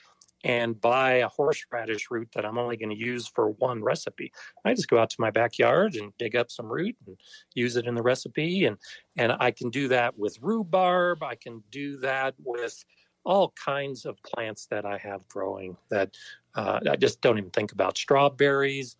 and 0.44 0.80
buy 0.80 1.14
a 1.16 1.28
horseradish 1.28 2.10
root 2.10 2.30
that 2.34 2.46
I'm 2.46 2.58
only 2.58 2.78
going 2.78 2.90
to 2.90 2.96
use 2.96 3.28
for 3.28 3.50
one 3.52 3.84
recipe. 3.84 4.32
I 4.66 4.74
just 4.74 4.90
go 4.90 4.98
out 4.98 5.10
to 5.12 5.22
my 5.22 5.32
backyard 5.32 5.96
and 5.96 6.16
dig 6.18 6.36
up 6.36 6.52
some 6.52 6.72
root 6.72 6.96
and 7.06 7.18
use 7.54 7.76
it 7.76 7.86
in 7.86 7.96
the 7.96 8.02
recipe 8.02 8.66
and 8.66 8.78
and 9.18 9.34
I 9.40 9.52
can 9.52 9.70
do 9.70 9.88
that 9.90 10.18
with 10.18 10.38
rhubarb, 10.42 11.22
I 11.24 11.36
can 11.36 11.64
do 11.70 11.98
that 11.98 12.34
with 12.44 12.84
all 13.24 13.54
kinds 13.64 14.06
of 14.06 14.18
plants 14.24 14.66
that 14.68 14.86
I 14.86 14.98
have 14.98 15.28
growing 15.28 15.78
that 15.90 16.16
uh, 16.56 16.80
I 16.90 16.96
just 16.96 17.22
don't 17.22 17.38
even 17.38 17.52
think 17.52 17.72
about 17.72 17.98
strawberries, 17.98 18.96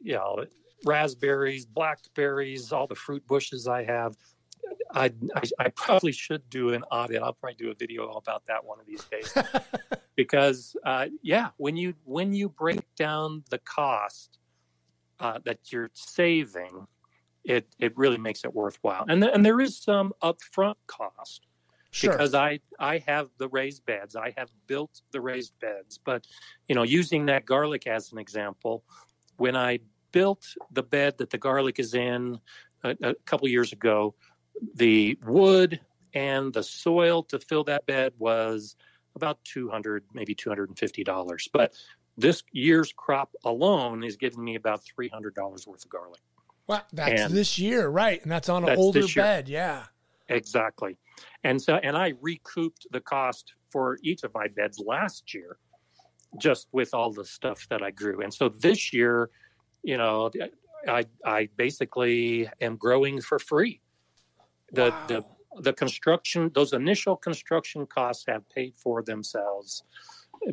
you 0.00 0.14
know, 0.14 0.44
raspberries, 0.84 1.66
blackberries, 1.66 2.72
all 2.72 2.86
the 2.86 2.94
fruit 2.94 3.26
bushes 3.26 3.66
I 3.66 3.84
have. 3.84 4.16
I, 4.92 5.12
I, 5.34 5.42
I 5.58 5.68
probably 5.70 6.12
should 6.12 6.48
do 6.48 6.70
an 6.72 6.82
audit. 6.84 7.22
I'll 7.22 7.32
probably 7.32 7.56
do 7.56 7.70
a 7.70 7.74
video 7.74 8.08
about 8.12 8.46
that 8.46 8.64
one 8.64 8.80
of 8.80 8.86
these 8.86 9.04
days, 9.04 9.32
because 10.16 10.76
uh, 10.84 11.06
yeah, 11.22 11.50
when 11.56 11.76
you 11.76 11.94
when 12.04 12.32
you 12.32 12.48
break 12.48 12.82
down 12.94 13.44
the 13.50 13.58
cost 13.58 14.38
uh, 15.20 15.38
that 15.44 15.72
you're 15.72 15.90
saving, 15.92 16.86
it 17.44 17.66
it 17.78 17.96
really 17.96 18.18
makes 18.18 18.44
it 18.44 18.54
worthwhile. 18.54 19.04
And 19.08 19.22
th- 19.22 19.32
and 19.34 19.44
there 19.44 19.60
is 19.60 19.78
some 19.78 20.12
upfront 20.22 20.76
cost 20.86 21.46
Sure. 21.96 22.12
because 22.12 22.34
I 22.34 22.60
I 22.78 22.98
have 23.06 23.30
the 23.38 23.48
raised 23.48 23.86
beds. 23.86 24.16
I 24.16 24.34
have 24.36 24.50
built 24.66 25.00
the 25.12 25.20
raised 25.20 25.58
beds. 25.60 25.98
But 25.98 26.26
you 26.68 26.74
know, 26.74 26.82
using 26.82 27.26
that 27.26 27.46
garlic 27.46 27.86
as 27.86 28.12
an 28.12 28.18
example, 28.18 28.84
when 29.36 29.56
I 29.56 29.78
built 30.12 30.46
the 30.70 30.82
bed 30.82 31.16
that 31.18 31.30
the 31.30 31.38
garlic 31.38 31.78
is 31.78 31.94
in 31.94 32.38
a, 32.84 32.96
a 33.02 33.14
couple 33.24 33.48
years 33.48 33.72
ago, 33.72 34.14
the 34.74 35.18
wood 35.26 35.80
and 36.14 36.52
the 36.52 36.62
soil 36.62 37.22
to 37.24 37.38
fill 37.38 37.64
that 37.64 37.86
bed 37.86 38.12
was 38.18 38.76
about 39.14 39.38
200 39.44 40.04
maybe 40.14 40.34
$250 40.34 41.48
but 41.52 41.74
this 42.18 42.42
year's 42.52 42.92
crop 42.96 43.30
alone 43.44 44.02
is 44.02 44.16
giving 44.16 44.42
me 44.42 44.54
about 44.54 44.80
$300 44.98 45.66
worth 45.66 45.84
of 45.84 45.90
garlic 45.90 46.20
Wow, 46.66 46.82
that's 46.92 47.20
And- 47.22 47.34
this 47.34 47.58
year, 47.58 47.88
right? 47.88 48.20
And 48.22 48.32
that's 48.32 48.48
on 48.48 48.64
an 48.64 48.66
That's 48.70 48.80
older 48.80 49.06
bed. 49.14 49.48
Yeah. 49.48 49.84
Exactly. 50.28 50.96
And 51.44 51.62
so, 51.62 51.76
and 51.76 51.96
I 51.96 52.14
recouped 52.20 52.88
the 52.90 53.00
cost 53.00 53.54
for 53.70 53.98
each 54.02 54.24
of 54.24 54.34
my 54.34 54.48
beds 54.48 54.80
last 54.84 55.32
year 55.32 55.58
just 56.38 56.66
with 56.72 56.92
all 56.92 57.12
the 57.12 57.24
stuff 57.24 57.66
that 57.70 57.82
I 57.82 57.92
grew. 57.92 58.20
And 58.20 58.34
so 58.34 58.48
this 58.48 58.92
year, 58.92 59.30
you 59.84 59.96
know, 59.96 60.30
I, 60.88 61.04
I 61.24 61.48
basically 61.56 62.48
am 62.60 62.76
growing 62.76 63.20
for 63.20 63.38
free. 63.38 63.80
The, 64.72 64.92
Wow. 64.92 65.06
the, 65.08 65.24
the 65.62 65.72
construction, 65.72 66.50
those 66.54 66.72
initial 66.72 67.16
construction 67.16 67.86
costs 67.86 68.24
have 68.28 68.48
paid 68.50 68.74
for 68.76 69.02
themselves 69.02 69.84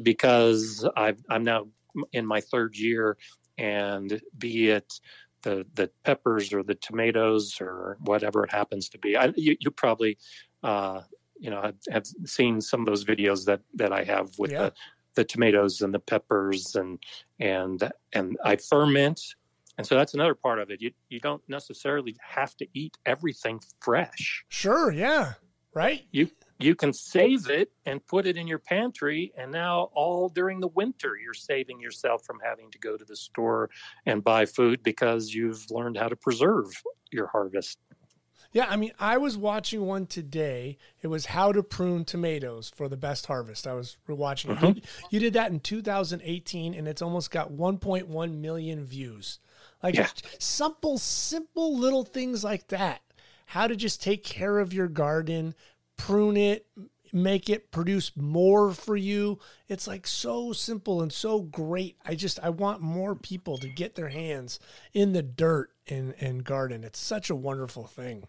because 0.02 0.88
I've, 0.96 1.24
I'm 1.30 1.44
now 1.44 1.68
in 2.12 2.26
my 2.26 2.42
third 2.42 2.76
year 2.78 3.18
and 3.58 4.22
be 4.38 4.70
it 4.70 5.00
the 5.44 5.66
the 5.76 5.92
peppers 6.04 6.54
or 6.54 6.64
the 6.64 6.76
tomatoes 6.76 7.58
or 7.62 7.98
whatever 8.02 8.44
it 8.44 8.52
happens 8.52 8.90
to 8.90 8.98
be. 8.98 9.16
I, 9.16 9.32
you, 9.36 9.56
you 9.60 9.72
probably, 9.72 10.18
uh, 10.64 11.02
you 11.38 11.50
know, 11.50 11.62
have, 11.62 11.76
have 11.92 12.08
seen 12.26 12.62
some 12.62 12.80
of 12.80 12.86
those 12.86 13.06
videos 13.06 13.46
that 13.46 13.62
that 13.76 13.92
I 13.94 14.04
have 14.04 14.32
with 14.40 14.52
Yeah. 14.52 14.70
the 14.70 14.74
the 15.16 15.24
tomatoes 15.24 15.82
and 15.82 15.94
the 15.94 16.00
peppers 16.00 16.76
and 16.76 16.98
and 17.40 17.92
and 18.14 18.38
I 18.44 18.56
ferment, 18.56 19.36
and 19.78 19.86
so 19.88 19.96
that's 19.96 20.14
another 20.14 20.36
part 20.36 20.60
of 20.60 20.70
it. 20.72 20.82
You 20.82 20.92
you 21.10 21.20
don't 21.20 21.42
necessarily 21.48 22.16
have 22.22 22.56
to 22.58 22.68
eat 22.74 22.98
everything 23.06 23.60
fresh. 23.82 24.46
Sure. 24.50 24.92
Yeah. 24.92 25.34
Right. 25.74 26.06
You 26.12 26.30
you 26.60 26.76
can 26.76 26.94
save 26.94 27.50
it 27.50 27.72
and 27.86 28.06
put 28.06 28.26
it 28.28 28.38
in 28.38 28.48
your 28.48 28.60
pantry, 28.60 29.34
and 29.38 29.52
now 29.52 29.90
all 29.94 30.30
during 30.30 30.60
the 30.60 30.68
winter, 30.68 31.18
you're 31.22 31.34
saving 31.34 31.82
yourself 31.82 32.24
from 32.26 32.38
having 32.44 32.70
to 32.72 32.78
go 32.80 32.96
to 32.96 33.04
the 33.04 33.16
store 33.16 33.70
and 34.06 34.24
buy 34.24 34.46
food 34.46 34.84
because 34.84 35.34
you've 35.34 35.66
learned 35.72 35.98
how 35.98 36.08
to 36.08 36.16
preserve 36.16 36.68
your 37.12 37.28
harvest. 37.28 37.80
Yeah, 38.54 38.68
I 38.70 38.76
mean, 38.76 38.92
I 39.00 39.18
was 39.18 39.36
watching 39.36 39.82
one 39.88 40.06
today. 40.06 40.78
It 41.02 41.08
was 41.08 41.26
how 41.26 41.52
to 41.52 41.64
prune 41.64 42.06
tomatoes 42.06 42.72
for 42.74 42.88
the 42.88 42.96
best 42.96 43.26
harvest. 43.26 43.66
I 43.66 43.74
was 43.74 43.98
watching 44.08 44.52
it. 44.52 44.60
Mhm. 44.60 44.76
You, 44.76 44.82
you 45.10 45.20
did 45.20 45.34
that 45.34 45.52
in 45.52 45.60
2018, 45.60 46.76
and 46.76 46.88
it's 46.88 47.02
almost 47.02 47.32
got 47.32 47.52
1.1 47.52 48.36
million 48.42 48.86
views. 48.86 49.40
Like 49.84 49.98
Yeah. 49.98 50.08
simple, 50.40 50.98
simple 50.98 51.78
little 51.78 52.04
things 52.06 52.44
like 52.44 52.68
that. 52.70 53.02
How 53.48 53.68
to 53.68 53.76
just 53.76 54.02
take 54.02 54.24
care 54.24 54.60
of 54.60 54.74
your 54.74 54.88
garden, 54.88 55.54
prune 55.98 56.38
it, 56.38 56.66
make 57.12 57.50
it 57.50 57.72
produce 57.72 58.16
more 58.18 58.72
for 58.74 58.96
you. 58.96 59.40
It's 59.68 59.88
like 59.88 60.08
so 60.08 60.54
simple 60.54 61.02
and 61.02 61.14
so 61.14 61.42
great. 61.42 61.98
I 62.06 62.16
just 62.16 62.40
I 62.42 62.50
want 62.50 62.82
more 62.82 63.16
people 63.16 63.58
to 63.60 63.70
get 63.70 63.96
their 63.96 64.10
hands 64.10 64.60
in 64.94 65.14
the 65.14 65.22
dirt 65.24 65.72
and 65.88 66.16
and 66.20 66.44
garden. 66.44 66.84
It's 66.84 67.00
such 67.00 67.30
a 67.30 67.36
wonderful 67.36 67.86
thing. 67.86 68.26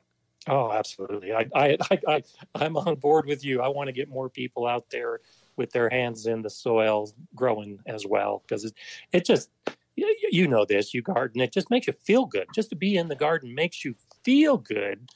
Oh, 0.46 0.70
absolutely. 0.72 1.32
I, 1.32 1.46
I, 1.54 1.76
I, 1.90 1.98
I, 2.06 2.22
I'm 2.54 2.76
on 2.76 2.96
board 2.96 3.26
with 3.26 3.44
you. 3.44 3.62
I 3.62 3.68
want 3.68 3.86
to 3.88 3.92
get 3.92 4.10
more 4.10 4.28
people 4.28 4.66
out 4.66 4.90
there 4.90 5.20
with 5.56 5.70
their 5.72 5.88
hands 5.88 6.26
in 6.26 6.42
the 6.42 6.50
soil 6.50 7.08
growing 7.34 7.78
as 7.86 8.04
well 8.06 8.42
because 8.46 8.64
it, 8.64 8.74
it 9.12 9.24
just, 9.24 9.48
you, 9.96 10.28
you 10.30 10.48
know 10.48 10.64
this, 10.64 10.94
you 10.94 11.02
garden, 11.02 11.40
it 11.40 11.52
just 11.52 11.70
makes 11.70 11.86
you 11.86 11.92
feel 11.92 12.26
good. 12.26 12.46
Just 12.54 12.70
to 12.70 12.76
be 12.76 12.96
in 12.96 13.08
the 13.08 13.16
garden 13.16 13.54
makes 13.54 13.84
you 13.84 13.94
feel 14.24 14.56
good. 14.56 15.08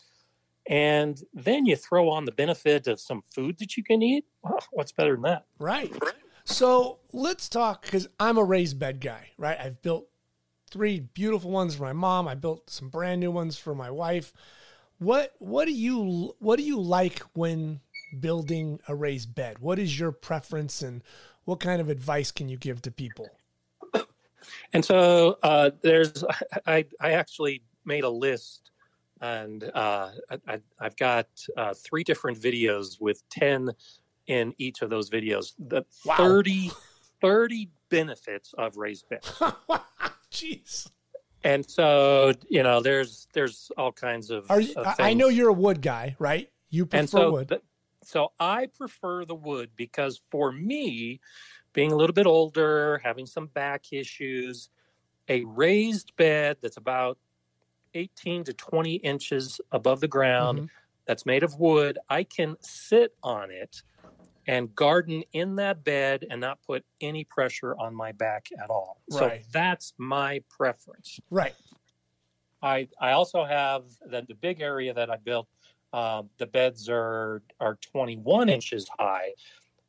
And 0.69 1.23
then 1.33 1.65
you 1.65 1.77
throw 1.77 2.11
on 2.11 2.27
the 2.27 2.33
benefit 2.33 2.87
of 2.87 3.01
some 3.01 3.23
food 3.23 3.59
that 3.59 3.77
you 3.77 3.83
can 3.83 4.03
eat. 4.03 4.27
What's 4.71 4.93
better 4.93 5.15
than 5.15 5.23
that? 5.23 5.47
Right. 5.59 5.93
So 6.45 6.99
let's 7.13 7.49
talk 7.49 7.83
because 7.83 8.09
I'm 8.21 8.39
a 8.39 8.45
raised 8.45 8.79
bed 8.79 9.01
guy, 9.01 9.31
right? 9.37 9.59
I've 9.59 9.83
built 9.83 10.09
three 10.71 11.01
beautiful 11.01 11.51
ones 11.51 11.75
for 11.75 11.83
my 11.83 11.93
mom. 11.93 12.29
I 12.29 12.35
built 12.35 12.71
some 12.71 12.89
brand 12.89 13.21
new 13.21 13.31
ones 13.31 13.57
for 13.57 13.75
my 13.75 13.91
wife. 13.91 14.33
What 14.99 15.33
what 15.39 15.67
do 15.67 15.73
you 15.73 16.35
what 16.39 16.57
do 16.57 16.65
you 16.65 16.81
like 16.81 17.21
when 17.33 17.81
building 18.19 18.81
a 18.89 18.95
raised 18.95 19.35
bed? 19.35 19.59
What 19.61 19.79
is 19.79 19.99
your 19.99 20.13
preference 20.13 20.83
and 20.83 21.03
what 21.45 21.61
kind 21.61 21.81
of 21.81 21.89
advice 21.89 22.31
can 22.31 22.49
you 22.49 22.57
give 22.57 22.83
to 22.83 22.91
people? 22.91 23.29
And 24.73 24.85
so 24.85 25.39
uh, 25.43 25.71
there's, 25.83 26.25
I, 26.67 26.85
I 27.01 27.13
actually 27.13 27.63
made 27.85 28.05
a 28.05 28.11
list, 28.11 28.71
and 29.21 29.65
uh, 29.75 30.11
I, 30.31 30.39
I- 30.55 30.61
I've 30.81 30.97
got 30.97 31.27
uh, 31.57 31.75
three 31.75 32.05
different 32.05 32.41
videos 32.41 33.01
with 33.01 33.23
ten 33.31 33.71
in 34.27 34.55
each 34.59 34.83
of 34.83 34.91
those 34.91 35.09
videos. 35.11 35.55
The 35.59 35.85
Wow. 36.05 36.17
30, 36.19 36.71
30 37.21 37.71
benefits 37.89 38.53
of 38.59 38.77
raised 38.77 39.09
beds. 39.09 39.33
Jeez. 40.33 40.91
And 41.45 41.69
so 41.69 42.33
you 42.49 42.63
know, 42.63 42.81
there's 42.81 43.29
there's 43.33 43.71
all 43.79 43.93
kinds 43.93 44.31
of. 44.31 44.51
Are 44.51 44.61
you, 44.61 44.75
of 44.75 44.87
I- 44.99 45.15
know 45.15 45.29
you're 45.29 45.49
a 45.49 45.53
wood 45.55 45.81
guy, 45.81 46.17
right? 46.19 46.51
You 46.71 46.85
prefer 46.85 46.99
and 47.01 47.09
so 47.09 47.31
wood. 47.31 47.61
so 48.03 48.33
I 48.39 48.67
prefer 48.67 49.25
the 49.25 49.35
wood 49.35 49.71
because 49.77 50.21
for 50.31 50.53
me, 50.53 51.21
being 51.79 51.93
a 51.93 51.97
little 51.97 52.13
bit 52.15 52.27
older, 52.27 53.01
having 53.05 53.25
some 53.25 53.47
back 53.47 53.93
issues, 53.93 54.69
a 55.29 55.45
raised 55.45 56.11
bed 56.17 56.57
that's 56.61 56.77
about 56.77 57.19
18 57.95 58.43
to 58.43 58.53
20 58.53 58.95
inches 58.97 59.61
above 59.71 60.01
the 60.01 60.09
ground, 60.09 60.63
Mhm. 60.63 60.69
that's 61.07 61.25
made 61.25 61.45
of 61.45 61.55
wood, 61.61 61.97
I 62.09 62.25
can 62.25 62.57
sit 62.61 63.15
on 63.23 63.53
it 63.53 63.85
and 64.49 64.75
garden 64.75 65.23
in 65.33 65.55
that 65.57 65.85
bed 65.85 66.27
and 66.29 66.41
not 66.41 66.61
put 66.67 66.85
any 67.01 67.23
pressure 67.23 67.77
on 67.77 67.95
my 67.95 68.11
back 68.11 68.49
at 68.61 68.71
all. 68.71 69.01
Right. 69.13 69.45
So 69.45 69.51
that's 69.53 69.95
my 69.99 70.43
preference. 70.49 71.21
Right. 71.31 71.55
I 72.61 72.89
I 73.01 73.13
also 73.13 73.45
have 73.45 73.85
the, 74.05 74.23
the 74.27 74.35
big 74.35 74.61
area 74.61 74.93
that 74.95 75.11
I 75.11 75.17
built. 75.17 75.47
Um, 75.93 76.29
the 76.39 76.47
beds 76.47 76.89
are 76.89 77.45
are 77.61 77.77
21 77.77 78.49
inches 78.49 78.89
high. 78.99 79.35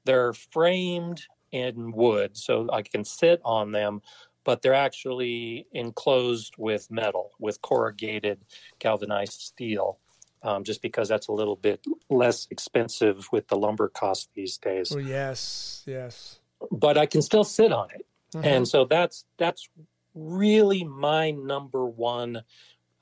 They're 0.05 0.33
framed 0.33 1.25
in 1.51 1.91
wood, 1.91 2.37
so 2.37 2.67
I 2.71 2.81
can 2.81 3.03
sit 3.03 3.41
on 3.43 3.71
them. 3.71 4.01
but 4.45 4.61
they're 4.61 4.73
actually 4.73 5.67
enclosed 5.73 6.53
with 6.57 6.89
metal, 6.89 7.31
with 7.39 7.61
corrugated 7.61 8.39
galvanized 8.79 9.39
steel. 9.41 9.99
Um, 10.41 10.63
just 10.63 10.81
because 10.81 11.09
that's 11.09 11.27
a 11.27 11.33
little 11.33 11.57
bit 11.57 11.85
less 12.09 12.47
expensive 12.49 13.27
with 13.33 13.49
the 13.49 13.57
lumber 13.57 13.89
cost 13.89 14.29
these 14.33 14.57
days. 14.57 14.93
Oh 14.95 14.97
yes, 14.97 15.83
yes. 15.85 16.39
But 16.71 16.97
I 16.97 17.05
can 17.05 17.21
still 17.21 17.43
sit 17.43 17.73
on 17.73 17.89
it, 17.91 18.05
mm-hmm. 18.33 18.45
and 18.47 18.67
so 18.67 18.85
that's 18.85 19.25
that's 19.37 19.67
really 20.15 20.83
my 20.83 21.31
number 21.31 21.85
one 21.85 22.43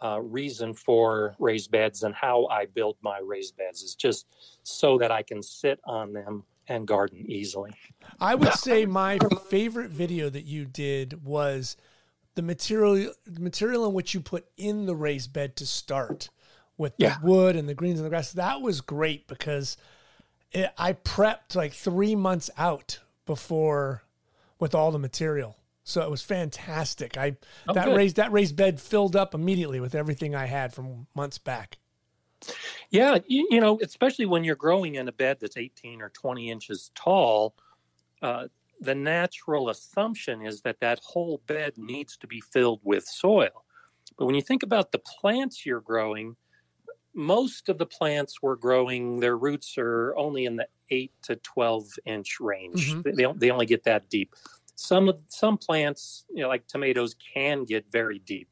uh, 0.03 0.19
reason 0.21 0.73
for 0.73 1.35
raised 1.39 1.71
beds 1.71 2.03
and 2.03 2.13
how 2.13 2.45
I 2.47 2.65
build 2.65 2.97
my 3.01 3.19
raised 3.23 3.57
beds 3.57 3.81
is 3.81 3.95
just 3.95 4.27
so 4.63 4.97
that 4.99 5.11
I 5.11 5.23
can 5.23 5.41
sit 5.41 5.79
on 5.85 6.13
them 6.13 6.43
and 6.67 6.87
garden 6.87 7.25
easily. 7.29 7.73
I 8.19 8.35
would 8.35 8.53
say 8.53 8.85
my 8.85 9.19
favorite 9.49 9.91
video 9.91 10.29
that 10.29 10.45
you 10.45 10.65
did 10.65 11.23
was 11.23 11.77
the 12.35 12.41
material 12.41 13.13
the 13.25 13.39
material 13.39 13.85
in 13.85 13.93
which 13.93 14.13
you 14.13 14.19
put 14.19 14.45
in 14.57 14.85
the 14.85 14.95
raised 14.95 15.33
bed 15.33 15.55
to 15.57 15.65
start 15.65 16.29
with 16.77 16.93
yeah. 16.97 17.17
the 17.19 17.27
wood 17.27 17.55
and 17.55 17.67
the 17.67 17.73
greens 17.73 17.99
and 17.99 18.05
the 18.05 18.09
grass. 18.09 18.31
That 18.31 18.61
was 18.61 18.81
great 18.81 19.27
because 19.27 19.77
it, 20.51 20.71
I 20.77 20.93
prepped 20.93 21.55
like 21.55 21.73
three 21.73 22.15
months 22.15 22.49
out 22.57 22.99
before 23.25 24.03
with 24.59 24.75
all 24.75 24.91
the 24.91 24.99
material. 24.99 25.57
So 25.83 26.01
it 26.01 26.11
was 26.11 26.21
fantastic. 26.21 27.17
I 27.17 27.37
oh, 27.67 27.73
that 27.73 27.85
good. 27.85 27.95
raised 27.95 28.15
that 28.17 28.31
raised 28.31 28.55
bed 28.55 28.79
filled 28.81 29.15
up 29.15 29.33
immediately 29.33 29.79
with 29.79 29.95
everything 29.95 30.35
I 30.35 30.45
had 30.45 30.73
from 30.73 31.07
months 31.15 31.37
back. 31.37 31.77
Yeah, 32.89 33.17
you, 33.27 33.47
you, 33.49 33.59
know, 33.59 33.79
especially 33.81 34.25
when 34.25 34.43
you're 34.43 34.55
growing 34.55 34.95
in 34.95 35.07
a 35.07 35.11
bed 35.11 35.37
that's 35.39 35.57
18 35.57 36.01
or 36.01 36.09
20 36.09 36.51
inches 36.51 36.91
tall, 36.95 37.55
uh, 38.21 38.47
the 38.79 38.95
natural 38.95 39.69
assumption 39.69 40.45
is 40.45 40.61
that 40.61 40.79
that 40.81 40.99
whole 41.03 41.41
bed 41.47 41.73
needs 41.77 42.17
to 42.17 42.27
be 42.27 42.41
filled 42.41 42.79
with 42.83 43.05
soil. 43.05 43.65
But 44.17 44.25
when 44.25 44.35
you 44.35 44.41
think 44.41 44.63
about 44.63 44.91
the 44.91 44.99
plants 44.99 45.65
you're 45.65 45.81
growing, 45.81 46.35
most 47.13 47.67
of 47.69 47.77
the 47.77 47.85
plants 47.85 48.41
we're 48.41 48.55
growing, 48.55 49.19
their 49.19 49.37
roots 49.37 49.75
are 49.77 50.15
only 50.15 50.45
in 50.45 50.55
the 50.55 50.67
8 50.91 51.11
to 51.23 51.35
12 51.37 51.87
inch 52.05 52.39
range. 52.39 52.93
Mm-hmm. 52.93 53.15
They, 53.15 53.25
they 53.35 53.51
only 53.51 53.65
get 53.65 53.83
that 53.85 54.09
deep. 54.09 54.35
Some 54.75 55.11
some 55.27 55.57
plants, 55.57 56.25
you 56.29 56.43
know, 56.43 56.49
like 56.49 56.67
tomatoes, 56.67 57.15
can 57.33 57.65
get 57.65 57.91
very 57.91 58.19
deep, 58.19 58.47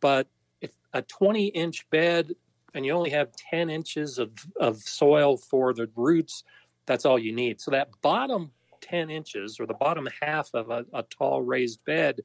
but 0.00 0.26
if 0.62 0.70
a 0.94 1.02
20 1.02 1.48
inch 1.48 1.88
bed 1.90 2.34
and 2.74 2.84
you 2.84 2.92
only 2.92 3.10
have 3.10 3.28
10 3.50 3.70
inches 3.70 4.18
of, 4.18 4.30
of 4.60 4.78
soil 4.78 5.36
for 5.36 5.72
the 5.72 5.88
roots, 5.96 6.44
that's 6.86 7.04
all 7.04 7.18
you 7.18 7.32
need. 7.32 7.60
So 7.60 7.70
that 7.70 7.88
bottom 8.02 8.52
10 8.80 9.10
inches 9.10 9.58
or 9.60 9.66
the 9.66 9.74
bottom 9.74 10.08
half 10.20 10.50
of 10.54 10.70
a, 10.70 10.84
a 10.92 11.02
tall 11.04 11.42
raised 11.42 11.84
bed 11.84 12.20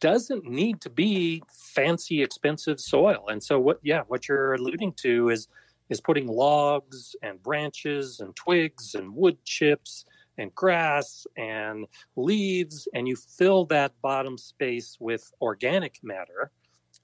doesn't 0.00 0.44
need 0.44 0.80
to 0.80 0.90
be 0.90 1.42
fancy 1.74 2.22
expensive 2.22 2.80
soil 2.80 3.26
and 3.28 3.42
so 3.42 3.60
what 3.60 3.78
yeah 3.82 4.02
what 4.08 4.26
you're 4.26 4.54
alluding 4.54 4.92
to 4.92 5.28
is 5.28 5.48
is 5.90 6.00
putting 6.00 6.26
logs 6.26 7.14
and 7.22 7.42
branches 7.42 8.20
and 8.20 8.34
twigs 8.34 8.94
and 8.94 9.14
wood 9.14 9.36
chips 9.44 10.06
and 10.38 10.54
grass 10.54 11.26
and 11.36 11.86
leaves 12.16 12.88
and 12.94 13.06
you 13.06 13.16
fill 13.16 13.66
that 13.66 13.92
bottom 14.00 14.38
space 14.38 14.96
with 14.98 15.30
organic 15.42 15.98
matter 16.02 16.50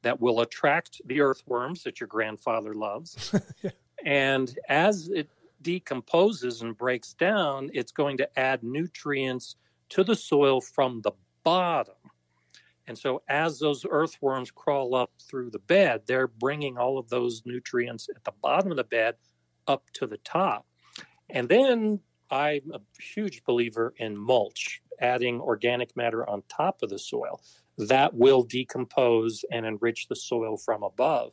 that 0.03 0.21
will 0.21 0.41
attract 0.41 1.01
the 1.07 1.21
earthworms 1.21 1.83
that 1.85 2.01
your 2.01 2.09
grandfather 2.09 2.75
loves. 2.75 3.35
yeah. 3.63 3.71
And 4.05 4.59
as 4.69 5.09
it 5.09 5.31
decomposes 5.63 6.63
and 6.63 6.77
breaks 6.77 7.15
down, 7.15 7.71
it's 7.73 7.93
going 7.93 8.17
to 8.19 8.39
add 8.39 8.63
nutrients 8.63 9.57
to 9.91 10.05
the 10.05 10.17
soil 10.17 10.61
from 10.61 11.01
the 11.03 11.13
bottom. 11.45 11.95
And 12.89 12.99
so, 12.99 13.23
as 13.29 13.61
those 13.61 13.87
earthworms 13.89 14.51
crawl 14.51 14.95
up 14.95 15.13
through 15.21 15.51
the 15.51 15.61
bed, 15.61 16.03
they're 16.07 16.27
bringing 16.27 16.79
all 16.79 16.99
of 16.99 17.09
those 17.09 17.43
nutrients 17.47 18.09
at 18.15 18.25
the 18.25 18.33
bottom 18.43 18.73
of 18.73 18.77
the 18.77 18.85
bed 18.85 19.15
up 19.69 19.89
to 19.95 20.07
the 20.07 20.17
top. 20.19 20.67
And 21.31 21.49
then 21.49 22.01
I'm 22.31 22.73
a 22.73 22.81
huge 23.01 23.45
believer 23.45 23.95
in 23.99 24.17
mulch, 24.17 24.83
adding 25.01 25.41
organic 25.41 25.97
matter 25.97 26.29
on 26.29 26.43
top 26.49 26.83
of 26.83 26.89
the 26.91 26.99
soil 26.99 27.41
that 27.79 28.15
will 28.15 28.43
decompose 28.43 29.45
and 29.51 29.67
enrich 29.67 30.09
the 30.09 30.17
soil 30.17 30.57
from 30.57 30.83
above. 30.83 31.33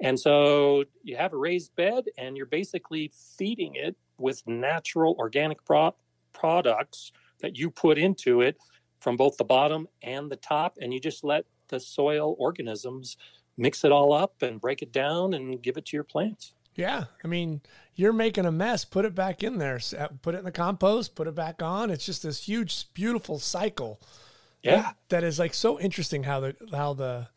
And 0.00 0.18
so 0.18 0.84
you 1.02 1.16
have 1.16 1.32
a 1.32 1.36
raised 1.36 1.74
bed 1.76 2.04
and 2.16 2.36
you're 2.36 2.46
basically 2.46 3.10
feeding 3.36 3.74
it 3.74 3.96
with 4.18 4.46
natural 4.46 5.16
organic 5.18 5.64
pro- 5.64 5.94
products 6.32 7.12
that 7.40 7.56
you 7.56 7.70
put 7.70 7.98
into 7.98 8.40
it 8.40 8.56
from 9.00 9.16
both 9.16 9.36
the 9.36 9.44
bottom 9.44 9.88
and 10.02 10.30
the 10.30 10.36
top. 10.36 10.76
And 10.80 10.92
you 10.92 11.00
just 11.00 11.24
let 11.24 11.44
the 11.68 11.80
soil 11.80 12.36
organisms 12.38 13.16
mix 13.56 13.84
it 13.84 13.92
all 13.92 14.12
up 14.12 14.42
and 14.42 14.60
break 14.60 14.82
it 14.82 14.92
down 14.92 15.34
and 15.34 15.60
give 15.62 15.76
it 15.76 15.86
to 15.86 15.96
your 15.96 16.04
plants. 16.04 16.54
Yeah. 16.74 17.04
I 17.24 17.26
mean, 17.26 17.60
you're 17.96 18.12
making 18.12 18.46
a 18.46 18.52
mess, 18.52 18.84
put 18.84 19.04
it 19.04 19.14
back 19.14 19.42
in 19.42 19.58
there, 19.58 19.80
uh, 19.98 20.08
put 20.22 20.36
it 20.36 20.38
in 20.38 20.44
the 20.44 20.52
compost, 20.52 21.16
put 21.16 21.26
it 21.26 21.34
back 21.34 21.60
on. 21.60 21.90
It's 21.90 22.06
just 22.06 22.22
this 22.22 22.44
huge, 22.44 22.92
beautiful 22.94 23.40
cycle 23.40 24.00
yeah. 24.62 24.92
That 25.08 25.24
is 25.24 25.38
like 25.38 25.54
so 25.54 25.78
interesting 25.78 26.24
how 26.24 26.40
the 26.40 26.56
how 26.72 26.94
the 26.94 27.28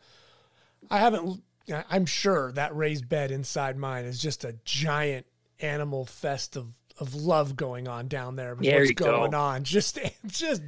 I 0.90 1.00
haven't 1.00 1.44
I'm 1.90 2.06
sure 2.06 2.52
that 2.54 2.76
raised 2.76 3.08
bed 3.08 3.32
inside 3.32 3.78
mine 3.78 4.06
is 4.06 4.20
just 4.20 4.44
a 4.44 4.56
giant 4.66 5.26
animal 5.60 6.06
fest 6.06 6.56
of 6.56 6.74
of 7.00 7.16
love 7.16 7.56
going 7.56 7.88
on 7.88 8.08
down 8.08 8.36
there. 8.36 8.56
There 8.56 8.80
what's 8.80 8.92
going 8.92 9.32
go. 9.32 9.38
on? 9.38 9.64
Just 9.72 9.98
just 10.28 10.62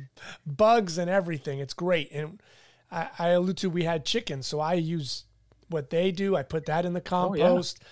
bugs 0.46 0.98
and 0.98 1.10
everything. 1.10 1.60
It's 1.60 1.74
great. 1.74 2.12
And 2.12 2.42
I, 2.92 3.10
I 3.20 3.28
allude 3.30 3.58
to 3.58 3.70
we 3.70 3.84
had 3.84 4.06
chickens, 4.06 4.48
so 4.48 4.60
I 4.60 4.74
use 4.74 5.26
what 5.70 5.90
they 5.90 6.12
do. 6.12 6.36
I 6.36 6.44
put 6.44 6.66
that 6.68 6.86
in 6.86 6.94
the 6.94 7.02
compost. 7.02 7.80
Oh, 7.82 7.84
yeah 7.84 7.90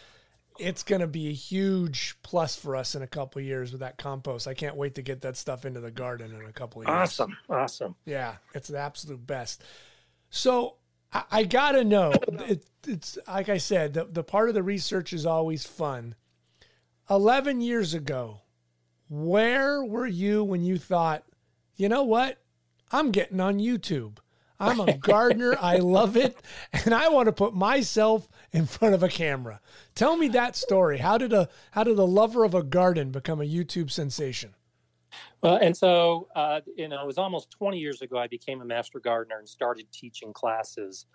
it's 0.59 0.83
going 0.83 1.01
to 1.01 1.07
be 1.07 1.29
a 1.29 1.33
huge 1.33 2.15
plus 2.23 2.55
for 2.55 2.75
us 2.75 2.95
in 2.95 3.01
a 3.01 3.07
couple 3.07 3.41
years 3.41 3.71
with 3.71 3.81
that 3.81 3.97
compost. 3.97 4.47
I 4.47 4.53
can't 4.53 4.75
wait 4.75 4.95
to 4.95 5.01
get 5.01 5.21
that 5.21 5.37
stuff 5.37 5.65
into 5.65 5.79
the 5.79 5.91
garden 5.91 6.33
in 6.33 6.45
a 6.45 6.51
couple 6.51 6.81
of 6.81 6.87
years. 6.87 6.95
Awesome. 6.95 7.37
Awesome. 7.49 7.95
Yeah, 8.05 8.35
it's 8.53 8.67
the 8.67 8.77
absolute 8.77 9.25
best. 9.25 9.63
So 10.29 10.75
I, 11.11 11.23
I 11.31 11.43
got 11.43 11.73
to 11.73 11.83
know, 11.83 12.13
it, 12.47 12.65
it's 12.87 13.17
like 13.27 13.49
I 13.49 13.57
said, 13.57 13.93
the, 13.93 14.05
the 14.05 14.23
part 14.23 14.49
of 14.49 14.55
the 14.55 14.63
research 14.63 15.13
is 15.13 15.25
always 15.25 15.65
fun. 15.65 16.15
11 17.09 17.61
years 17.61 17.93
ago, 17.93 18.41
where 19.09 19.83
were 19.83 20.07
you 20.07 20.43
when 20.43 20.63
you 20.63 20.77
thought, 20.77 21.23
you 21.75 21.89
know 21.89 22.03
what? 22.03 22.37
I'm 22.91 23.11
getting 23.11 23.39
on 23.39 23.59
YouTube. 23.59 24.17
I'm 24.59 24.79
a 24.79 24.93
gardener. 24.97 25.55
I 25.59 25.77
love 25.77 26.15
it. 26.15 26.37
And 26.71 26.93
I 26.93 27.09
want 27.09 27.25
to 27.25 27.33
put 27.33 27.53
myself 27.53 28.29
in 28.51 28.65
front 28.65 28.93
of 28.93 29.03
a 29.03 29.07
camera. 29.07 29.61
Tell 29.95 30.17
me 30.17 30.27
that 30.29 30.55
story. 30.55 30.99
How 30.99 31.17
did 31.17 31.33
a 31.33 31.49
how 31.71 31.83
did 31.83 31.97
a 31.97 32.03
lover 32.03 32.43
of 32.43 32.53
a 32.53 32.63
garden 32.63 33.11
become 33.11 33.41
a 33.41 33.45
YouTube 33.45 33.91
sensation? 33.91 34.55
Well, 35.41 35.57
and 35.61 35.75
so 35.75 36.27
uh, 36.35 36.61
you 36.75 36.87
know, 36.87 37.01
it 37.01 37.07
was 37.07 37.17
almost 37.17 37.51
20 37.51 37.77
years 37.77 38.01
ago. 38.01 38.17
I 38.17 38.27
became 38.27 38.61
a 38.61 38.65
master 38.65 38.99
gardener 38.99 39.39
and 39.39 39.47
started 39.47 39.87
teaching 39.91 40.33
classes. 40.33 41.05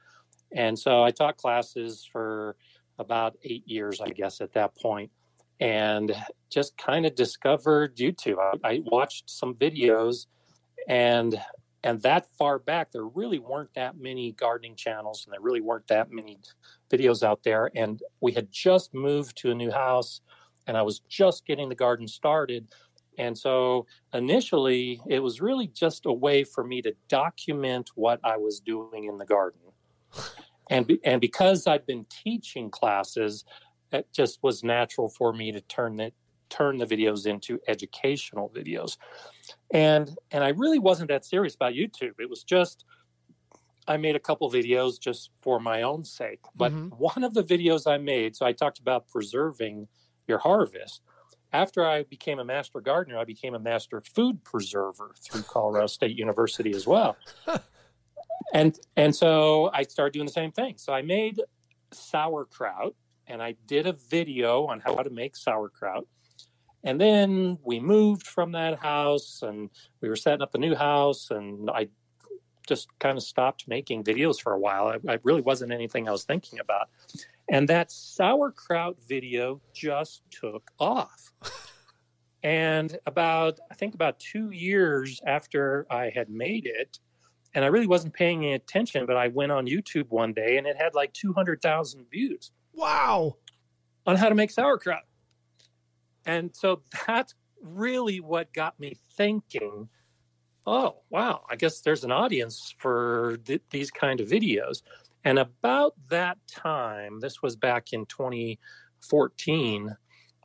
And 0.52 0.78
so 0.78 1.02
I 1.02 1.10
taught 1.10 1.36
classes 1.36 2.08
for 2.10 2.56
about 2.98 3.36
eight 3.42 3.66
years, 3.66 4.00
I 4.00 4.08
guess, 4.08 4.40
at 4.40 4.52
that 4.52 4.76
point, 4.76 5.10
and 5.60 6.14
just 6.50 6.76
kind 6.78 7.04
of 7.04 7.14
discovered 7.14 7.96
YouTube. 7.96 8.36
I, 8.38 8.68
I 8.68 8.82
watched 8.84 9.28
some 9.28 9.54
videos, 9.54 10.26
and 10.88 11.38
and 11.82 12.02
that 12.02 12.26
far 12.36 12.58
back 12.58 12.92
there 12.92 13.04
really 13.06 13.38
weren't 13.38 13.72
that 13.74 13.98
many 13.98 14.32
gardening 14.32 14.74
channels 14.74 15.24
and 15.24 15.32
there 15.32 15.40
really 15.40 15.60
weren't 15.60 15.86
that 15.88 16.10
many 16.10 16.38
videos 16.90 17.22
out 17.22 17.42
there 17.42 17.70
and 17.74 18.02
we 18.20 18.32
had 18.32 18.50
just 18.50 18.94
moved 18.94 19.36
to 19.36 19.50
a 19.50 19.54
new 19.54 19.70
house 19.70 20.20
and 20.66 20.76
i 20.76 20.82
was 20.82 21.00
just 21.00 21.46
getting 21.46 21.68
the 21.68 21.74
garden 21.74 22.08
started 22.08 22.68
and 23.18 23.36
so 23.36 23.86
initially 24.12 25.00
it 25.08 25.20
was 25.20 25.40
really 25.40 25.66
just 25.66 26.06
a 26.06 26.12
way 26.12 26.44
for 26.44 26.64
me 26.64 26.82
to 26.82 26.94
document 27.08 27.90
what 27.94 28.20
i 28.24 28.36
was 28.36 28.60
doing 28.60 29.04
in 29.04 29.18
the 29.18 29.26
garden. 29.26 29.60
And 30.68 30.98
and 31.04 31.20
because 31.20 31.66
i'd 31.66 31.86
been 31.86 32.06
teaching 32.10 32.70
classes 32.70 33.44
it 33.92 34.08
just 34.12 34.42
was 34.42 34.64
natural 34.64 35.08
for 35.08 35.32
me 35.32 35.52
to 35.52 35.60
turn 35.60 36.00
it 36.00 36.14
turn 36.48 36.78
the 36.78 36.86
videos 36.86 37.26
into 37.26 37.58
educational 37.68 38.50
videos. 38.54 38.96
And 39.72 40.16
and 40.30 40.44
i 40.44 40.48
really 40.48 40.78
wasn't 40.78 41.08
that 41.10 41.24
serious 41.24 41.54
about 41.54 41.72
youtube. 41.72 42.14
It 42.18 42.30
was 42.30 42.42
just 42.44 42.84
i 43.88 43.96
made 43.96 44.16
a 44.16 44.20
couple 44.20 44.50
videos 44.50 45.00
just 45.00 45.30
for 45.42 45.60
my 45.60 45.82
own 45.82 46.04
sake. 46.04 46.40
But 46.54 46.72
mm-hmm. 46.72 46.88
one 46.96 47.24
of 47.24 47.34
the 47.34 47.42
videos 47.42 47.90
i 47.90 47.98
made 47.98 48.36
so 48.36 48.46
i 48.46 48.52
talked 48.52 48.78
about 48.78 49.08
preserving 49.08 49.88
your 50.26 50.38
harvest. 50.38 51.02
After 51.52 51.86
i 51.86 52.04
became 52.04 52.38
a 52.38 52.44
master 52.44 52.80
gardener 52.80 53.18
i 53.18 53.24
became 53.24 53.54
a 53.54 53.60
master 53.60 54.00
food 54.00 54.44
preserver 54.44 55.14
through 55.22 55.42
colorado 55.48 55.86
state 55.86 56.16
university 56.16 56.72
as 56.72 56.86
well. 56.86 57.16
And 58.54 58.78
and 58.96 59.14
so 59.14 59.70
i 59.74 59.82
started 59.82 60.12
doing 60.12 60.26
the 60.26 60.32
same 60.32 60.52
thing. 60.52 60.74
So 60.76 60.92
i 60.92 61.02
made 61.02 61.40
sauerkraut 61.92 62.94
and 63.26 63.42
i 63.42 63.54
did 63.66 63.86
a 63.86 63.92
video 63.92 64.66
on 64.66 64.80
how 64.80 64.94
to 64.94 65.10
make 65.10 65.36
sauerkraut 65.36 66.06
and 66.86 67.00
then 67.00 67.58
we 67.64 67.80
moved 67.80 68.28
from 68.28 68.52
that 68.52 68.78
house 68.78 69.42
and 69.42 69.70
we 70.00 70.08
were 70.08 70.14
setting 70.14 70.40
up 70.40 70.54
a 70.54 70.58
new 70.58 70.76
house 70.76 71.32
and 71.32 71.68
I 71.68 71.88
just 72.64 72.88
kind 73.00 73.18
of 73.18 73.24
stopped 73.24 73.66
making 73.66 74.04
videos 74.04 74.40
for 74.40 74.52
a 74.52 74.58
while. 74.58 74.86
I, 74.86 75.14
I 75.14 75.18
really 75.24 75.40
wasn't 75.40 75.72
anything 75.72 76.08
I 76.08 76.12
was 76.12 76.22
thinking 76.22 76.60
about. 76.60 76.88
And 77.50 77.68
that 77.68 77.90
sauerkraut 77.90 78.98
video 79.06 79.60
just 79.74 80.22
took 80.30 80.70
off. 80.78 81.32
and 82.44 82.96
about, 83.04 83.58
I 83.68 83.74
think 83.74 83.94
about 83.94 84.20
two 84.20 84.52
years 84.52 85.20
after 85.26 85.88
I 85.90 86.10
had 86.14 86.30
made 86.30 86.66
it, 86.66 87.00
and 87.52 87.64
I 87.64 87.68
really 87.68 87.88
wasn't 87.88 88.14
paying 88.14 88.44
any 88.44 88.54
attention, 88.54 89.06
but 89.06 89.16
I 89.16 89.26
went 89.26 89.50
on 89.50 89.66
YouTube 89.66 90.10
one 90.10 90.32
day 90.32 90.56
and 90.56 90.68
it 90.68 90.76
had 90.76 90.94
like 90.94 91.12
200,000 91.14 92.06
views. 92.12 92.52
Wow. 92.72 93.38
On 94.06 94.14
how 94.14 94.28
to 94.28 94.36
make 94.36 94.52
sauerkraut. 94.52 95.02
And 96.26 96.54
so 96.54 96.82
that's 97.06 97.34
really 97.62 98.20
what 98.20 98.52
got 98.52 98.78
me 98.78 98.96
thinking 99.16 99.88
oh, 100.66 100.96
wow, 101.10 101.42
I 101.48 101.56
guess 101.56 101.80
there's 101.80 102.04
an 102.04 102.10
audience 102.10 102.74
for 102.78 103.38
th- 103.44 103.62
these 103.70 103.90
kind 103.90 104.20
of 104.20 104.28
videos. 104.28 104.82
And 105.24 105.38
about 105.38 105.94
that 106.08 106.38
time, 106.48 107.20
this 107.20 107.40
was 107.42 107.56
back 107.56 107.92
in 107.92 108.06
2014, 108.06 109.96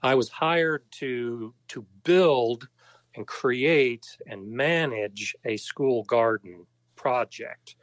I 0.03 0.15
was 0.15 0.29
hired 0.29 0.83
to 0.99 1.53
to 1.67 1.85
build 2.03 2.67
and 3.15 3.27
create 3.27 4.05
and 4.25 4.49
manage 4.49 5.35
a 5.45 5.57
school 5.57 6.03
garden 6.03 6.65
project. 6.95 7.75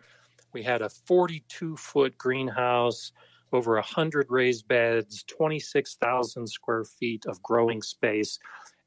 We 0.52 0.62
had 0.62 0.82
a 0.82 0.88
42 0.88 1.76
foot 1.76 2.18
greenhouse, 2.18 3.12
over 3.52 3.74
100 3.74 4.26
raised 4.30 4.68
beds, 4.68 5.24
26,000 5.24 6.46
square 6.46 6.84
feet 6.84 7.26
of 7.26 7.42
growing 7.42 7.82
space, 7.82 8.38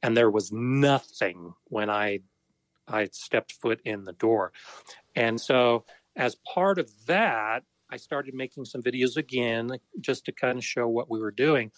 and 0.03 0.15
there 0.15 0.31
was 0.31 0.51
nothing 0.51 1.53
when 1.65 1.89
I 1.89 2.19
I 2.87 3.07
stepped 3.11 3.53
foot 3.53 3.79
in 3.85 4.03
the 4.03 4.13
door. 4.13 4.51
And 5.15 5.39
so, 5.39 5.85
as 6.15 6.35
part 6.53 6.77
of 6.77 6.89
that, 7.05 7.63
I 7.89 7.97
started 7.97 8.33
making 8.33 8.65
some 8.65 8.81
videos 8.81 9.17
again 9.17 9.77
just 9.99 10.25
to 10.25 10.31
kind 10.31 10.57
of 10.57 10.65
show 10.65 10.87
what 10.87 11.09
we 11.09 11.19
were 11.19 11.31
doing. 11.31 11.71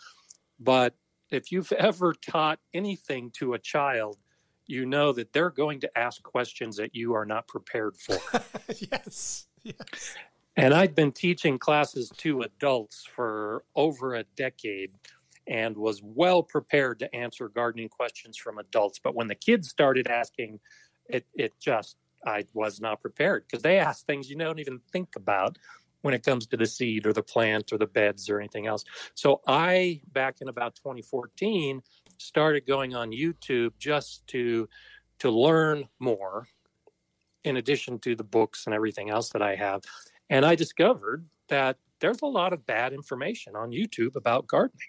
But 0.59 0.95
if 1.29 1.51
you've 1.51 1.71
ever 1.77 2.13
taught 2.13 2.59
anything 2.73 3.31
to 3.31 3.53
a 3.53 3.59
child, 3.59 4.17
you 4.65 4.85
know 4.85 5.11
that 5.11 5.33
they're 5.33 5.49
going 5.49 5.81
to 5.81 5.97
ask 5.97 6.23
questions 6.23 6.77
that 6.77 6.95
you 6.95 7.13
are 7.13 7.25
not 7.25 7.47
prepared 7.47 7.97
for. 7.97 8.17
yes. 8.91 9.47
Yes. 9.63 10.15
And 10.55 10.73
I'd 10.73 10.93
been 10.93 11.11
teaching 11.11 11.57
classes 11.57 12.11
to 12.17 12.41
adults 12.41 13.05
for 13.05 13.63
over 13.75 14.15
a 14.15 14.23
decade 14.35 14.91
and 15.47 15.75
was 15.75 16.01
well 16.03 16.43
prepared 16.43 16.99
to 16.99 17.15
answer 17.15 17.49
gardening 17.49 17.89
questions 17.89 18.37
from 18.37 18.59
adults. 18.59 18.99
But 19.03 19.15
when 19.15 19.27
the 19.27 19.35
kids 19.35 19.69
started 19.69 20.07
asking 20.07 20.59
it 21.07 21.25
it 21.33 21.53
just 21.59 21.97
I 22.25 22.45
was 22.53 22.79
not 22.79 23.01
prepared 23.01 23.45
because 23.45 23.63
they 23.63 23.77
ask 23.77 24.05
things 24.05 24.29
you 24.29 24.37
don't 24.37 24.59
even 24.59 24.79
think 24.91 25.15
about 25.15 25.57
when 26.01 26.13
it 26.13 26.23
comes 26.23 26.45
to 26.47 26.57
the 26.57 26.65
seed 26.65 27.05
or 27.05 27.13
the 27.13 27.23
plant 27.23 27.73
or 27.73 27.77
the 27.77 27.87
beds 27.87 28.29
or 28.29 28.39
anything 28.39 28.67
else. 28.67 28.83
So 29.15 29.41
I 29.47 30.01
back 30.13 30.37
in 30.41 30.47
about 30.47 30.75
2014 30.75 31.81
started 32.17 32.65
going 32.65 32.95
on 32.95 33.11
YouTube 33.11 33.71
just 33.79 34.25
to 34.27 34.69
to 35.19 35.29
learn 35.29 35.89
more 35.99 36.47
in 37.43 37.57
addition 37.57 37.99
to 37.99 38.15
the 38.15 38.23
books 38.23 38.65
and 38.65 38.73
everything 38.73 39.09
else 39.09 39.29
that 39.29 39.41
I 39.41 39.55
have. 39.55 39.81
And 40.29 40.45
I 40.45 40.55
discovered 40.55 41.25
that 41.49 41.77
there's 41.99 42.21
a 42.21 42.27
lot 42.27 42.53
of 42.53 42.65
bad 42.65 42.93
information 42.93 43.55
on 43.55 43.71
YouTube 43.71 44.15
about 44.15 44.47
gardening. 44.47 44.87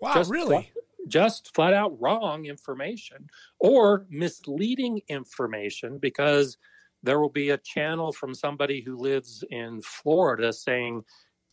Wow, 0.00 0.14
just 0.14 0.30
really? 0.30 0.70
just 1.08 1.54
flat 1.54 1.74
out 1.74 2.00
wrong 2.00 2.44
information 2.44 3.28
or 3.58 4.06
misleading 4.10 5.00
information 5.08 5.98
because 5.98 6.56
there 7.02 7.20
will 7.20 7.30
be 7.30 7.50
a 7.50 7.58
channel 7.58 8.12
from 8.12 8.34
somebody 8.34 8.82
who 8.82 8.96
lives 8.96 9.44
in 9.50 9.80
Florida 9.82 10.52
saying, 10.52 11.04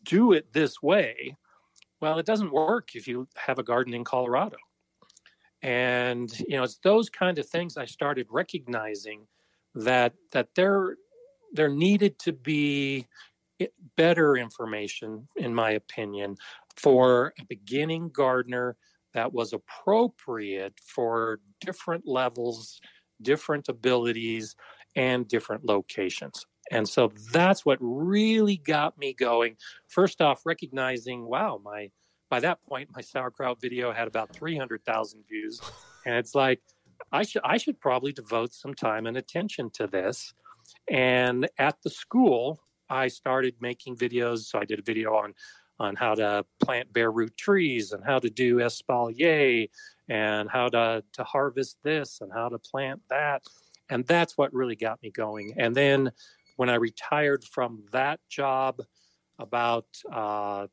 do 0.04 0.34
it 0.34 0.54
this 0.54 0.82
way. 0.82 1.36
Well, 2.02 2.20
it 2.20 2.26
doesn't 2.26 2.52
work 2.52 2.96
if 2.96 3.08
you 3.08 3.28
have 3.36 3.60
a 3.60 3.64
garden 3.64 3.94
in 3.94 4.04
Colorado. 4.04 4.58
And, 5.62 6.32
you 6.48 6.58
know, 6.58 6.64
it's 6.64 6.80
those 6.84 7.10
kind 7.10 7.40
of 7.40 7.48
things 7.48 7.78
I 7.78 7.86
started 7.86 8.28
recognizing 8.30 9.28
that 9.74 10.14
that 10.32 10.50
there 10.56 10.96
there 11.56 11.70
needed 11.70 12.20
to 12.20 12.34
be 12.34 13.08
eh, 13.60 13.68
better 13.96 14.36
information, 14.36 15.28
in 15.36 15.56
my 15.56 15.72
opinion, 15.72 16.36
for 16.76 17.34
a 17.40 17.46
beginning 17.46 18.10
gardener 18.10 18.78
that 19.14 19.34
was 19.34 19.54
appropriate 19.54 20.74
for 20.86 21.40
different 21.62 22.06
levels, 22.06 22.82
different 23.22 23.70
abilities, 23.70 24.56
and 24.96 25.28
different 25.28 25.66
locations. 25.66 26.46
And 26.72 26.88
so 26.88 27.12
that's 27.32 27.66
what 27.66 27.78
really 27.82 28.58
got 28.58 28.98
me 28.98 29.14
going. 29.14 29.58
First 29.88 30.22
off, 30.22 30.42
recognizing, 30.46 31.26
wow, 31.26 31.60
my 31.64 31.92
by 32.30 32.40
that 32.40 32.64
point 32.64 32.90
my 32.94 33.02
sauerkraut 33.02 33.62
video 33.62 33.94
had 33.94 34.08
about 34.08 34.34
300,000 34.34 35.24
views, 35.30 35.62
and 36.06 36.16
it's 36.16 36.34
like 36.34 36.62
I 37.12 37.24
should 37.24 37.44
I 37.46 37.58
should 37.58 37.80
probably 37.80 38.12
devote 38.12 38.54
some 38.54 38.74
time 38.74 39.06
and 39.06 39.16
attention 39.16 39.70
to 39.72 39.88
this. 39.88 40.34
And 40.90 41.50
at 41.58 41.82
the 41.84 41.90
school, 41.90 42.60
I 42.90 43.08
started 43.08 43.56
making 43.60 43.98
videos. 43.98 44.46
So 44.46 44.60
I 44.60 44.66
did 44.66 44.80
a 44.80 44.84
video 44.84 45.16
on 45.16 45.34
on 45.80 45.96
how 45.96 46.16
to 46.16 46.46
plant 46.64 46.92
bare 46.94 47.12
root 47.12 47.36
trees 47.36 47.92
and 47.92 48.04
how 48.04 48.20
to 48.20 48.30
do 48.30 48.58
espalier 48.58 49.70
and 50.08 50.50
how 50.50 50.70
to, 50.70 51.04
to 51.14 51.24
harvest 51.24 51.78
this 51.84 52.22
and 52.22 52.32
how 52.32 52.50
to 52.50 52.58
plant 52.58 53.02
that. 53.10 53.44
And 53.90 54.06
that's 54.06 54.38
what 54.38 54.54
really 54.54 54.76
got 54.76 55.02
me 55.04 55.12
going. 55.12 55.54
And 55.58 55.76
then 55.76 56.12
when 56.56 56.70
I 56.70 56.76
retired 56.76 57.44
from 57.44 57.84
that 57.92 58.20
job 58.30 58.82
about 59.38 59.86
uh, 60.12 60.68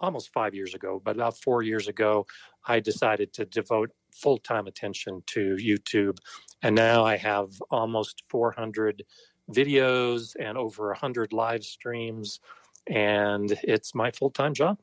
almost 0.00 0.32
five 0.32 0.54
years 0.54 0.74
ago, 0.74 1.00
but 1.02 1.14
about 1.14 1.38
four 1.38 1.62
years 1.62 1.88
ago, 1.88 2.26
I 2.66 2.80
decided 2.80 3.32
to 3.34 3.44
devote 3.44 3.92
full 4.16 4.38
time 4.38 4.66
attention 4.66 5.22
to 5.26 5.56
YouTube. 5.56 6.18
And 6.62 6.74
now 6.74 7.04
I 7.04 7.16
have 7.16 7.50
almost 7.70 8.22
400 8.28 9.04
videos 9.50 10.34
and 10.40 10.58
over 10.58 10.88
100 10.88 11.32
live 11.32 11.62
streams 11.62 12.40
and 12.88 13.58
it's 13.62 13.94
my 13.94 14.10
full 14.10 14.30
time 14.30 14.54
job. 14.54 14.78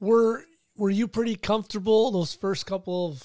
Were 0.00 0.44
were 0.76 0.90
you 0.90 1.06
pretty 1.06 1.36
comfortable 1.36 2.10
those 2.10 2.34
first 2.34 2.66
couple 2.66 3.08
of 3.08 3.22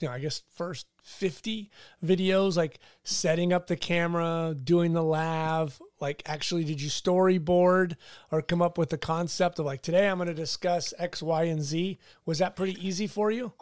you 0.00 0.08
know, 0.08 0.14
I 0.14 0.18
guess 0.18 0.42
first 0.54 0.86
50 1.02 1.70
videos, 2.02 2.56
like 2.56 2.78
setting 3.04 3.52
up 3.52 3.66
the 3.66 3.76
camera, 3.76 4.54
doing 4.62 4.94
the 4.94 5.02
lav, 5.02 5.80
like 6.00 6.22
actually 6.24 6.64
did 6.64 6.80
you 6.80 6.88
storyboard 6.88 7.96
or 8.30 8.40
come 8.40 8.62
up 8.62 8.78
with 8.78 8.88
the 8.88 8.98
concept 8.98 9.58
of 9.58 9.66
like 9.66 9.82
today 9.82 10.08
I'm 10.08 10.16
going 10.16 10.28
to 10.28 10.34
discuss 10.34 10.94
X, 10.98 11.22
Y, 11.22 11.44
and 11.44 11.62
Z? 11.62 11.98
Was 12.24 12.38
that 12.38 12.56
pretty 12.56 12.76
easy 12.86 13.06
for 13.06 13.30
you? 13.30 13.52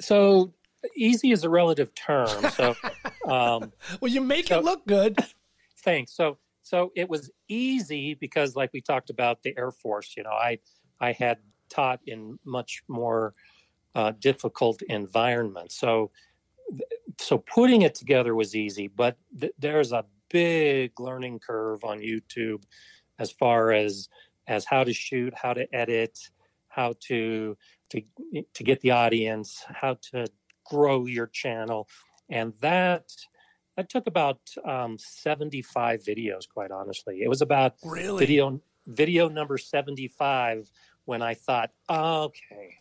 So 0.00 0.52
easy 0.96 1.32
is 1.32 1.44
a 1.44 1.50
relative 1.50 1.94
term. 1.94 2.50
So, 2.50 2.76
um, 3.26 3.72
well, 4.00 4.10
you 4.10 4.20
make 4.20 4.48
so, 4.48 4.58
it 4.58 4.64
look 4.64 4.86
good. 4.86 5.18
Thanks. 5.78 6.12
So 6.12 6.38
so 6.62 6.92
it 6.94 7.08
was 7.08 7.30
easy 7.48 8.14
because, 8.14 8.54
like 8.54 8.72
we 8.72 8.80
talked 8.80 9.10
about, 9.10 9.42
the 9.42 9.56
Air 9.56 9.70
Force. 9.70 10.14
You 10.16 10.24
know, 10.24 10.30
I 10.32 10.58
I 11.00 11.12
had 11.12 11.38
taught 11.68 12.00
in 12.06 12.38
much 12.44 12.82
more 12.88 13.34
uh, 13.94 14.12
difficult 14.18 14.82
environments. 14.82 15.78
So 15.78 16.10
so 17.18 17.38
putting 17.38 17.82
it 17.82 17.94
together 17.94 18.34
was 18.34 18.54
easy, 18.54 18.88
but 18.88 19.16
th- 19.40 19.52
there's 19.58 19.92
a 19.92 20.04
big 20.30 20.98
learning 21.00 21.38
curve 21.38 21.84
on 21.84 22.00
YouTube 22.00 22.62
as 23.18 23.30
far 23.30 23.72
as 23.72 24.08
as 24.46 24.64
how 24.64 24.84
to 24.84 24.92
shoot, 24.92 25.34
how 25.34 25.52
to 25.52 25.72
edit, 25.74 26.18
how 26.68 26.94
to 27.00 27.56
to 27.90 28.02
to 28.54 28.64
get 28.64 28.80
the 28.80 28.90
audience, 28.90 29.64
how 29.68 29.98
to 30.12 30.26
grow 30.64 31.06
your 31.06 31.26
channel, 31.26 31.88
and 32.28 32.52
that 32.60 33.04
that 33.76 33.88
took 33.88 34.08
about 34.08 34.40
um, 34.64 34.98
75 34.98 36.02
videos, 36.02 36.48
quite 36.52 36.72
honestly. 36.72 37.22
It 37.22 37.28
was 37.28 37.42
about 37.42 37.74
really? 37.84 38.18
video 38.18 38.60
video 38.86 39.28
number 39.28 39.58
75 39.58 40.70
when 41.04 41.22
I 41.22 41.34
thought, 41.34 41.70
oh, 41.88 42.24
okay, 42.24 42.74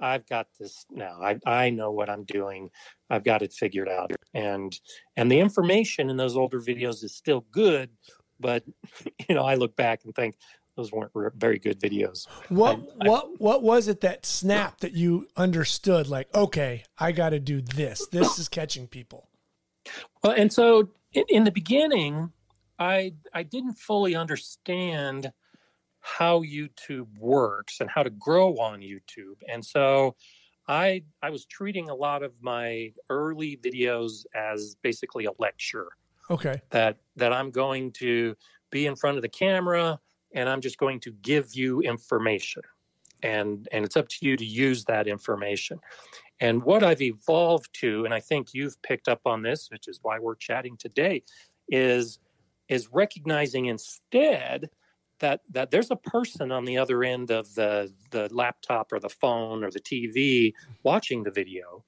I've 0.00 0.26
got 0.28 0.48
this 0.58 0.84
now. 0.90 1.20
I, 1.22 1.38
I 1.46 1.70
know 1.70 1.90
what 1.90 2.10
I'm 2.10 2.24
doing. 2.24 2.70
I've 3.08 3.24
got 3.24 3.42
it 3.42 3.52
figured 3.52 3.88
out. 3.88 4.12
And 4.34 4.78
and 5.16 5.30
the 5.30 5.40
information 5.40 6.10
in 6.10 6.16
those 6.16 6.36
older 6.36 6.60
videos 6.60 7.04
is 7.04 7.14
still 7.14 7.44
good, 7.52 7.90
but 8.40 8.64
you 9.28 9.34
know, 9.34 9.44
I 9.44 9.54
look 9.54 9.76
back 9.76 10.00
and 10.04 10.14
think 10.14 10.36
those 10.76 10.90
weren't 10.92 11.12
very 11.36 11.58
good 11.58 11.80
videos. 11.80 12.26
What 12.48 12.80
I, 13.00 13.08
what 13.08 13.24
I, 13.24 13.28
what 13.38 13.62
was 13.62 13.88
it 13.88 14.00
that 14.00 14.24
snapped 14.24 14.80
that 14.80 14.92
you 14.92 15.28
understood 15.36 16.08
like, 16.08 16.34
okay, 16.34 16.84
I 16.98 17.12
got 17.12 17.30
to 17.30 17.40
do 17.40 17.60
this. 17.60 18.06
This 18.08 18.38
is 18.38 18.48
catching 18.48 18.86
people. 18.86 19.28
Well, 20.22 20.34
and 20.36 20.52
so 20.52 20.90
in, 21.12 21.24
in, 21.28 21.44
the 21.44 21.50
beginning, 21.50 22.32
I 22.78 23.14
I 23.34 23.42
didn't 23.42 23.74
fully 23.74 24.14
understand 24.14 25.32
how 26.00 26.42
YouTube 26.42 27.18
works 27.18 27.80
and 27.80 27.90
how 27.90 28.02
to 28.02 28.10
grow 28.10 28.58
on 28.58 28.80
YouTube, 28.80 29.42
and 29.48 29.64
so 29.64 30.16
I 30.68 31.02
I 31.22 31.30
was 31.30 31.44
treating 31.44 31.90
a 31.90 31.94
lot 31.94 32.22
of 32.22 32.32
my 32.40 32.92
early 33.10 33.58
videos 33.62 34.24
as 34.34 34.76
basically 34.82 35.26
a 35.26 35.32
lecture. 35.38 35.88
Okay. 36.30 36.62
That 36.70 36.98
that 37.16 37.32
I'm 37.32 37.50
going 37.50 37.92
to 37.92 38.36
be 38.70 38.86
in 38.86 38.96
front 38.96 39.16
of 39.16 39.22
the 39.22 39.28
camera 39.28 39.98
and 40.34 40.48
I'm 40.48 40.60
just 40.60 40.78
going 40.78 41.00
to 41.00 41.12
give 41.22 41.54
you 41.54 41.80
information. 41.80 42.62
And 43.22 43.68
and 43.72 43.84
it's 43.84 43.96
up 43.96 44.08
to 44.08 44.16
you 44.22 44.36
to 44.36 44.44
use 44.44 44.84
that 44.84 45.06
information. 45.06 45.78
And 46.40 46.64
what 46.64 46.82
I've 46.82 47.02
evolved 47.02 47.68
to, 47.74 48.04
and 48.04 48.12
I 48.12 48.18
think 48.18 48.48
you've 48.52 48.80
picked 48.82 49.06
up 49.06 49.20
on 49.26 49.42
this, 49.42 49.68
which 49.70 49.86
is 49.86 50.00
why 50.02 50.18
we're 50.18 50.34
chatting 50.34 50.76
today, 50.76 51.22
is 51.68 52.18
is 52.68 52.88
recognizing 52.92 53.66
instead 53.66 54.70
that 55.20 55.40
that 55.50 55.70
there's 55.70 55.90
a 55.90 55.96
person 55.96 56.50
on 56.50 56.64
the 56.64 56.76
other 56.76 57.04
end 57.04 57.30
of 57.30 57.54
the 57.54 57.92
the 58.10 58.28
laptop 58.34 58.92
or 58.92 58.98
the 58.98 59.08
phone 59.08 59.62
or 59.62 59.70
the 59.70 59.80
TV 59.80 60.52
watching 60.82 61.22
the 61.22 61.30
video. 61.30 61.84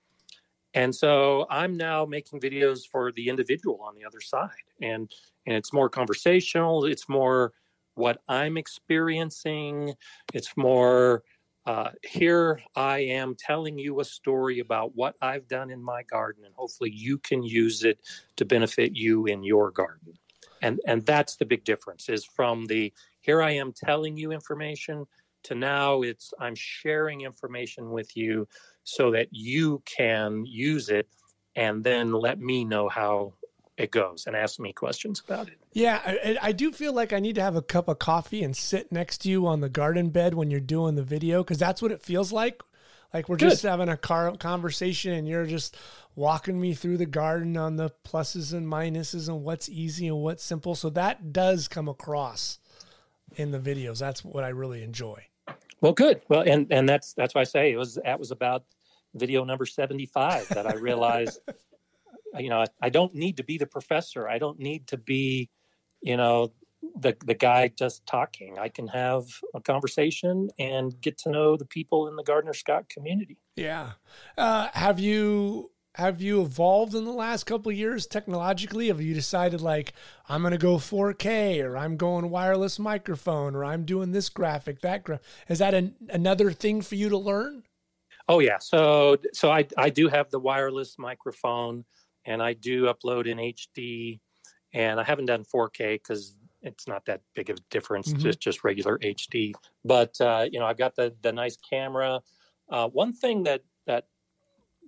And 0.72 0.94
so 0.94 1.46
I'm 1.50 1.76
now 1.76 2.04
making 2.04 2.40
videos 2.40 2.80
for 2.90 3.12
the 3.12 3.28
individual 3.28 3.80
on 3.82 3.94
the 3.94 4.04
other 4.04 4.20
side. 4.20 4.50
And 4.80 5.10
and 5.46 5.56
it's 5.56 5.72
more 5.72 5.88
conversational, 5.88 6.84
it's 6.84 7.08
more 7.08 7.52
what 7.94 8.20
I'm 8.28 8.56
experiencing, 8.56 9.94
it's 10.32 10.56
more 10.56 11.22
uh, 11.66 11.90
here 12.02 12.60
I 12.76 12.98
am 12.98 13.34
telling 13.38 13.78
you 13.78 14.00
a 14.00 14.04
story 14.04 14.60
about 14.60 14.94
what 14.94 15.14
I've 15.22 15.48
done 15.48 15.70
in 15.70 15.82
my 15.82 16.02
garden, 16.02 16.44
and 16.44 16.54
hopefully 16.54 16.90
you 16.90 17.18
can 17.18 17.42
use 17.42 17.84
it 17.84 18.00
to 18.36 18.44
benefit 18.44 18.94
you 18.94 19.26
in 19.26 19.42
your 19.42 19.70
garden. 19.70 20.12
And 20.60 20.80
and 20.86 21.04
that's 21.06 21.36
the 21.36 21.46
big 21.46 21.64
difference 21.64 22.08
is 22.08 22.24
from 22.24 22.66
the 22.66 22.92
here 23.20 23.42
I 23.42 23.52
am 23.52 23.72
telling 23.72 24.16
you 24.16 24.32
information 24.32 25.06
to 25.44 25.54
now 25.54 26.02
it's 26.02 26.32
I'm 26.38 26.54
sharing 26.54 27.22
information 27.22 27.90
with 27.90 28.16
you 28.16 28.46
so 28.84 29.10
that 29.12 29.28
you 29.30 29.82
can 29.86 30.44
use 30.46 30.88
it 30.90 31.08
and 31.56 31.84
then 31.84 32.12
let 32.12 32.38
me 32.38 32.64
know 32.64 32.88
how 32.88 33.34
it 33.76 33.90
goes 33.90 34.26
and 34.26 34.36
ask 34.36 34.60
me 34.60 34.72
questions 34.72 35.22
about 35.26 35.48
it. 35.48 35.58
Yeah, 35.72 36.00
I, 36.04 36.38
I, 36.40 36.52
do 36.52 36.70
feel 36.70 36.92
like 36.92 37.12
I 37.12 37.18
need 37.18 37.34
to 37.34 37.42
have 37.42 37.56
a 37.56 37.62
cup 37.62 37.88
of 37.88 37.98
coffee 37.98 38.42
and 38.44 38.56
sit 38.56 38.92
next 38.92 39.18
to 39.22 39.28
you 39.28 39.46
on 39.46 39.60
the 39.60 39.68
garden 39.68 40.10
bed 40.10 40.34
when 40.34 40.50
you're 40.50 40.60
doing 40.60 40.94
the 40.94 41.02
video 41.02 41.42
because 41.42 41.58
that's 41.58 41.82
what 41.82 41.90
it 41.90 42.02
feels 42.02 42.32
like. 42.32 42.62
Like 43.12 43.28
we're 43.28 43.36
Good. 43.36 43.50
just 43.50 43.62
having 43.62 43.88
a 43.88 43.96
car 43.96 44.36
conversation 44.36 45.12
and 45.12 45.28
you're 45.28 45.46
just 45.46 45.76
walking 46.16 46.60
me 46.60 46.74
through 46.74 46.98
the 46.98 47.06
garden 47.06 47.56
on 47.56 47.76
the 47.76 47.90
pluses 48.04 48.52
and 48.52 48.66
minuses 48.66 49.28
and 49.28 49.42
what's 49.42 49.68
easy 49.68 50.06
and 50.06 50.18
what's 50.18 50.44
simple. 50.44 50.74
So 50.74 50.90
that 50.90 51.32
does 51.32 51.68
come 51.68 51.88
across 51.88 52.58
in 53.36 53.50
the 53.50 53.58
videos. 53.58 53.98
That's 53.98 54.24
what 54.24 54.44
I 54.44 54.48
really 54.48 54.82
enjoy. 54.82 55.26
Well, 55.80 55.92
good. 55.92 56.22
Well, 56.28 56.40
and 56.40 56.72
and 56.72 56.88
that's 56.88 57.12
that's 57.12 57.34
why 57.34 57.42
I 57.42 57.44
say 57.44 57.72
it 57.72 57.76
was 57.76 57.98
that 58.04 58.18
was 58.18 58.30
about 58.30 58.64
video 59.14 59.44
number 59.44 59.66
seventy 59.66 60.06
five 60.06 60.48
that 60.48 60.66
I 60.66 60.74
realized. 60.74 61.40
you 62.38 62.50
know, 62.50 62.60
I, 62.60 62.66
I 62.82 62.88
don't 62.88 63.14
need 63.14 63.36
to 63.38 63.44
be 63.44 63.58
the 63.58 63.66
professor. 63.66 64.28
I 64.28 64.38
don't 64.38 64.58
need 64.58 64.86
to 64.88 64.96
be, 64.96 65.50
you 66.02 66.16
know, 66.16 66.52
the 66.96 67.16
the 67.24 67.34
guy 67.34 67.68
just 67.68 68.06
talking. 68.06 68.58
I 68.58 68.68
can 68.68 68.88
have 68.88 69.24
a 69.54 69.60
conversation 69.60 70.50
and 70.58 71.00
get 71.00 71.18
to 71.18 71.30
know 71.30 71.56
the 71.56 71.64
people 71.64 72.08
in 72.08 72.16
the 72.16 72.22
Gardener 72.22 72.52
Scott 72.52 72.88
community. 72.88 73.38
Yeah. 73.56 73.92
Uh, 74.36 74.68
have 74.72 75.00
you 75.00 75.70
have 75.94 76.20
you 76.20 76.42
evolved 76.42 76.94
in 76.94 77.04
the 77.04 77.12
last 77.12 77.44
couple 77.44 77.70
years 77.70 78.06
technologically? 78.06 78.88
Have 78.88 79.00
you 79.00 79.14
decided 79.14 79.60
like 79.60 79.92
I'm 80.28 80.42
going 80.42 80.52
to 80.52 80.58
go 80.58 80.76
4K 80.76 81.64
or 81.64 81.76
I'm 81.76 81.96
going 81.96 82.30
wireless 82.30 82.78
microphone 82.78 83.54
or 83.54 83.64
I'm 83.64 83.84
doing 83.84 84.10
this 84.10 84.28
graphic 84.28 84.80
that 84.80 85.06
is 85.48 85.60
that 85.60 85.72
an, 85.72 85.94
another 86.08 86.50
thing 86.50 86.82
for 86.82 86.96
you 86.96 87.08
to 87.08 87.18
learn? 87.18 87.62
Oh 88.28 88.40
yeah, 88.40 88.58
so 88.58 89.18
so 89.32 89.50
I 89.50 89.66
I 89.76 89.90
do 89.90 90.08
have 90.08 90.30
the 90.30 90.40
wireless 90.40 90.96
microphone 90.98 91.84
and 92.24 92.42
I 92.42 92.54
do 92.54 92.84
upload 92.84 93.26
in 93.26 93.38
HD 93.38 94.20
and 94.72 94.98
I 94.98 95.04
haven't 95.04 95.26
done 95.26 95.44
4K 95.44 95.94
because 95.94 96.36
it's 96.62 96.88
not 96.88 97.04
that 97.04 97.20
big 97.34 97.50
of 97.50 97.58
a 97.58 97.60
difference. 97.70 98.12
Mm-hmm. 98.12 98.28
It's 98.28 98.36
just 98.36 98.64
regular 98.64 98.98
HD. 98.98 99.52
But 99.84 100.20
uh, 100.20 100.46
you 100.50 100.58
know, 100.58 100.66
I've 100.66 100.78
got 100.78 100.96
the 100.96 101.14
the 101.22 101.32
nice 101.32 101.56
camera. 101.56 102.20
Uh, 102.68 102.88
one 102.88 103.12
thing 103.12 103.44
that 103.44 103.62
that 103.86 104.06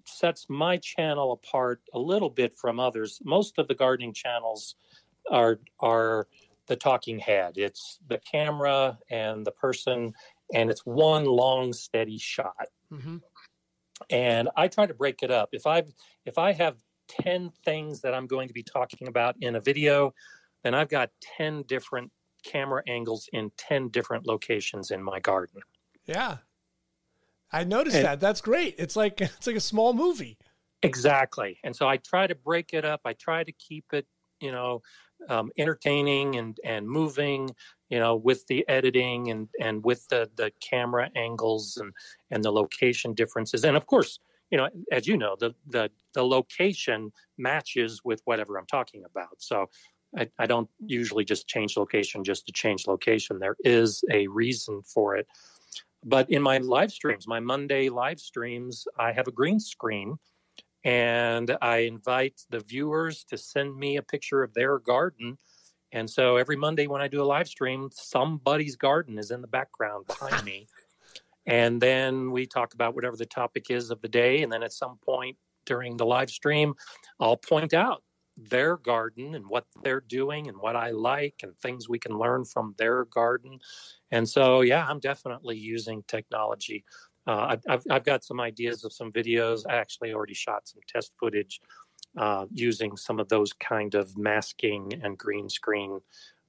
sets 0.07 0.47
my 0.49 0.79
channel 0.79 1.33
apart 1.33 1.83
a 1.93 1.99
little 1.99 2.31
bit 2.31 2.55
from 2.55 2.81
others. 2.81 3.21
Most 3.25 3.59
of 3.59 3.69
the 3.69 3.75
gardening 3.75 4.13
channels 4.13 4.75
are 5.31 5.61
are 5.81 6.27
the 6.67 6.77
talking 6.77 7.19
head. 7.19 7.55
It's 7.57 7.99
the 8.09 8.19
camera 8.19 8.99
and 9.11 9.47
the 9.47 9.53
person, 9.53 10.15
and 10.53 10.71
it's 10.71 10.85
one 10.85 11.25
long 11.25 11.73
steady 11.73 12.19
shot. 12.19 12.69
Mm-hmm. 12.93 13.19
And 14.11 14.49
I 14.57 14.69
try 14.69 14.87
to 14.87 14.95
break 14.95 15.23
it 15.23 15.31
up. 15.31 15.51
If 15.53 15.67
I 15.67 15.85
if 16.25 16.39
I 16.39 16.53
have 16.53 16.77
ten 17.09 17.51
things 17.65 18.01
that 18.03 18.15
I'm 18.15 18.27
going 18.27 18.49
to 18.49 18.55
be 18.55 18.63
talking 18.63 19.09
about 19.09 19.37
in 19.41 19.57
a 19.57 19.61
video, 19.61 20.13
then 20.63 20.75
I've 20.75 20.89
got 20.89 21.11
ten 21.21 21.63
different 21.63 22.11
camera 22.45 22.83
angles 22.87 23.29
in 23.33 23.51
ten 23.57 23.89
different 23.89 24.27
locations 24.27 24.91
in 24.91 25.03
my 25.03 25.21
garden. 25.21 25.61
Yeah, 26.07 26.39
I 27.53 27.65
noticed 27.65 27.97
and, 27.97 28.05
that. 28.05 28.21
That's 28.21 28.41
great. 28.41 28.75
It's 28.79 28.97
like 28.97 29.21
it's 29.21 29.47
like 29.47 29.57
a 29.57 29.61
small 29.61 29.93
movie. 29.93 30.39
Exactly. 30.83 31.59
And 31.65 31.75
so 31.75 31.89
I 31.89 31.97
try 31.97 32.27
to 32.27 32.35
break 32.35 32.73
it 32.73 32.85
up. 32.85 33.01
I 33.05 33.15
try 33.15 33.43
to 33.43 33.53
keep 33.53 33.87
it, 33.93 34.07
you 34.41 34.53
know, 34.53 34.83
um, 35.29 35.51
entertaining 35.59 36.37
and 36.37 36.59
and 36.65 36.89
moving, 36.89 37.51
you 37.89 37.99
know, 37.99 38.17
with 38.17 38.47
the 38.47 38.67
editing 38.69 39.31
and 39.31 39.49
and 39.61 39.85
with 39.85 40.07
the 40.09 40.31
the 40.37 40.53
camera 40.61 41.11
angles 41.17 41.77
and 41.77 41.93
and 42.31 42.45
the 42.45 42.53
location 42.53 43.15
differences. 43.15 43.65
And 43.65 43.77
of 43.77 43.87
course, 43.87 44.21
you 44.51 44.59
know, 44.59 44.69
as 44.93 45.07
you 45.07 45.17
know, 45.17 45.37
the 45.39 45.55
the 45.67 45.91
the 46.15 46.25
location 46.25 47.13
matches 47.39 48.03
with 48.05 48.21
whatever 48.25 48.59
I'm 48.59 48.67
talking 48.67 49.05
about. 49.05 49.37
So 49.39 49.69
I, 50.17 50.29
I 50.39 50.47
don't 50.47 50.69
usually 50.85 51.25
just 51.25 51.49
change 51.49 51.77
location 51.77 52.25
just 52.25 52.47
to 52.47 52.53
change 52.53 52.87
location. 52.87 53.39
There 53.39 53.57
is 53.65 54.03
a 54.11 54.27
reason 54.29 54.83
for 54.83 55.17
it. 55.17 55.27
But 56.05 56.31
in 56.31 56.43
my 56.43 56.59
live 56.59 56.93
streams, 56.93 57.27
my 57.27 57.41
Monday 57.41 57.89
live 57.89 58.21
streams, 58.21 58.87
I 58.99 59.13
have 59.13 59.27
a 59.27 59.33
green 59.33 59.59
screen 59.59 60.19
and 60.85 61.57
I 61.61 61.79
invite 61.79 62.43
the 62.49 62.61
viewers 62.61 63.25
to 63.25 63.37
send 63.37 63.77
me 63.77 63.97
a 63.97 64.03
picture 64.03 64.45
of 64.45 64.55
their 64.55 64.79
garden. 64.79 65.37
And 65.91 66.09
so 66.09 66.37
every 66.37 66.57
Monday 66.57 66.87
when 66.87 67.01
I 67.01 67.09
do 67.09 67.23
a 67.23 67.25
live 67.25 67.49
stream, 67.49 67.89
somebody's 67.93 68.77
garden 68.77 69.19
is 69.19 69.33
in 69.33 69.41
the 69.41 69.49
background 69.49 70.07
behind 70.07 70.45
me. 70.45 70.69
And 71.47 71.81
then 71.81 72.33
we 72.33 72.47
talk 72.47 72.75
about 72.75 72.95
whatever 72.95 73.17
the 73.17 73.27
topic 73.27 73.71
is 73.71 73.91
of 73.91 74.01
the 74.01 74.09
day. 74.09 74.43
And 74.43 74.53
then 74.53 74.63
at 74.63 74.73
some 74.73 74.99
point 75.05 75.37
during 75.65 75.97
the 75.97 76.07
live 76.07 76.31
stream, 76.31 76.75
I'll 77.21 77.37
point 77.37 77.73
out 77.75 78.03
their 78.37 78.77
garden 78.77 79.35
and 79.35 79.47
what 79.47 79.65
they're 79.83 80.01
doing 80.01 80.49
and 80.49 80.59
what 80.59 80.77
I 80.77 80.91
like 80.91 81.37
and 81.43 81.57
things 81.57 81.89
we 81.89 81.99
can 81.99 82.19
learn 82.19 82.45
from 82.45 82.75
their 82.77 83.05
garden. 83.07 83.59
And 84.11 84.29
so, 84.29 84.61
yeah, 84.61 84.87
I'm 84.87 85.01
definitely 85.01 85.57
using 85.57 86.03
technology. 86.07 86.85
Uh, 87.27 87.57
I've, 87.69 87.83
I've 87.91 88.05
got 88.05 88.25
some 88.25 88.41
ideas 88.41 88.85
of 88.85 88.93
some 88.93 89.11
videos. 89.11 89.63
I 89.69 89.77
actually 89.77 90.13
already 90.13 90.35
shot 90.35 90.69
some 90.69 90.81
test 90.87 91.13
footage 91.19 91.61
uh, 92.17 92.47
using 92.53 92.97
some 92.97 93.19
of 93.19 93.29
those 93.29 93.53
kind 93.53 93.95
of 93.95 94.17
masking 94.17 95.01
and 95.03 95.19
green 95.19 95.49
screen 95.49 96.01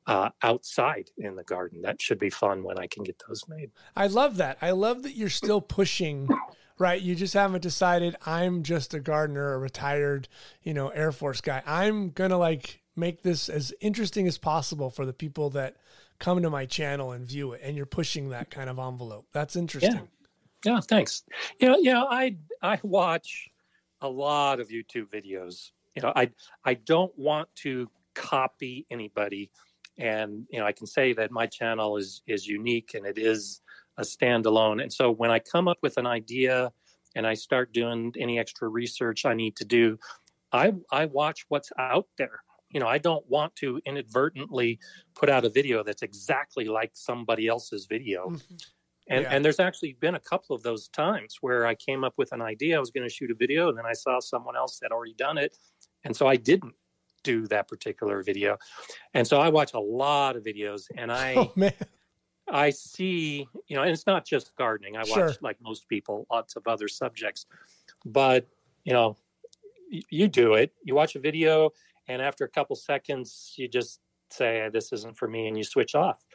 uh, 0.08 0.30
outside 0.42 1.12
in 1.18 1.36
the 1.36 1.44
garden. 1.44 1.82
That 1.82 2.02
should 2.02 2.20
be 2.20 2.30
fun 2.30 2.64
when 2.64 2.80
I 2.80 2.88
can 2.88 3.04
get 3.04 3.22
those 3.28 3.44
made. 3.48 3.72
I 3.96 4.08
love 4.08 4.38
that. 4.38 4.58
I 4.62 4.72
love 4.72 5.04
that 5.04 5.16
you're 5.16 5.30
still 5.30 5.62
pushing 5.62 6.28
right? 6.80 7.02
You 7.02 7.16
just 7.16 7.34
haven't 7.34 7.62
decided 7.62 8.16
I'm 8.26 8.64
just 8.64 8.94
a 8.94 9.00
gardener, 9.00 9.54
a 9.54 9.58
retired, 9.58 10.28
you 10.62 10.74
know, 10.74 10.90
Air 10.90 11.12
Force 11.12 11.42
guy. 11.42 11.64
I'm 11.66 12.12
going 12.12 12.30
to 12.30 12.38
like 12.38 12.82
make 12.96 13.24
this 13.24 13.50
as 13.50 13.74
interesting 13.80 14.28
as 14.28 14.38
possible 14.38 14.90
for 14.90 15.06
the 15.06 15.14
people 15.14 15.50
that 15.52 15.76
come 16.20 16.42
to 16.42 16.50
my 16.50 16.66
channel 16.66 17.12
and 17.12 17.26
view 17.26 17.54
it. 17.54 17.62
And 17.64 17.76
you're 17.78 17.86
pushing 17.86 18.30
that 18.30 18.50
kind 18.50 18.70
of 18.70 18.80
envelope. 18.80 19.28
That's 19.32 19.56
interesting. 19.56 20.08
Yeah. 20.66 20.74
yeah 20.74 20.80
thanks. 20.82 21.24
You 21.60 21.70
know, 21.70 21.78
you 21.78 21.94
know, 21.94 22.08
I, 22.10 22.38
I 22.62 22.80
watch 22.84 23.50
a 24.02 24.10
lot 24.10 24.60
of 24.60 24.70
YouTube 24.70 25.10
videos. 25.10 25.72
You 25.96 26.04
know, 26.04 26.14
I, 26.16 26.30
I 26.64 26.76
don't 26.76 27.18
want 27.18 27.50
to 27.58 27.90
copy 28.14 28.86
anybody. 28.90 29.52
And, 29.98 30.46
you 30.50 30.60
know, 30.60 30.66
I 30.66 30.72
can 30.72 30.88
say 30.88 31.14
that 31.14 31.32
my 31.32 31.48
channel 31.48 31.98
is, 31.98 32.22
is 32.28 32.48
unique 32.48 32.92
and 32.94 33.06
it 33.06 33.18
is, 33.18 33.62
a 33.98 34.04
standalone. 34.04 34.82
And 34.82 34.94
so 34.94 35.12
when 35.12 35.32
I 35.32 35.40
come 35.40 35.68
up 35.68 35.78
with 35.82 35.98
an 35.98 36.06
idea 36.06 36.72
and 37.16 37.26
I 37.26 37.34
start 37.34 37.74
doing 37.74 38.14
any 38.18 38.40
extra 38.40 38.68
research 38.68 39.26
I 39.26 39.34
need 39.34 39.56
to 39.58 39.66
do, 39.66 39.98
I 40.52 40.74
I 40.92 41.06
watch 41.06 41.46
what's 41.50 41.72
out 41.78 42.08
there. 42.18 42.44
You 42.70 42.80
know, 42.80 42.88
I 42.88 42.98
don't 42.98 43.28
want 43.30 43.56
to 43.58 43.82
inadvertently 43.86 44.80
put 45.16 45.30
out 45.30 45.46
a 45.46 45.50
video 45.50 45.84
that's 45.84 46.04
exactly 46.04 46.66
like 46.66 46.92
somebody 46.94 47.48
else's 47.48 47.86
video. 47.88 48.30
Mm-hmm. 48.30 48.56
And, 49.10 49.24
yeah. 49.24 49.30
and 49.32 49.46
there's 49.46 49.62
actually 49.62 49.94
been 50.02 50.16
a 50.16 50.20
couple 50.20 50.54
of 50.54 50.64
those 50.64 50.90
times 50.90 51.38
where 51.40 51.66
I 51.66 51.76
came 51.76 52.04
up 52.04 52.14
with 52.18 52.34
an 52.34 52.42
idea. 52.42 52.76
I 52.76 52.80
was 52.80 52.92
going 52.92 53.08
to 53.08 53.14
shoot 53.14 53.32
a 53.32 53.36
video, 53.36 53.70
and 53.70 53.78
then 53.78 53.86
I 53.86 53.94
saw 53.94 54.20
someone 54.20 54.58
else 54.58 54.80
had 54.84 54.92
already 54.92 55.14
done 55.14 55.38
it, 55.38 55.58
and 56.04 56.14
so 56.14 56.28
I 56.28 56.36
didn't 56.36 56.74
do 57.24 57.48
that 57.48 57.68
particular 57.68 58.24
video. 58.24 58.58
And 59.14 59.28
so 59.28 59.40
I 59.40 59.50
watch 59.50 59.74
a 59.74 59.80
lot 59.80 60.36
of 60.36 60.44
videos, 60.44 60.84
and 60.96 61.12
I 61.12 61.36
oh, 61.58 61.72
I 62.50 62.70
see, 62.70 63.48
you 63.68 63.76
know, 63.76 63.84
and 63.84 63.92
it's 63.92 64.08
not 64.08 64.26
just 64.26 64.56
gardening. 64.56 64.96
I 64.96 65.00
watch, 65.00 65.10
sure. 65.10 65.34
like 65.42 65.58
most 65.62 65.88
people, 65.90 66.26
lots 66.32 66.56
of 66.56 66.68
other 66.68 66.88
subjects. 66.88 67.46
But, 68.06 68.48
you 68.84 68.94
know, 68.94 69.18
you 69.90 70.28
do 70.28 70.54
it, 70.54 70.74
you 70.84 70.96
watch 70.96 71.16
a 71.16 71.20
video, 71.20 71.72
and 72.08 72.22
after 72.22 72.46
a 72.46 72.50
couple 72.50 72.76
seconds, 72.76 73.54
you 73.58 73.68
just 73.68 74.00
say, 74.30 74.70
"This 74.72 74.92
isn't 74.94 75.18
for 75.18 75.28
me," 75.28 75.48
and 75.48 75.58
you 75.58 75.64
switch 75.64 75.96
off. 75.96 76.26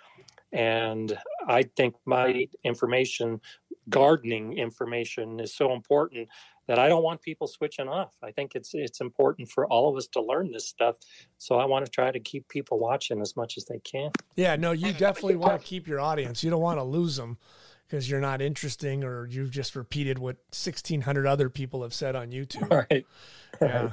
And 0.53 1.17
I 1.47 1.63
think 1.63 1.95
my 2.05 2.47
information, 2.65 3.41
gardening 3.89 4.59
information, 4.59 5.41
is 5.41 5.55
so 5.55 5.73
important 5.73 6.29
that 6.67 6.79
I 6.79 6.89
don't 6.89 7.03
want 7.03 7.23
people 7.23 7.47
switching 7.47 7.89
off. 7.89 8.13
I 8.23 8.31
think 8.31 8.55
it's 8.55 8.71
it's 8.75 9.01
important 9.01 9.51
for 9.51 9.67
all 9.67 9.91
of 9.91 9.97
us 9.97 10.07
to 10.09 10.23
learn 10.23 10.53
this 10.53 10.69
stuff. 10.69 10.97
So 11.39 11.57
I 11.57 11.65
want 11.65 11.85
to 11.85 11.91
try 11.91 12.11
to 12.11 12.21
keep 12.21 12.49
people 12.49 12.79
watching 12.79 13.21
as 13.21 13.37
much 13.37 13.57
as 13.57 13.65
they 13.65 13.81
can. 13.81 14.11
Yeah, 14.37 14.57
no, 14.57 14.73
you 14.73 14.93
definitely 14.93 15.37
want 15.37 15.61
to 15.61 15.67
keep 15.67 15.87
your 15.87 16.01
audience. 16.01 16.45
You 16.45 16.51
don't 16.51 16.63
want 16.63 16.79
to 16.79 16.85
lose 16.85 17.17
them 17.17 17.39
because 17.87 18.09
you're 18.09 18.21
not 18.21 18.41
interesting 18.41 19.05
or 19.05 19.27
you've 19.27 19.51
just 19.51 19.77
repeated 19.77 20.19
what 20.19 20.37
1600 20.51 21.27
other 21.27 21.51
people 21.51 21.83
have 21.83 21.93
said 21.93 22.17
on 22.17 22.31
YouTube. 22.31 22.87
Right. 22.91 23.07
Yeah. 23.61 23.91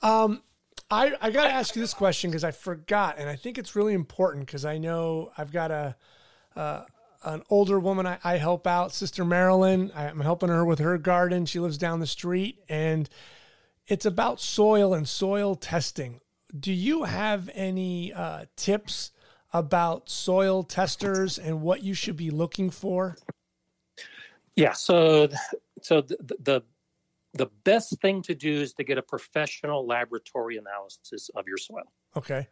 Um, 0.00 0.42
I, 0.90 1.12
I 1.20 1.30
got 1.30 1.44
to 1.44 1.52
ask 1.52 1.74
you 1.74 1.82
this 1.82 1.92
question 1.94 2.30
because 2.30 2.44
I 2.44 2.52
forgot, 2.52 3.16
and 3.18 3.28
I 3.28 3.34
think 3.34 3.58
it's 3.58 3.74
really 3.74 3.94
important 3.94 4.46
because 4.46 4.64
I 4.64 4.78
know 4.78 5.32
I've 5.36 5.50
got 5.50 5.72
a, 5.72 5.96
uh, 6.54 6.84
an 7.24 7.42
older 7.50 7.78
woman 7.80 8.06
I, 8.06 8.18
I 8.24 8.36
help 8.36 8.66
out, 8.66 8.92
Sister 8.92 9.24
Marilyn. 9.24 9.92
I'm 9.94 10.20
helping 10.20 10.48
her 10.48 10.64
with 10.64 10.78
her 10.78 10.98
garden. 10.98 11.46
She 11.46 11.58
lives 11.60 11.78
down 11.78 12.00
the 12.00 12.06
street, 12.06 12.60
and 12.68 13.08
it's 13.86 14.06
about 14.06 14.40
soil 14.40 14.94
and 14.94 15.08
soil 15.08 15.54
testing. 15.54 16.20
Do 16.58 16.72
you 16.72 17.04
have 17.04 17.50
any 17.54 18.12
uh, 18.12 18.46
tips 18.56 19.10
about 19.52 20.08
soil 20.08 20.62
testers 20.62 21.38
and 21.38 21.62
what 21.62 21.82
you 21.82 21.94
should 21.94 22.16
be 22.16 22.30
looking 22.30 22.70
for? 22.70 23.16
Yeah. 24.54 24.72
So, 24.72 25.28
so 25.82 26.00
the, 26.00 26.36
the 26.40 26.62
the 27.34 27.46
best 27.64 28.00
thing 28.00 28.22
to 28.22 28.34
do 28.34 28.50
is 28.62 28.72
to 28.74 28.84
get 28.84 28.98
a 28.98 29.02
professional 29.02 29.86
laboratory 29.86 30.56
analysis 30.56 31.30
of 31.34 31.46
your 31.46 31.58
soil. 31.58 31.92
Okay. 32.16 32.48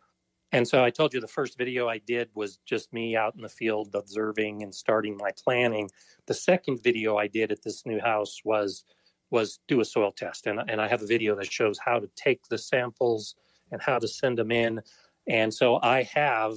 And 0.55 0.69
so 0.69 0.85
I 0.85 0.91
told 0.91 1.13
you 1.13 1.21
the 1.21 1.27
first 1.27 1.59
video 1.59 1.89
I 1.89 1.99
did 1.99 2.29
was 2.33 2.59
just 2.65 2.93
me 2.93 3.17
out 3.17 3.35
in 3.35 3.43
the 3.43 3.49
field 3.49 3.93
observing 3.93 4.63
and 4.63 4.73
starting 4.73 5.17
my 5.17 5.33
planning. 5.43 5.91
The 6.27 6.35
second 6.35 6.81
video 6.81 7.17
I 7.17 7.27
did 7.27 7.51
at 7.51 7.65
this 7.65 7.85
new 7.85 7.99
house 7.99 8.39
was 8.45 8.85
was 9.33 9.59
do 9.67 9.81
a 9.81 9.85
soil 9.85 10.13
test, 10.13 10.47
and 10.47 10.61
and 10.69 10.81
I 10.81 10.87
have 10.87 11.03
a 11.03 11.09
video 11.09 11.35
that 11.35 11.51
shows 11.51 11.81
how 11.85 11.99
to 11.99 12.09
take 12.15 12.47
the 12.47 12.59
samples 12.59 13.35
and 13.73 13.83
how 13.83 13.99
to 13.99 14.07
send 14.07 14.39
them 14.39 14.53
in. 14.53 14.81
And 15.27 15.53
so 15.53 15.81
I 15.83 16.05
have 16.05 16.55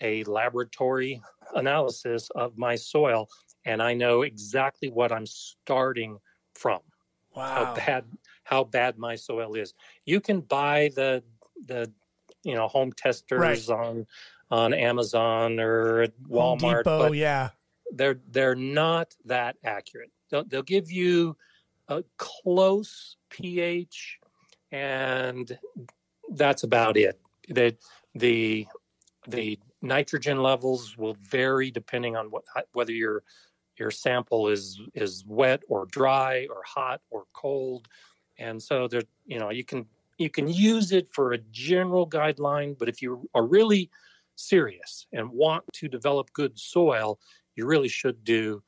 a 0.00 0.22
laboratory 0.24 1.20
analysis 1.56 2.30
of 2.36 2.56
my 2.56 2.76
soil, 2.76 3.28
and 3.64 3.82
I 3.82 3.94
know 3.94 4.22
exactly 4.22 4.90
what 4.90 5.10
I'm 5.10 5.26
starting 5.26 6.18
from. 6.54 6.82
Wow. 7.34 7.52
How 7.52 7.74
bad 7.74 8.04
how 8.44 8.62
bad 8.62 8.96
my 8.96 9.16
soil 9.16 9.54
is. 9.54 9.74
You 10.04 10.20
can 10.20 10.40
buy 10.40 10.90
the 10.94 11.24
the 11.66 11.92
you 12.44 12.54
know 12.54 12.68
home 12.68 12.92
testers 12.92 13.38
Right. 13.38 13.68
on 13.68 14.06
on 14.50 14.74
Amazon 14.74 15.58
or 15.58 16.08
Walmart, 16.28 16.84
Depot, 16.84 17.08
but 17.08 17.16
yeah. 17.16 17.50
they're 17.92 18.20
they're 18.30 18.54
not 18.54 19.14
that 19.24 19.56
accurate. 19.64 20.10
They'll, 20.30 20.44
they'll 20.44 20.62
give 20.62 20.90
you 20.90 21.36
a 21.88 22.04
close 22.18 23.16
pH, 23.30 24.18
and 24.70 25.58
that's 26.32 26.62
about 26.62 26.96
it. 26.96 27.20
The 27.48 27.76
the 28.14 28.66
the 29.26 29.58
nitrogen 29.82 30.42
levels 30.42 30.96
will 30.96 31.16
vary 31.20 31.70
depending 31.70 32.16
on 32.16 32.26
what 32.26 32.44
whether 32.72 32.92
your 32.92 33.22
your 33.78 33.90
sample 33.90 34.48
is 34.48 34.80
is 34.94 35.24
wet 35.26 35.62
or 35.68 35.86
dry 35.86 36.46
or 36.50 36.62
hot 36.64 37.00
or 37.10 37.24
cold, 37.32 37.88
and 38.38 38.62
so 38.62 38.88
there 38.88 39.02
you 39.26 39.38
know 39.38 39.50
you 39.50 39.64
can 39.64 39.86
you 40.18 40.30
can 40.30 40.48
use 40.48 40.92
it 40.92 41.08
for 41.12 41.32
a 41.32 41.38
general 41.50 42.08
guideline, 42.08 42.76
but 42.78 42.88
if 42.88 43.02
you 43.02 43.28
are 43.34 43.46
really 43.46 43.90
serious 44.36 45.06
and 45.12 45.30
want 45.30 45.64
to 45.74 45.88
develop 45.88 46.32
good 46.32 46.58
soil, 46.58 47.18
you 47.56 47.66
really 47.66 47.88
should 47.88 48.24
do 48.24 48.62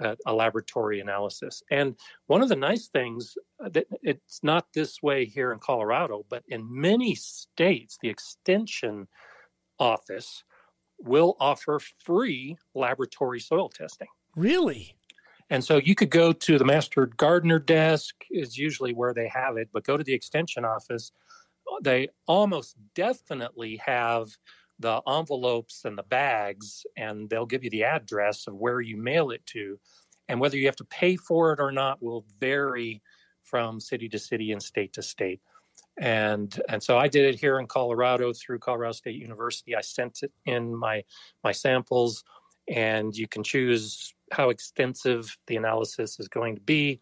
a, 0.00 0.16
a 0.26 0.32
laboratory 0.32 1.00
analysis. 1.00 1.62
And 1.70 1.96
one 2.26 2.42
of 2.42 2.48
the 2.48 2.56
nice 2.56 2.88
things 2.88 3.36
uh, 3.64 3.68
that 3.70 3.86
it's 4.02 4.40
not 4.42 4.66
this 4.74 5.02
way 5.02 5.24
here 5.24 5.52
in 5.52 5.58
Colorado, 5.58 6.24
but 6.28 6.42
in 6.48 6.66
many 6.68 7.14
states, 7.14 7.98
the 8.00 8.08
extension 8.08 9.08
office 9.78 10.44
will 10.98 11.36
offer 11.40 11.80
free 12.04 12.56
laboratory 12.74 13.40
soil 13.40 13.68
testing. 13.68 14.08
Really? 14.36 14.96
And 15.52 15.62
so 15.62 15.76
you 15.76 15.94
could 15.94 16.08
go 16.08 16.32
to 16.32 16.56
the 16.56 16.64
master 16.64 17.04
gardener 17.18 17.58
desk 17.58 18.14
is 18.30 18.56
usually 18.56 18.94
where 18.94 19.12
they 19.12 19.28
have 19.28 19.58
it, 19.58 19.68
but 19.70 19.84
go 19.84 19.98
to 19.98 20.02
the 20.02 20.14
extension 20.14 20.64
office. 20.64 21.12
They 21.82 22.08
almost 22.26 22.74
definitely 22.94 23.76
have 23.84 24.30
the 24.78 25.02
envelopes 25.06 25.84
and 25.84 25.98
the 25.98 26.04
bags, 26.04 26.86
and 26.96 27.28
they'll 27.28 27.44
give 27.44 27.64
you 27.64 27.68
the 27.68 27.84
address 27.84 28.46
of 28.46 28.54
where 28.54 28.80
you 28.80 28.96
mail 28.96 29.30
it 29.30 29.44
to. 29.48 29.78
And 30.26 30.40
whether 30.40 30.56
you 30.56 30.64
have 30.64 30.76
to 30.76 30.86
pay 30.86 31.16
for 31.16 31.52
it 31.52 31.60
or 31.60 31.70
not 31.70 32.02
will 32.02 32.24
vary 32.40 33.02
from 33.42 33.78
city 33.78 34.08
to 34.08 34.18
city 34.18 34.52
and 34.52 34.62
state 34.62 34.94
to 34.94 35.02
state. 35.02 35.42
And 35.98 36.58
and 36.70 36.82
so 36.82 36.96
I 36.96 37.08
did 37.08 37.26
it 37.26 37.38
here 37.38 37.58
in 37.58 37.66
Colorado 37.66 38.32
through 38.32 38.60
Colorado 38.60 38.92
State 38.92 39.20
University. 39.20 39.76
I 39.76 39.82
sent 39.82 40.20
it 40.22 40.32
in 40.46 40.74
my 40.74 41.04
my 41.44 41.52
samples, 41.52 42.24
and 42.68 43.14
you 43.14 43.28
can 43.28 43.42
choose 43.42 44.14
how 44.32 44.50
extensive 44.50 45.36
the 45.46 45.56
analysis 45.56 46.18
is 46.18 46.28
going 46.28 46.54
to 46.56 46.60
be. 46.60 47.00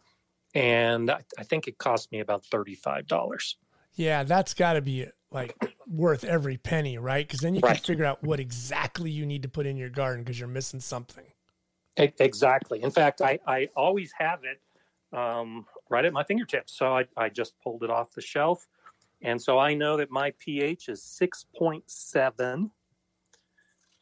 And 0.54 1.10
I, 1.10 1.20
I 1.38 1.44
think 1.44 1.68
it 1.68 1.78
cost 1.78 2.10
me 2.12 2.20
about 2.20 2.44
$35. 2.44 3.54
Yeah, 3.94 4.24
that's 4.24 4.54
got 4.54 4.74
to 4.74 4.80
be 4.80 5.06
like 5.30 5.54
worth 5.86 6.24
every 6.24 6.56
penny, 6.56 6.98
right? 6.98 7.26
Because 7.26 7.40
then 7.40 7.54
you 7.54 7.60
can 7.60 7.76
figure 7.76 8.04
out 8.04 8.22
what 8.22 8.40
exactly 8.40 9.10
you 9.10 9.26
need 9.26 9.42
to 9.42 9.48
put 9.48 9.66
in 9.66 9.76
your 9.76 9.90
garden 9.90 10.24
because 10.24 10.38
you're 10.38 10.48
missing 10.48 10.80
something. 10.80 11.24
Exactly. 11.96 12.82
In 12.82 12.90
fact, 12.90 13.20
I, 13.20 13.38
I 13.46 13.68
always 13.76 14.12
have 14.18 14.40
it 14.44 14.60
um, 15.16 15.66
right 15.88 16.04
at 16.04 16.12
my 16.12 16.24
fingertips. 16.24 16.76
So 16.76 16.96
I, 16.96 17.04
I 17.16 17.28
just 17.28 17.54
pulled 17.62 17.82
it 17.82 17.90
off 17.90 18.12
the 18.12 18.20
shelf. 18.20 18.66
And 19.22 19.40
so 19.40 19.58
I 19.58 19.74
know 19.74 19.98
that 19.98 20.10
my 20.10 20.32
pH 20.38 20.88
is 20.88 21.02
6.7. 21.02 22.70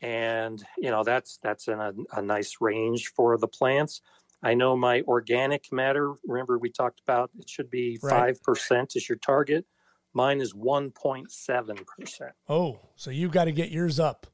And, 0.01 0.65
you 0.79 0.91
know, 0.91 1.03
that's 1.03 1.39
that's 1.43 1.69
in 1.69 1.81
a, 1.81 1.93
a 2.13 2.23
nice 2.23 2.57
range 2.61 3.13
for 3.17 3.37
the 3.37 3.49
plants. 3.49 4.01
I 4.43 4.55
know 4.55 4.77
my 4.77 5.03
organic 5.03 5.73
matter, 5.73 6.15
remember 6.25 6.59
we 6.59 6.71
talked 6.71 7.01
about 7.01 7.31
it 7.39 7.49
should 7.49 7.71
be 7.71 7.99
Right. 8.03 8.37
5% 8.37 8.97
is 8.97 9.09
your 9.09 9.19
target. 9.19 9.67
Mine 10.15 10.41
is 10.41 10.55
1.7%. 10.55 12.31
Oh, 12.49 12.81
so 12.97 13.11
you've 13.11 13.33
got 13.33 13.45
to 13.45 13.53
get 13.53 13.71
yours 13.71 13.99
up. 14.01 14.27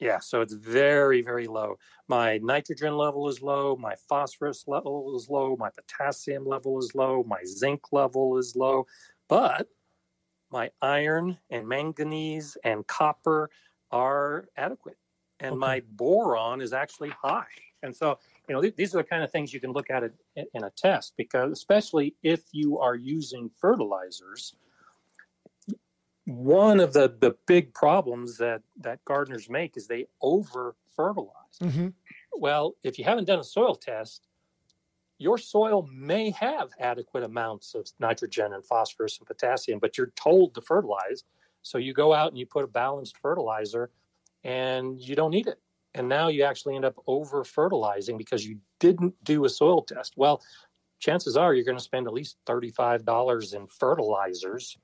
Yeah, 0.00 0.18
so 0.18 0.40
it's 0.40 0.54
very, 0.54 1.22
very 1.22 1.46
low. 1.46 1.76
My 2.08 2.38
nitrogen 2.38 2.96
level 2.96 3.28
is 3.28 3.40
low. 3.40 3.76
My 3.76 3.94
phosphorus 4.08 4.64
level 4.66 5.14
is 5.16 5.28
low. 5.30 5.54
My 5.56 5.70
potassium 5.70 6.44
level 6.44 6.78
is 6.80 6.92
low. 6.94 7.22
My 7.22 7.44
zinc 7.44 7.92
level 7.92 8.36
is 8.36 8.56
low. 8.56 8.86
But 9.28 9.68
my 10.50 10.70
iron 10.82 11.38
and 11.50 11.68
manganese 11.68 12.56
and 12.64 12.84
copper 12.86 13.48
are 13.92 14.48
adequate. 14.56 14.96
And 15.42 15.52
Okay. 15.54 15.58
my 15.58 15.82
boron 15.92 16.60
is 16.60 16.72
actually 16.72 17.10
high. 17.10 17.44
And 17.82 17.94
so, 17.94 18.18
you 18.48 18.54
know, 18.54 18.62
th- 18.62 18.76
these 18.76 18.94
are 18.94 18.98
the 18.98 19.04
kind 19.04 19.24
of 19.24 19.30
things 19.32 19.52
you 19.52 19.60
can 19.60 19.72
look 19.72 19.90
at 19.90 20.04
it 20.04 20.14
in, 20.36 20.46
in 20.54 20.64
a 20.64 20.70
test 20.70 21.14
because, 21.16 21.50
especially 21.52 22.14
if 22.22 22.42
you 22.52 22.78
are 22.78 22.94
using 22.94 23.50
fertilizers, 23.60 24.54
one 26.26 26.78
of 26.78 26.92
the, 26.92 27.16
the 27.20 27.34
big 27.46 27.74
problems 27.74 28.38
that, 28.38 28.62
that 28.80 29.04
gardeners 29.04 29.50
make 29.50 29.76
is 29.76 29.88
they 29.88 30.06
over 30.20 30.76
fertilize. 30.94 31.58
hmm 31.60 31.88
Well, 32.32 32.76
if 32.84 32.98
you 32.98 33.04
haven't 33.04 33.24
done 33.24 33.40
a 33.40 33.44
soil 33.44 33.74
test, 33.74 34.28
your 35.18 35.38
soil 35.38 35.88
may 35.92 36.30
have 36.30 36.70
adequate 36.78 37.24
amounts 37.24 37.74
of 37.74 37.88
nitrogen 37.98 38.52
and 38.52 38.64
phosphorus 38.64 39.18
and 39.18 39.26
potassium, 39.26 39.80
but 39.80 39.98
you're 39.98 40.12
told 40.16 40.54
to 40.54 40.60
fertilize. 40.60 41.24
So 41.62 41.78
you 41.78 41.92
go 41.92 42.12
out 42.12 42.30
and 42.30 42.38
you 42.38 42.46
put 42.46 42.64
a 42.64 42.68
balanced 42.68 43.18
fertilizer 43.18 43.90
and 44.44 45.00
you 45.00 45.14
don't 45.14 45.30
need 45.30 45.46
it. 45.46 45.58
And 45.94 46.08
now 46.08 46.28
you 46.28 46.44
actually 46.44 46.76
end 46.76 46.84
up 46.84 46.94
over 47.06 47.44
fertilizing 47.44 48.16
because 48.16 48.46
you 48.46 48.58
didn't 48.80 49.14
do 49.24 49.44
a 49.44 49.48
soil 49.48 49.82
test. 49.82 50.14
Well, 50.16 50.42
chances 51.00 51.36
are 51.36 51.52
you're 51.52 51.64
going 51.64 51.76
to 51.76 51.82
spend 51.82 52.06
at 52.06 52.14
least 52.14 52.38
$35 52.46 53.54
in 53.54 53.66
fertilizers. 53.66 54.78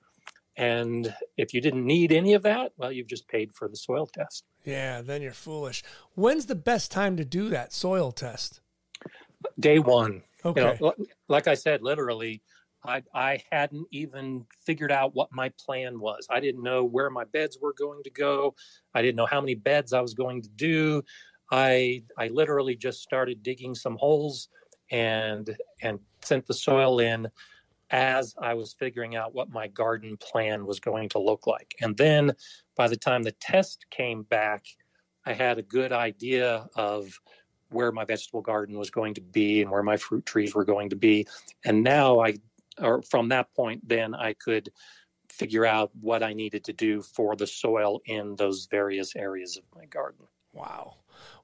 And 0.57 1.15
if 1.37 1.55
you 1.55 1.61
didn't 1.61 1.87
need 1.87 2.13
any 2.13 2.35
of 2.35 2.43
that, 2.43 2.73
well, 2.77 2.91
you've 2.91 3.07
just 3.07 3.29
paid 3.29 3.55
for 3.55 3.69
the 3.69 3.77
soil 3.77 4.07
test. 4.07 4.45
Yeah, 4.65 5.01
then 5.01 5.23
you're 5.23 5.33
foolish. 5.33 5.85
When's 6.15 6.47
the 6.47 6.57
best 6.57 6.91
time 6.91 7.17
to 7.17 7.25
do 7.25 7.49
that 7.49 7.73
soil 7.73 8.11
test? 8.11 8.61
Day 9.59 9.79
one. 9.79 10.23
Okay. 10.45 10.77
you 10.81 10.87
know, 10.87 10.95
like 11.29 11.47
I 11.47 11.55
said, 11.55 11.83
literally, 11.83 12.43
I 12.85 13.03
I 13.15 13.43
hadn't 13.51 13.87
even 13.91 14.47
figured 14.65 14.93
out 14.93 15.15
what 15.15 15.31
my 15.33 15.51
plan 15.65 16.01
was. 16.01 16.27
I 16.31 16.41
didn't 16.41 16.63
know 16.63 16.85
where 16.85 17.11
my 17.11 17.25
beds 17.25 17.59
were 17.61 17.75
going 17.75 18.03
to 18.05 18.11
go. 18.11 18.55
I 18.95 19.03
didn't 19.03 19.17
know 19.17 19.27
how 19.27 19.41
many 19.41 19.55
beds 19.55 19.93
I 19.93 20.01
was 20.01 20.15
going 20.15 20.43
to 20.43 20.49
do. 20.49 21.03
I 21.51 22.05
I 22.17 22.29
literally 22.29 22.77
just 22.77 23.03
started 23.03 23.43
digging 23.43 23.75
some 23.75 23.97
holes 23.97 24.49
and 24.91 25.57
and 25.83 25.99
sent 26.23 26.47
the 26.47 26.55
soil 26.55 27.01
in 27.01 27.29
as 27.91 28.35
I 28.41 28.55
was 28.55 28.75
figuring 28.75 29.17
out 29.17 29.35
what 29.35 29.51
my 29.51 29.67
garden 29.69 30.17
plan 30.19 30.67
was 30.67 30.81
going 30.81 31.09
to 31.11 31.19
look 31.19 31.47
like. 31.47 31.75
And 31.81 31.97
then 31.97 32.33
by 32.77 32.89
the 32.89 32.97
time 32.97 33.23
the 33.23 33.33
test 33.33 33.87
came 33.91 34.23
back, 34.25 34.65
I 35.25 35.33
had 35.33 35.59
a 35.59 35.63
good 35.63 35.93
idea 35.93 36.69
of 36.77 37.19
where 37.71 37.93
my 37.93 38.05
vegetable 38.05 38.41
garden 38.41 38.79
was 38.79 38.91
going 38.91 39.15
to 39.15 39.21
be 39.21 39.63
and 39.63 39.71
where 39.71 39.83
my 39.83 39.97
fruit 39.97 40.25
trees 40.27 40.55
were 40.55 40.65
going 40.65 40.91
to 40.91 40.97
be. 40.97 41.27
And 41.65 41.83
now 41.83 42.21
I, 42.21 42.37
or 42.81 43.03
from 43.03 43.29
that 43.29 43.55
point, 43.55 43.87
then 43.89 44.15
I 44.15 44.35
could 44.35 44.71
figure 45.29 45.67
out 45.67 45.91
what 46.01 46.23
I 46.23 46.33
needed 46.33 46.65
to 46.65 46.73
do 46.73 47.03
for 47.03 47.37
the 47.37 47.47
soil 47.47 48.01
in 48.07 48.37
those 48.37 48.67
various 48.71 49.15
areas 49.15 49.57
of 49.57 49.65
my 49.75 49.87
garden. 49.87 50.27
Wow. 50.53 50.97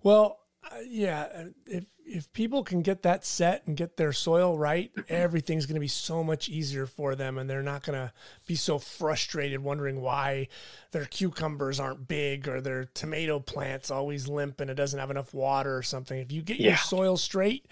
Well, 0.03 0.41
uh, 0.71 0.77
yeah, 0.89 1.29
uh, 1.35 1.45
if 1.67 1.85
if 2.07 2.31
people 2.35 2.63
can 2.63 2.83
get 2.83 3.03
that 3.03 3.25
set 3.25 3.67
and 3.67 3.77
get 3.77 3.97
their 3.97 4.13
soil 4.13 4.59
right, 4.59 4.91
everything's 5.09 5.67
going 5.67 5.75
to 5.75 5.81
be 5.81 5.89
so 5.89 6.23
much 6.23 6.49
easier 6.49 6.87
for 6.87 7.15
them, 7.15 7.39
and 7.39 7.49
they're 7.49 7.63
not 7.63 7.83
going 7.83 7.99
to 7.99 8.13
be 8.47 8.55
so 8.55 8.79
frustrated 8.79 9.61
wondering 9.61 10.01
why 10.01 10.49
their 10.93 11.07
cucumbers 11.07 11.81
aren't 11.81 12.09
big 12.09 12.49
or 12.49 12.61
their 12.61 12.85
tomato 12.85 13.41
plants 13.41 13.91
always 13.91 14.29
limp 14.29 14.61
and 14.61 14.71
it 14.71 14.75
doesn't 14.75 15.01
have 15.01 15.11
enough 15.11 15.33
water 15.33 15.77
or 15.77 15.83
something. 15.83 16.19
If 16.19 16.31
you 16.31 16.43
get 16.43 16.61
yeah. 16.61 16.71
your 16.71 16.77
soil 16.77 17.17
straight, 17.17 17.67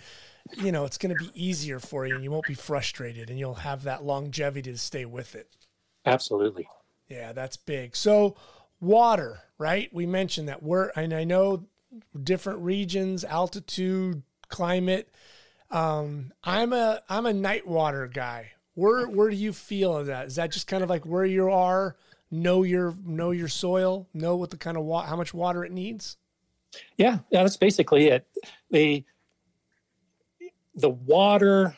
you 0.56 0.72
know 0.72 0.84
it's 0.84 0.98
going 0.98 1.16
to 1.16 1.24
be 1.24 1.30
easier 1.34 1.78
for 1.78 2.06
you, 2.06 2.14
and 2.14 2.24
you 2.24 2.30
won't 2.30 2.46
be 2.46 2.54
frustrated, 2.54 3.30
and 3.30 3.38
you'll 3.38 3.54
have 3.54 3.84
that 3.84 4.04
longevity 4.04 4.72
to 4.72 4.78
stay 4.78 5.04
with 5.04 5.34
it. 5.34 5.48
Absolutely. 6.04 6.68
Yeah, 7.08 7.32
that's 7.32 7.56
big. 7.56 7.94
So 7.94 8.36
water, 8.80 9.40
right? 9.58 9.92
We 9.92 10.06
mentioned 10.06 10.48
that 10.48 10.62
we're, 10.62 10.90
and 10.96 11.12
I 11.12 11.24
know 11.24 11.66
different 12.22 12.60
regions, 12.60 13.24
altitude, 13.24 14.22
climate. 14.48 15.08
Um, 15.70 16.32
I'm 16.44 16.72
a 16.72 17.00
I'm 17.08 17.26
a 17.26 17.32
night 17.32 17.66
water 17.66 18.06
guy. 18.06 18.52
Where 18.74 19.06
where 19.08 19.30
do 19.30 19.36
you 19.36 19.52
feel 19.52 20.04
that? 20.04 20.26
Is 20.26 20.36
that 20.36 20.52
just 20.52 20.66
kind 20.66 20.82
of 20.82 20.90
like 20.90 21.04
where 21.04 21.24
you 21.24 21.50
are? 21.50 21.96
Know 22.30 22.62
your 22.62 22.94
know 23.04 23.30
your 23.30 23.48
soil. 23.48 24.08
Know 24.14 24.36
what 24.36 24.50
the 24.50 24.56
kind 24.56 24.76
of 24.76 24.84
wa- 24.84 25.06
how 25.06 25.16
much 25.16 25.34
water 25.34 25.64
it 25.64 25.72
needs. 25.72 26.16
Yeah, 26.96 27.18
yeah, 27.30 27.42
that's 27.42 27.58
basically 27.58 28.08
it. 28.08 28.26
The 28.70 29.04
the 30.74 30.90
water 30.90 31.76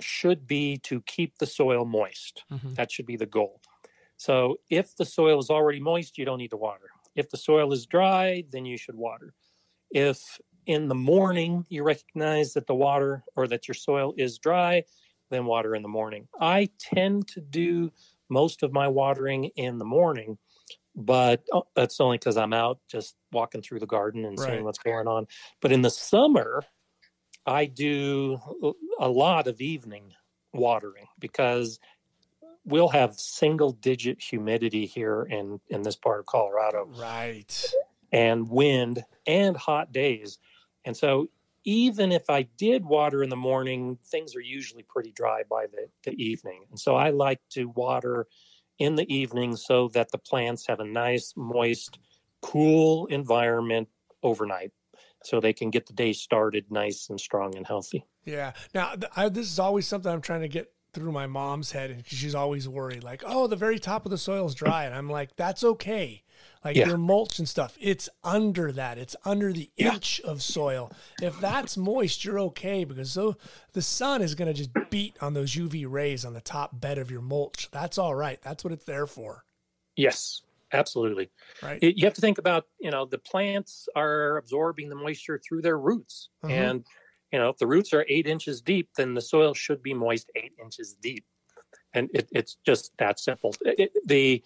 should 0.00 0.46
be 0.46 0.78
to 0.78 1.00
keep 1.02 1.38
the 1.38 1.46
soil 1.46 1.84
moist. 1.84 2.44
Mm-hmm. 2.50 2.74
That 2.74 2.90
should 2.90 3.06
be 3.06 3.16
the 3.16 3.26
goal. 3.26 3.60
So 4.16 4.56
if 4.68 4.96
the 4.96 5.04
soil 5.04 5.38
is 5.38 5.50
already 5.50 5.80
moist, 5.80 6.18
you 6.18 6.24
don't 6.24 6.38
need 6.38 6.50
to 6.50 6.56
water. 6.56 6.90
If 7.14 7.30
the 7.30 7.36
soil 7.36 7.72
is 7.72 7.86
dry, 7.86 8.44
then 8.50 8.64
you 8.64 8.76
should 8.76 8.94
water. 8.94 9.34
If 9.90 10.40
in 10.66 10.88
the 10.88 10.94
morning 10.94 11.64
you 11.68 11.82
recognize 11.82 12.52
that 12.54 12.66
the 12.66 12.74
water 12.74 13.24
or 13.34 13.48
that 13.48 13.66
your 13.66 13.74
soil 13.74 14.14
is 14.16 14.38
dry, 14.38 14.84
then 15.30 15.46
water 15.46 15.74
in 15.74 15.82
the 15.82 15.88
morning. 15.88 16.28
I 16.40 16.68
tend 16.78 17.28
to 17.28 17.40
do 17.40 17.92
most 18.28 18.62
of 18.62 18.72
my 18.72 18.88
watering 18.88 19.44
in 19.56 19.78
the 19.78 19.84
morning, 19.84 20.38
but 20.94 21.42
oh, 21.52 21.64
that's 21.74 22.00
only 22.00 22.18
because 22.18 22.36
I'm 22.36 22.52
out 22.52 22.78
just 22.90 23.16
walking 23.32 23.62
through 23.62 23.80
the 23.80 23.86
garden 23.86 24.24
and 24.24 24.38
right. 24.38 24.50
seeing 24.50 24.64
what's 24.64 24.78
going 24.78 25.08
on. 25.08 25.26
But 25.60 25.72
in 25.72 25.82
the 25.82 25.90
summer, 25.90 26.62
I 27.46 27.66
do 27.66 28.40
a 28.98 29.08
lot 29.08 29.46
of 29.46 29.60
evening 29.60 30.12
watering 30.52 31.06
because 31.18 31.78
we'll 32.64 32.88
have 32.88 33.18
single 33.18 33.72
digit 33.72 34.20
humidity 34.20 34.86
here 34.86 35.22
in 35.22 35.60
in 35.68 35.82
this 35.82 35.96
part 35.96 36.20
of 36.20 36.26
Colorado. 36.26 36.88
Right. 36.96 37.72
And 38.12 38.48
wind 38.48 39.04
and 39.26 39.56
hot 39.56 39.92
days. 39.92 40.38
And 40.84 40.96
so 40.96 41.30
even 41.64 42.10
if 42.10 42.28
I 42.28 42.42
did 42.42 42.84
water 42.84 43.22
in 43.22 43.28
the 43.28 43.36
morning, 43.36 43.98
things 44.04 44.34
are 44.34 44.40
usually 44.40 44.82
pretty 44.82 45.12
dry 45.12 45.42
by 45.48 45.66
the, 45.66 45.88
the 46.04 46.22
evening. 46.22 46.64
And 46.70 46.78
so 46.78 46.96
I 46.96 47.10
like 47.10 47.40
to 47.50 47.66
water 47.66 48.26
in 48.78 48.96
the 48.96 49.12
evening 49.14 49.56
so 49.56 49.88
that 49.88 50.10
the 50.10 50.18
plants 50.18 50.66
have 50.66 50.80
a 50.80 50.84
nice, 50.84 51.34
moist, 51.36 51.98
cool 52.40 53.06
environment 53.06 53.88
overnight 54.22 54.72
so 55.22 55.40
they 55.40 55.52
can 55.52 55.70
get 55.70 55.86
the 55.86 55.92
day 55.92 56.12
started 56.12 56.64
nice 56.70 57.08
and 57.10 57.20
strong 57.20 57.56
and 57.56 57.66
healthy. 57.66 58.04
Yeah. 58.24 58.52
Now, 58.74 58.94
I, 59.16 59.28
this 59.28 59.50
is 59.50 59.58
always 59.58 59.86
something 59.86 60.10
I'm 60.10 60.20
trying 60.20 60.42
to 60.42 60.48
get 60.48 60.72
through 60.92 61.12
my 61.12 61.26
mom's 61.26 61.72
head 61.72 61.90
and 61.90 62.04
she's 62.06 62.34
always 62.34 62.68
worried 62.68 63.04
like 63.04 63.22
oh 63.24 63.46
the 63.46 63.56
very 63.56 63.78
top 63.78 64.04
of 64.04 64.10
the 64.10 64.18
soil 64.18 64.46
is 64.46 64.54
dry 64.54 64.84
and 64.84 64.94
i'm 64.94 65.08
like 65.08 65.34
that's 65.36 65.62
okay 65.62 66.22
like 66.64 66.76
yeah. 66.76 66.86
your 66.86 66.98
mulch 66.98 67.38
and 67.38 67.48
stuff 67.48 67.76
it's 67.80 68.08
under 68.24 68.72
that 68.72 68.98
it's 68.98 69.14
under 69.24 69.52
the 69.52 69.70
yeah. 69.76 69.94
inch 69.94 70.20
of 70.22 70.42
soil 70.42 70.90
if 71.22 71.38
that's 71.38 71.76
moist 71.76 72.24
you're 72.24 72.40
okay 72.40 72.84
because 72.84 73.12
so 73.12 73.36
the 73.72 73.82
sun 73.82 74.20
is 74.20 74.34
going 74.34 74.48
to 74.48 74.54
just 74.54 74.70
beat 74.90 75.16
on 75.20 75.32
those 75.34 75.54
uv 75.54 75.86
rays 75.88 76.24
on 76.24 76.34
the 76.34 76.40
top 76.40 76.80
bed 76.80 76.98
of 76.98 77.10
your 77.10 77.22
mulch 77.22 77.70
that's 77.70 77.96
all 77.96 78.14
right 78.14 78.40
that's 78.42 78.64
what 78.64 78.72
it's 78.72 78.84
there 78.84 79.06
for 79.06 79.44
yes 79.94 80.42
absolutely 80.72 81.30
right 81.62 81.82
it, 81.82 81.96
you 81.96 82.04
have 82.04 82.14
to 82.14 82.20
think 82.20 82.38
about 82.38 82.64
you 82.80 82.90
know 82.90 83.04
the 83.04 83.18
plants 83.18 83.88
are 83.96 84.36
absorbing 84.36 84.88
the 84.88 84.94
moisture 84.94 85.40
through 85.46 85.62
their 85.62 85.78
roots 85.78 86.28
mm-hmm. 86.44 86.52
and 86.52 86.84
you 87.32 87.38
know, 87.38 87.48
if 87.48 87.58
the 87.58 87.66
roots 87.66 87.92
are 87.92 88.04
eight 88.08 88.26
inches 88.26 88.60
deep, 88.60 88.90
then 88.96 89.14
the 89.14 89.20
soil 89.20 89.54
should 89.54 89.82
be 89.82 89.94
moist 89.94 90.30
eight 90.36 90.52
inches 90.62 90.96
deep. 91.00 91.24
And 91.94 92.10
it, 92.12 92.28
it's 92.32 92.56
just 92.66 92.92
that 92.98 93.20
simple. 93.20 93.54
It, 93.62 93.92
the 94.06 94.42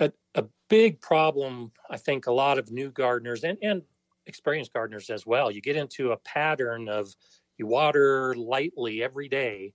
a, 0.00 0.12
a, 0.34 0.44
big 0.68 1.02
problem, 1.02 1.70
I 1.90 1.98
think, 1.98 2.26
a 2.26 2.32
lot 2.32 2.58
of 2.58 2.70
new 2.70 2.90
gardeners 2.90 3.44
and, 3.44 3.58
and 3.60 3.82
experienced 4.24 4.72
gardeners 4.72 5.10
as 5.10 5.26
well, 5.26 5.50
you 5.50 5.60
get 5.60 5.76
into 5.76 6.12
a 6.12 6.16
pattern 6.16 6.88
of 6.88 7.14
you 7.58 7.66
water 7.66 8.34
lightly 8.34 9.02
every 9.02 9.28
day, 9.28 9.74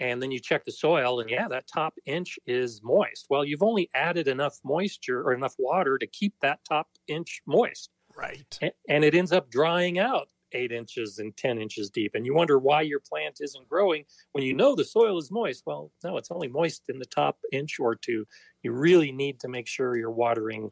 and 0.00 0.22
then 0.22 0.30
you 0.30 0.38
check 0.38 0.64
the 0.64 0.72
soil, 0.72 1.20
and 1.20 1.30
yeah, 1.30 1.48
that 1.48 1.66
top 1.72 1.94
inch 2.04 2.38
is 2.46 2.80
moist. 2.82 3.26
Well, 3.30 3.44
you've 3.44 3.62
only 3.62 3.90
added 3.94 4.28
enough 4.28 4.58
moisture 4.64 5.22
or 5.22 5.32
enough 5.32 5.54
water 5.58 5.98
to 5.98 6.06
keep 6.06 6.34
that 6.42 6.60
top 6.68 6.88
inch 7.06 7.42
moist. 7.46 7.90
Right. 8.16 8.58
And, 8.60 8.72
and 8.88 9.04
it 9.04 9.14
ends 9.14 9.32
up 9.32 9.50
drying 9.50 9.98
out 9.98 10.28
eight 10.52 10.72
inches 10.72 11.18
and 11.18 11.36
10 11.36 11.58
inches 11.58 11.90
deep. 11.90 12.12
And 12.14 12.24
you 12.24 12.34
wonder 12.34 12.58
why 12.58 12.82
your 12.82 13.00
plant 13.00 13.38
isn't 13.40 13.68
growing 13.68 14.04
when 14.32 14.44
you 14.44 14.54
know 14.54 14.74
the 14.74 14.84
soil 14.84 15.18
is 15.18 15.30
moist. 15.30 15.64
Well, 15.66 15.90
no, 16.04 16.16
it's 16.16 16.30
only 16.30 16.48
moist 16.48 16.84
in 16.88 16.98
the 16.98 17.06
top 17.06 17.38
inch 17.52 17.78
or 17.78 17.94
two. 17.94 18.26
You 18.62 18.72
really 18.72 19.12
need 19.12 19.40
to 19.40 19.48
make 19.48 19.66
sure 19.66 19.96
you're 19.96 20.10
watering 20.10 20.70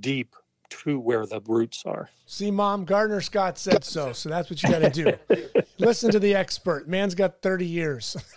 deep 0.00 0.34
to 0.72 0.98
where 0.98 1.26
the 1.26 1.40
roots 1.46 1.82
are. 1.86 2.10
See, 2.26 2.50
mom, 2.50 2.84
Gardener 2.84 3.20
Scott 3.20 3.58
said 3.58 3.84
so. 3.84 4.12
So 4.12 4.28
that's 4.28 4.50
what 4.50 4.62
you 4.62 4.68
got 4.68 4.80
to 4.80 4.90
do. 4.90 5.62
Listen 5.78 6.10
to 6.10 6.18
the 6.18 6.34
expert. 6.34 6.88
Man's 6.88 7.14
got 7.14 7.42
30 7.42 7.66
years. 7.66 8.16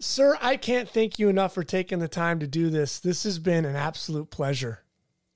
Sir, 0.00 0.38
I 0.40 0.56
can't 0.56 0.88
thank 0.88 1.18
you 1.18 1.28
enough 1.28 1.54
for 1.54 1.64
taking 1.64 1.98
the 1.98 2.08
time 2.08 2.38
to 2.40 2.46
do 2.46 2.70
this. 2.70 3.00
This 3.00 3.24
has 3.24 3.38
been 3.38 3.64
an 3.64 3.74
absolute 3.74 4.30
pleasure. 4.30 4.84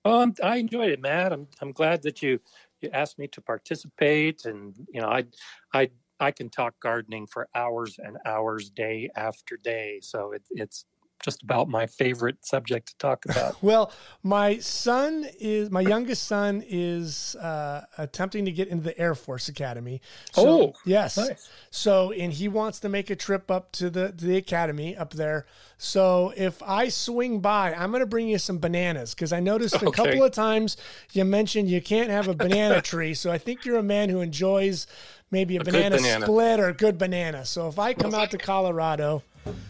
Um, 0.04 0.34
I 0.42 0.56
enjoyed 0.56 0.90
it, 0.90 1.00
Matt. 1.00 1.32
I'm 1.32 1.46
I'm 1.60 1.72
glad 1.72 2.02
that 2.02 2.22
you 2.22 2.40
you 2.82 2.90
asked 2.92 3.18
me 3.18 3.28
to 3.28 3.40
participate, 3.40 4.44
and 4.44 4.74
you 4.92 5.00
know, 5.00 5.08
I, 5.08 5.24
I, 5.72 5.90
I 6.20 6.30
can 6.32 6.50
talk 6.50 6.74
gardening 6.80 7.26
for 7.26 7.48
hours 7.54 7.98
and 8.02 8.18
hours, 8.26 8.70
day 8.70 9.10
after 9.16 9.56
day. 9.56 10.00
So 10.02 10.32
it, 10.32 10.42
it's 10.50 10.84
just 11.22 11.42
about 11.42 11.68
my 11.68 11.86
favorite 11.86 12.44
subject 12.44 12.88
to 12.88 12.98
talk 12.98 13.24
about. 13.28 13.62
well, 13.62 13.92
my 14.22 14.58
son 14.58 15.26
is 15.40 15.70
my 15.70 15.80
youngest 15.80 16.24
son 16.24 16.62
is 16.66 17.34
uh, 17.36 17.84
attempting 17.96 18.44
to 18.44 18.52
get 18.52 18.68
into 18.68 18.84
the 18.84 18.98
Air 18.98 19.14
Force 19.14 19.48
Academy. 19.48 20.00
So, 20.32 20.48
oh, 20.48 20.72
yes. 20.84 21.16
Nice. 21.16 21.48
So, 21.70 22.12
and 22.12 22.32
he 22.32 22.48
wants 22.48 22.80
to 22.80 22.88
make 22.88 23.08
a 23.08 23.16
trip 23.16 23.50
up 23.50 23.72
to 23.72 23.88
the 23.88 24.12
to 24.12 24.24
the 24.24 24.36
academy 24.36 24.96
up 24.96 25.12
there. 25.14 25.46
So, 25.78 26.32
if 26.36 26.62
I 26.62 26.88
swing 26.88 27.40
by, 27.40 27.72
I'm 27.74 27.90
going 27.90 28.00
to 28.00 28.06
bring 28.06 28.28
you 28.28 28.38
some 28.38 28.58
bananas 28.58 29.14
because 29.14 29.32
I 29.32 29.40
noticed 29.40 29.76
a 29.76 29.90
couple 29.90 30.22
of 30.22 30.32
times 30.32 30.76
you 31.12 31.24
mentioned 31.24 31.70
you 31.70 31.80
can't 31.80 32.10
have 32.10 32.28
a 32.28 32.34
banana 32.34 32.82
tree. 32.82 33.14
So, 33.14 33.30
I 33.30 33.38
think 33.38 33.64
you're 33.64 33.78
a 33.78 33.82
man 33.82 34.08
who 34.08 34.20
enjoys 34.20 34.86
maybe 35.30 35.56
a, 35.56 35.60
a 35.60 35.64
banana, 35.64 35.96
banana, 35.96 36.26
split 36.26 36.60
or 36.60 36.68
a 36.68 36.74
good 36.74 36.98
banana. 36.98 37.44
So, 37.44 37.68
if 37.68 37.78
I 37.78 37.94
come 37.94 38.14
out 38.14 38.30
to 38.32 38.38
Colorado 38.38 39.22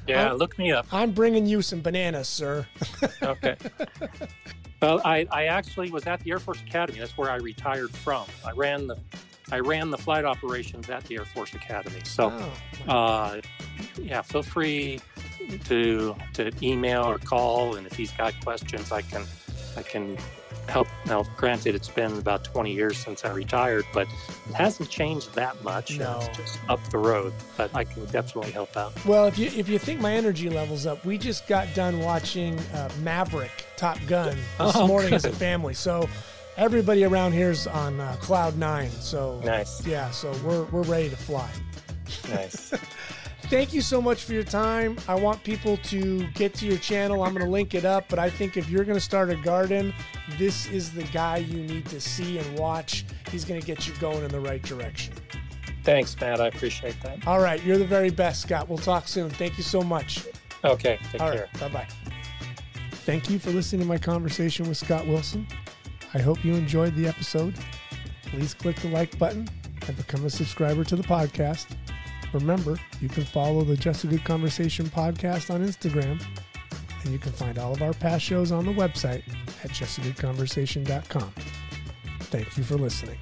yeah, 0.07 0.33
I'm, 0.33 0.37
look 0.37 0.59
me 0.59 0.73
up. 0.73 0.87
I'm 0.93 1.12
bringing 1.12 1.47
you 1.47 1.62
some 1.62 1.81
bananas, 1.81 2.29
sir. 2.29 2.66
okay. 3.23 3.57
Well, 4.81 5.01
I, 5.05 5.27
I 5.31 5.45
actually 5.45 5.91
was 5.91 6.07
at 6.07 6.20
the 6.20 6.33
Air 6.33 6.41
Force 6.41 6.61
Academy. 6.61 6.99
That's 6.99 7.16
where 7.16 7.31
I 7.31 7.37
retired 7.37 7.91
from. 7.91 8.27
I 8.45 8.51
ran 8.51 8.89
the 8.89 8.99
I 9.53 9.61
ran 9.61 9.91
the 9.91 9.99
flight 9.99 10.25
operations 10.25 10.89
at 10.89 11.05
the 11.05 11.16
Air 11.16 11.25
Force 11.25 11.55
Academy. 11.55 12.01
So, 12.05 12.33
oh. 12.89 12.93
uh, 12.93 13.41
yeah, 14.01 14.23
feel 14.23 14.43
free 14.43 15.01
to 15.64 16.16
to 16.35 16.51
email 16.62 17.05
or 17.05 17.18
call, 17.18 17.77
and 17.77 17.87
if 17.87 17.95
he's 17.95 18.12
got 18.12 18.35
questions, 18.43 18.91
I 18.91 19.03
can 19.03 19.25
I 19.77 19.83
can 19.83 20.16
help. 20.68 20.88
Now, 21.07 21.24
granted, 21.36 21.74
it's 21.74 21.88
been 21.88 22.18
about 22.18 22.44
20 22.44 22.72
years 22.72 22.96
since 22.96 23.24
I 23.24 23.32
retired, 23.32 23.84
but 23.92 24.07
it 24.48 24.55
hasn't 24.55 24.88
changed 24.88 25.34
that 25.34 25.62
much. 25.62 25.98
No. 25.98 26.20
It's 26.22 26.36
just 26.36 26.59
up 26.68 26.80
the 26.90 26.98
road, 26.98 27.32
but 27.57 27.74
I 27.74 27.84
can 27.84 28.05
definitely 28.07 28.50
help 28.53 28.76
out. 28.76 28.92
Well, 29.05 29.26
if 29.26 29.38
you 29.38 29.46
if 29.46 29.68
you 29.68 29.78
think 29.78 30.00
my 30.00 30.12
energy 30.12 30.48
level's 30.48 30.86
up, 30.86 31.05
we 31.05 31.18
just 31.18 31.46
got 31.46 31.72
done 31.74 32.00
watching 32.00 32.59
uh, 32.74 32.90
Maverick 33.03 33.66
Top 33.76 33.98
Gun 34.07 34.36
this 34.36 34.76
oh, 34.76 34.86
morning 34.86 35.11
good. 35.11 35.16
as 35.16 35.24
a 35.24 35.32
family. 35.32 35.74
So 35.74 36.09
everybody 36.57 37.05
around 37.05 37.32
here's 37.32 37.66
on 37.66 38.00
uh, 38.00 38.16
cloud 38.20 38.57
nine. 38.59 38.90
So 38.90 39.40
nice. 39.44 39.86
Yeah, 39.86 40.11
so 40.11 40.32
we're 40.44 40.64
we're 40.64 40.82
ready 40.82 41.11
to 41.11 41.16
fly. 41.16 41.50
Nice. 42.28 42.72
thank 43.53 43.74
you 43.74 43.82
so 43.82 44.00
much 44.00 44.24
for 44.24 44.32
your 44.32 44.44
time. 44.44 44.96
I 45.07 45.14
want 45.14 45.44
people 45.44 45.76
to 45.76 46.26
get 46.28 46.55
to 46.55 46.66
your 46.66 46.78
channel. 46.78 47.22
I'm 47.22 47.34
going 47.34 47.44
to 47.44 47.50
link 47.50 47.74
it 47.74 47.84
up, 47.84 48.09
but 48.09 48.18
I 48.18 48.30
think 48.30 48.57
if 48.57 48.70
you're 48.70 48.82
going 48.82 48.96
to 48.96 49.05
start 49.05 49.28
a 49.28 49.36
garden, 49.36 49.92
this 50.38 50.66
is 50.68 50.90
the 50.90 51.03
guy 51.05 51.36
you 51.36 51.62
need 51.62 51.84
to 51.86 52.00
see 52.00 52.38
and 52.38 52.59
watch. 52.59 53.05
He's 53.30 53.44
going 53.44 53.61
to 53.61 53.66
get 53.66 53.86
you 53.86 53.92
going 53.96 54.24
in 54.24 54.30
the 54.30 54.40
right 54.40 54.62
direction. 54.62 55.12
Thanks, 55.84 56.18
Matt. 56.18 56.40
I 56.40 56.46
appreciate 56.46 56.98
that. 57.03 57.26
All 57.26 57.40
right. 57.40 57.62
You're 57.62 57.76
the 57.76 57.84
very 57.84 58.09
best, 58.09 58.40
Scott. 58.40 58.70
We'll 58.70 58.78
talk 58.78 59.07
soon. 59.07 59.28
Thank 59.28 59.59
you 59.59 59.64
so 59.64 59.82
much. 59.82 60.26
Okay. 60.64 60.98
Take 61.11 61.20
All 61.20 61.30
care. 61.30 61.50
right. 61.53 61.61
Bye 61.61 61.68
bye. 61.68 61.88
Thank 63.05 63.28
you 63.28 63.38
for 63.38 63.50
listening 63.50 63.82
to 63.82 63.86
my 63.86 63.98
conversation 63.98 64.66
with 64.66 64.78
Scott 64.78 65.07
Wilson. 65.07 65.46
I 66.14 66.20
hope 66.20 66.42
you 66.42 66.55
enjoyed 66.55 66.96
the 66.96 67.07
episode. 67.07 67.55
Please 68.24 68.55
click 68.55 68.76
the 68.76 68.88
like 68.88 69.18
button 69.18 69.46
and 69.86 69.96
become 69.96 70.24
a 70.24 70.30
subscriber 70.30 70.84
to 70.84 70.96
the 70.96 71.03
podcast. 71.03 71.66
Remember, 72.33 72.78
you 73.01 73.09
can 73.09 73.24
follow 73.24 73.62
the 73.62 73.76
Just 73.76 74.05
a 74.05 74.07
Good 74.07 74.24
Conversation 74.24 74.87
podcast 74.87 75.53
on 75.53 75.64
Instagram, 75.66 76.22
and 77.03 77.12
you 77.12 77.18
can 77.18 77.33
find 77.33 77.59
all 77.59 77.72
of 77.72 77.83
our 77.83 77.93
past 77.93 78.24
shows 78.24 78.53
on 78.53 78.64
the 78.64 78.72
website 78.72 79.22
at 79.64 79.70
justagoodconversation.com. 79.70 81.33
Thank 82.20 82.57
you 82.57 82.64
for 82.64 82.76
listening. 82.76 83.18